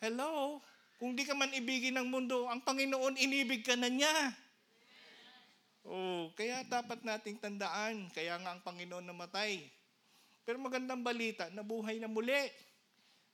Hello? 0.00 0.64
Kung 0.96 1.12
di 1.12 1.28
ka 1.28 1.36
man 1.36 1.52
ibigin 1.52 2.00
ng 2.00 2.08
mundo, 2.08 2.48
ang 2.48 2.64
Panginoon 2.64 3.20
inibig 3.20 3.60
ka 3.60 3.76
na 3.76 3.92
niya. 3.92 4.32
Oh, 5.84 6.32
kaya 6.32 6.64
dapat 6.64 7.04
nating 7.04 7.36
tandaan, 7.36 8.08
kaya 8.16 8.40
nga 8.40 8.56
ang 8.56 8.64
Panginoon 8.64 9.04
namatay. 9.04 9.60
Pero 10.48 10.56
magandang 10.56 11.04
balita, 11.04 11.52
nabuhay 11.52 12.00
na 12.00 12.08
muli. 12.08 12.48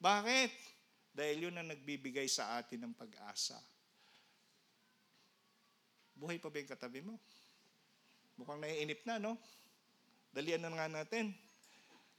Bakit? 0.02 0.50
Dahil 1.14 1.46
yun 1.46 1.54
ang 1.54 1.70
nagbibigay 1.70 2.26
sa 2.26 2.58
atin 2.58 2.82
ng 2.82 2.94
pag-asa. 2.98 3.58
Buhay 6.18 6.42
pa 6.42 6.50
ba 6.50 6.58
yung 6.58 6.70
katabi 6.74 6.98
mo? 6.98 7.14
Mukhang 8.42 8.58
naiinip 8.58 9.06
na, 9.06 9.22
no? 9.22 9.38
Dalian 10.34 10.66
na 10.66 10.74
nga 10.74 10.86
natin. 10.90 11.30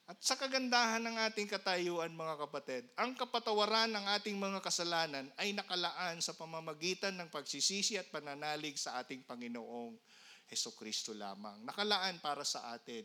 At 0.07 0.23
sa 0.23 0.39
kagandahan 0.39 1.03
ng 1.03 1.19
ating 1.27 1.51
katayuan, 1.51 2.15
mga 2.15 2.47
kapatid, 2.47 2.87
ang 2.95 3.11
kapatawaran 3.11 3.91
ng 3.91 4.05
ating 4.15 4.39
mga 4.39 4.63
kasalanan 4.63 5.27
ay 5.35 5.51
nakalaan 5.51 6.23
sa 6.23 6.31
pamamagitan 6.31 7.11
ng 7.19 7.27
pagsisisi 7.27 7.99
at 7.99 8.07
pananalig 8.07 8.79
sa 8.79 9.03
ating 9.03 9.27
Panginoong 9.27 9.99
Heso 10.47 10.71
Kristo 10.79 11.11
lamang. 11.11 11.59
Nakalaan 11.67 12.23
para 12.23 12.47
sa 12.47 12.71
atin. 12.71 13.03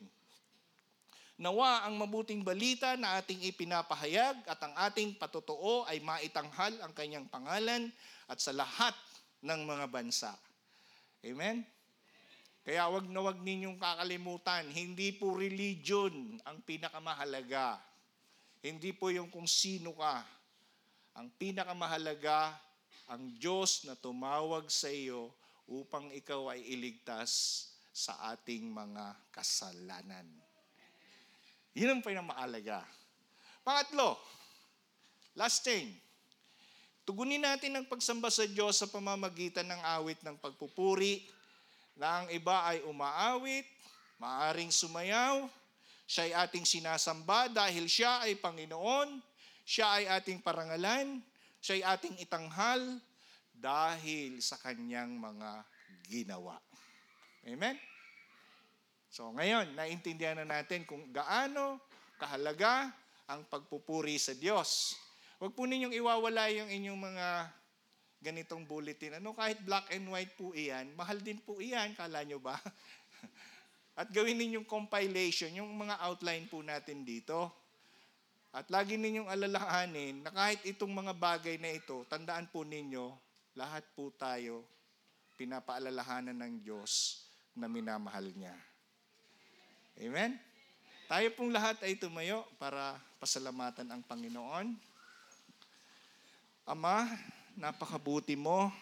Nawa 1.43 1.83
ang 1.83 1.99
mabuting 1.99 2.47
balita 2.47 2.95
na 2.95 3.19
ating 3.19 3.51
ipinapahayag 3.51 4.47
at 4.47 4.63
ang 4.63 4.75
ating 4.87 5.19
patotoo 5.19 5.83
ay 5.91 5.99
maitanghal 5.99 6.71
ang 6.87 6.95
kanyang 6.95 7.27
pangalan 7.27 7.91
at 8.31 8.39
sa 8.39 8.55
lahat 8.55 8.95
ng 9.43 9.67
mga 9.67 9.91
bansa. 9.91 10.39
Amen? 11.27 11.67
Kaya 12.63 12.87
wag 12.87 13.11
na 13.11 13.21
wag 13.27 13.43
ninyong 13.43 13.75
kakalimutan, 13.75 14.63
hindi 14.71 15.11
po 15.11 15.35
religion 15.35 16.39
ang 16.47 16.63
pinakamahalaga. 16.63 17.83
Hindi 18.63 18.95
po 18.95 19.11
yung 19.11 19.27
kung 19.27 19.51
sino 19.51 19.99
ka. 19.99 20.23
Ang 21.19 21.27
pinakamahalaga, 21.35 22.55
ang 23.11 23.35
Diyos 23.35 23.83
na 23.83 23.99
tumawag 23.99 24.71
sa 24.71 24.87
iyo 24.87 25.35
upang 25.67 26.15
ikaw 26.15 26.55
ay 26.55 26.63
iligtas 26.71 27.67
sa 27.91 28.15
ating 28.31 28.71
mga 28.71 29.19
kasalanan. 29.35 30.25
Yun 31.75 31.99
ang 31.99 32.03
pinamahalaga. 32.05 32.87
Pangatlo, 33.67 34.21
last 35.35 35.67
thing, 35.67 35.91
tugunin 37.03 37.43
natin 37.43 37.75
ang 37.75 37.87
pagsamba 37.91 38.31
sa 38.31 38.47
Diyos 38.47 38.79
sa 38.79 38.87
pamamagitan 38.87 39.67
ng 39.67 39.83
awit 39.99 40.21
ng 40.23 40.37
pagpupuri, 40.39 41.27
na 41.97 42.25
ang 42.25 42.29
iba 42.33 42.65
ay 42.69 42.85
umaawit, 42.89 43.67
maaring 44.17 44.73
sumayaw, 44.73 45.47
siya 46.09 46.29
ay 46.29 46.33
ating 46.47 46.67
sinasamba 46.69 47.49
dahil 47.49 47.89
siya 47.89 48.25
ay 48.25 48.37
Panginoon, 48.37 49.21
siya 49.65 50.01
ay 50.01 50.05
ating 50.21 50.45
parangalan, 50.45 51.25
siya 51.63 51.81
ay 51.81 51.85
ating 51.97 52.15
itanghal 52.21 52.83
dahil 53.55 54.43
sa 54.43 54.59
kanyang 54.59 55.15
mga 55.15 55.65
ginawa. 56.11 56.59
Amen? 57.47 57.79
So 59.13 59.29
ngayon, 59.33 59.77
naintindihan 59.77 60.41
na 60.41 60.49
natin 60.49 60.89
kung 60.89 61.13
gaano 61.13 61.79
kahalaga 62.17 62.91
ang 63.29 63.45
pagpupuri 63.47 64.17
sa 64.19 64.35
Diyos. 64.37 64.97
Huwag 65.41 65.55
po 65.57 65.67
ninyong 65.67 65.95
iwawala 65.95 66.53
yung 66.55 66.71
inyong 66.71 67.01
mga 67.01 67.29
ganitong 68.23 68.63
bulletin. 68.63 69.19
Ano, 69.19 69.35
kahit 69.35 69.59
black 69.67 69.91
and 69.91 70.07
white 70.07 70.33
po 70.39 70.55
iyan, 70.55 70.95
mahal 70.95 71.19
din 71.19 71.43
po 71.43 71.59
iyan, 71.59 71.93
kala 71.99 72.23
nyo 72.23 72.39
ba? 72.39 72.55
At 74.01 74.09
gawin 74.09 74.39
ninyong 74.39 74.65
compilation, 74.65 75.53
yung 75.53 75.69
mga 75.75 76.01
outline 76.01 76.47
po 76.47 76.63
natin 76.63 77.03
dito. 77.03 77.51
At 78.55 78.71
lagi 78.71 78.97
ninyong 78.97 79.29
alalahanin 79.29 80.23
na 80.25 80.31
kahit 80.31 80.63
itong 80.65 80.93
mga 80.95 81.13
bagay 81.19 81.59
na 81.59 81.75
ito, 81.75 82.07
tandaan 82.09 82.49
po 82.49 82.63
ninyo, 82.63 83.13
lahat 83.59 83.85
po 83.93 84.15
tayo 84.15 84.65
pinapaalalahanan 85.37 86.37
ng 86.37 86.55
Diyos 86.63 87.25
na 87.59 87.69
minamahal 87.69 88.31
niya. 88.33 88.57
Amen? 90.01 90.41
Tayo 91.09 91.29
pong 91.37 91.53
lahat 91.53 91.77
ay 91.85 92.01
tumayo 92.01 92.49
para 92.57 92.97
pasalamatan 93.21 93.85
ang 93.93 94.01
Panginoon. 94.01 94.73
Ama, 96.65 97.05
napakabuti 97.57 98.33
mo, 98.33 98.73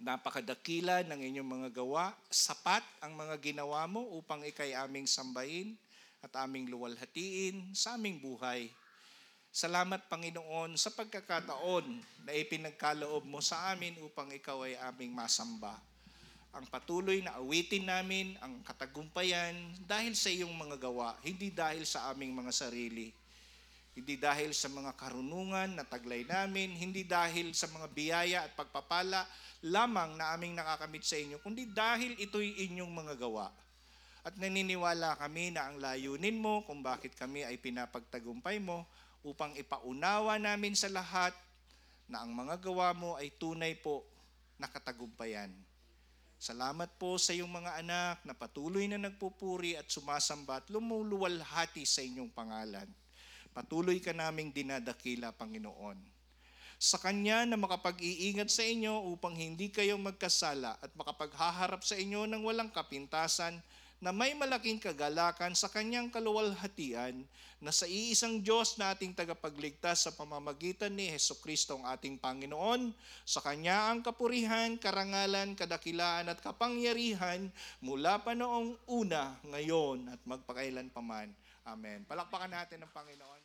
napakadakila 0.00 1.00
ng 1.08 1.20
inyong 1.32 1.48
mga 1.48 1.68
gawa, 1.80 2.12
sapat 2.28 2.84
ang 3.00 3.16
mga 3.16 3.40
ginawa 3.40 3.88
mo 3.88 4.04
upang 4.20 4.44
ikay 4.44 4.76
aming 4.76 5.08
sambahin 5.08 5.72
at 6.20 6.32
aming 6.44 6.68
luwalhatiin 6.68 7.72
sa 7.72 7.96
aming 7.96 8.20
buhay. 8.20 8.68
Salamat 9.54 10.10
Panginoon 10.10 10.74
sa 10.74 10.90
pagkakataon 10.90 11.86
na 12.26 12.32
ipinagkaloob 12.34 13.22
mo 13.22 13.38
sa 13.38 13.70
amin 13.70 13.94
upang 14.02 14.28
ikaw 14.34 14.66
ay 14.66 14.74
aming 14.90 15.14
masamba. 15.14 15.78
Ang 16.54 16.66
patuloy 16.70 17.22
na 17.22 17.38
awitin 17.38 17.86
namin 17.86 18.34
ang 18.42 18.62
katagumpayan 18.66 19.54
dahil 19.86 20.14
sa 20.14 20.30
iyong 20.30 20.54
mga 20.54 20.78
gawa, 20.78 21.14
hindi 21.22 21.50
dahil 21.54 21.86
sa 21.86 22.10
aming 22.10 22.34
mga 22.34 22.50
sarili. 22.50 23.23
Hindi 23.94 24.18
dahil 24.18 24.50
sa 24.50 24.66
mga 24.66 24.98
karunungan 24.98 25.78
na 25.78 25.86
taglay 25.86 26.26
namin, 26.26 26.74
hindi 26.74 27.06
dahil 27.06 27.54
sa 27.54 27.70
mga 27.70 27.86
biyaya 27.94 28.38
at 28.42 28.58
pagpapala 28.58 29.22
lamang 29.62 30.18
na 30.18 30.34
aming 30.34 30.58
nakakamit 30.58 31.06
sa 31.06 31.14
inyo, 31.14 31.38
kundi 31.38 31.70
dahil 31.70 32.18
ito'y 32.18 32.66
inyong 32.68 32.90
mga 32.90 33.14
gawa. 33.22 33.54
At 34.26 34.34
naniniwala 34.34 35.14
kami 35.14 35.54
na 35.54 35.70
ang 35.70 35.78
layunin 35.78 36.42
mo 36.42 36.66
kung 36.66 36.82
bakit 36.82 37.14
kami 37.14 37.46
ay 37.46 37.54
pinapagtagumpay 37.62 38.58
mo 38.58 38.82
upang 39.22 39.54
ipaunawa 39.54 40.42
namin 40.42 40.74
sa 40.74 40.90
lahat 40.90 41.32
na 42.10 42.26
ang 42.26 42.34
mga 42.34 42.58
gawa 42.60 42.92
mo 42.92 43.14
ay 43.14 43.30
tunay 43.38 43.78
po 43.78 44.02
na 44.58 44.66
katagumpayan. 44.66 45.54
Salamat 46.34 47.00
po 47.00 47.16
sa 47.16 47.32
iyong 47.32 47.48
mga 47.48 47.80
anak 47.80 48.20
na 48.26 48.34
patuloy 48.36 48.84
na 48.90 49.00
nagpupuri 49.00 49.78
at 49.78 49.88
sumasamba 49.88 50.60
at 50.60 50.66
lumuluwalhati 50.68 51.86
sa 51.88 52.04
inyong 52.04 52.28
pangalan. 52.34 52.90
Patuloy 53.54 54.02
ka 54.02 54.10
naming 54.10 54.50
dinadakila, 54.50 55.30
Panginoon. 55.30 55.94
Sa 56.74 56.98
Kanya 56.98 57.46
na 57.46 57.54
makapag-iingat 57.54 58.50
sa 58.50 58.66
inyo 58.66 59.14
upang 59.14 59.38
hindi 59.38 59.70
kayo 59.70 59.94
magkasala 59.94 60.74
at 60.82 60.90
makapaghaharap 60.98 61.86
sa 61.86 61.94
inyo 61.94 62.26
ng 62.26 62.42
walang 62.42 62.74
kapintasan 62.74 63.62
na 64.02 64.10
may 64.10 64.34
malaking 64.34 64.82
kagalakan 64.82 65.54
sa 65.54 65.70
Kanyang 65.70 66.10
kaluwalhatian 66.10 67.22
na 67.62 67.70
sa 67.70 67.86
iisang 67.86 68.42
Diyos 68.42 68.76
na 68.76 68.92
ating 68.92 69.14
tagapagligtas 69.16 70.04
sa 70.04 70.10
pamamagitan 70.12 70.92
ni 70.92 71.08
Heso 71.08 71.38
Kristo 71.38 71.78
ang 71.78 71.88
ating 71.88 72.18
Panginoon. 72.18 72.92
Sa 73.22 73.40
Kanya 73.40 73.94
ang 73.94 74.02
kapurihan, 74.02 74.76
karangalan, 74.76 75.56
kadakilaan 75.56 76.28
at 76.28 76.42
kapangyarihan 76.42 77.48
mula 77.80 78.20
pa 78.20 78.34
noong 78.34 78.76
una, 78.90 79.38
ngayon 79.46 80.10
at 80.10 80.20
magpakailan 80.26 80.90
paman. 80.90 81.30
Amen. 81.64 82.04
Palakpakan 82.04 82.52
natin 82.52 82.84
ng 82.84 82.92
Panginoon. 82.92 83.43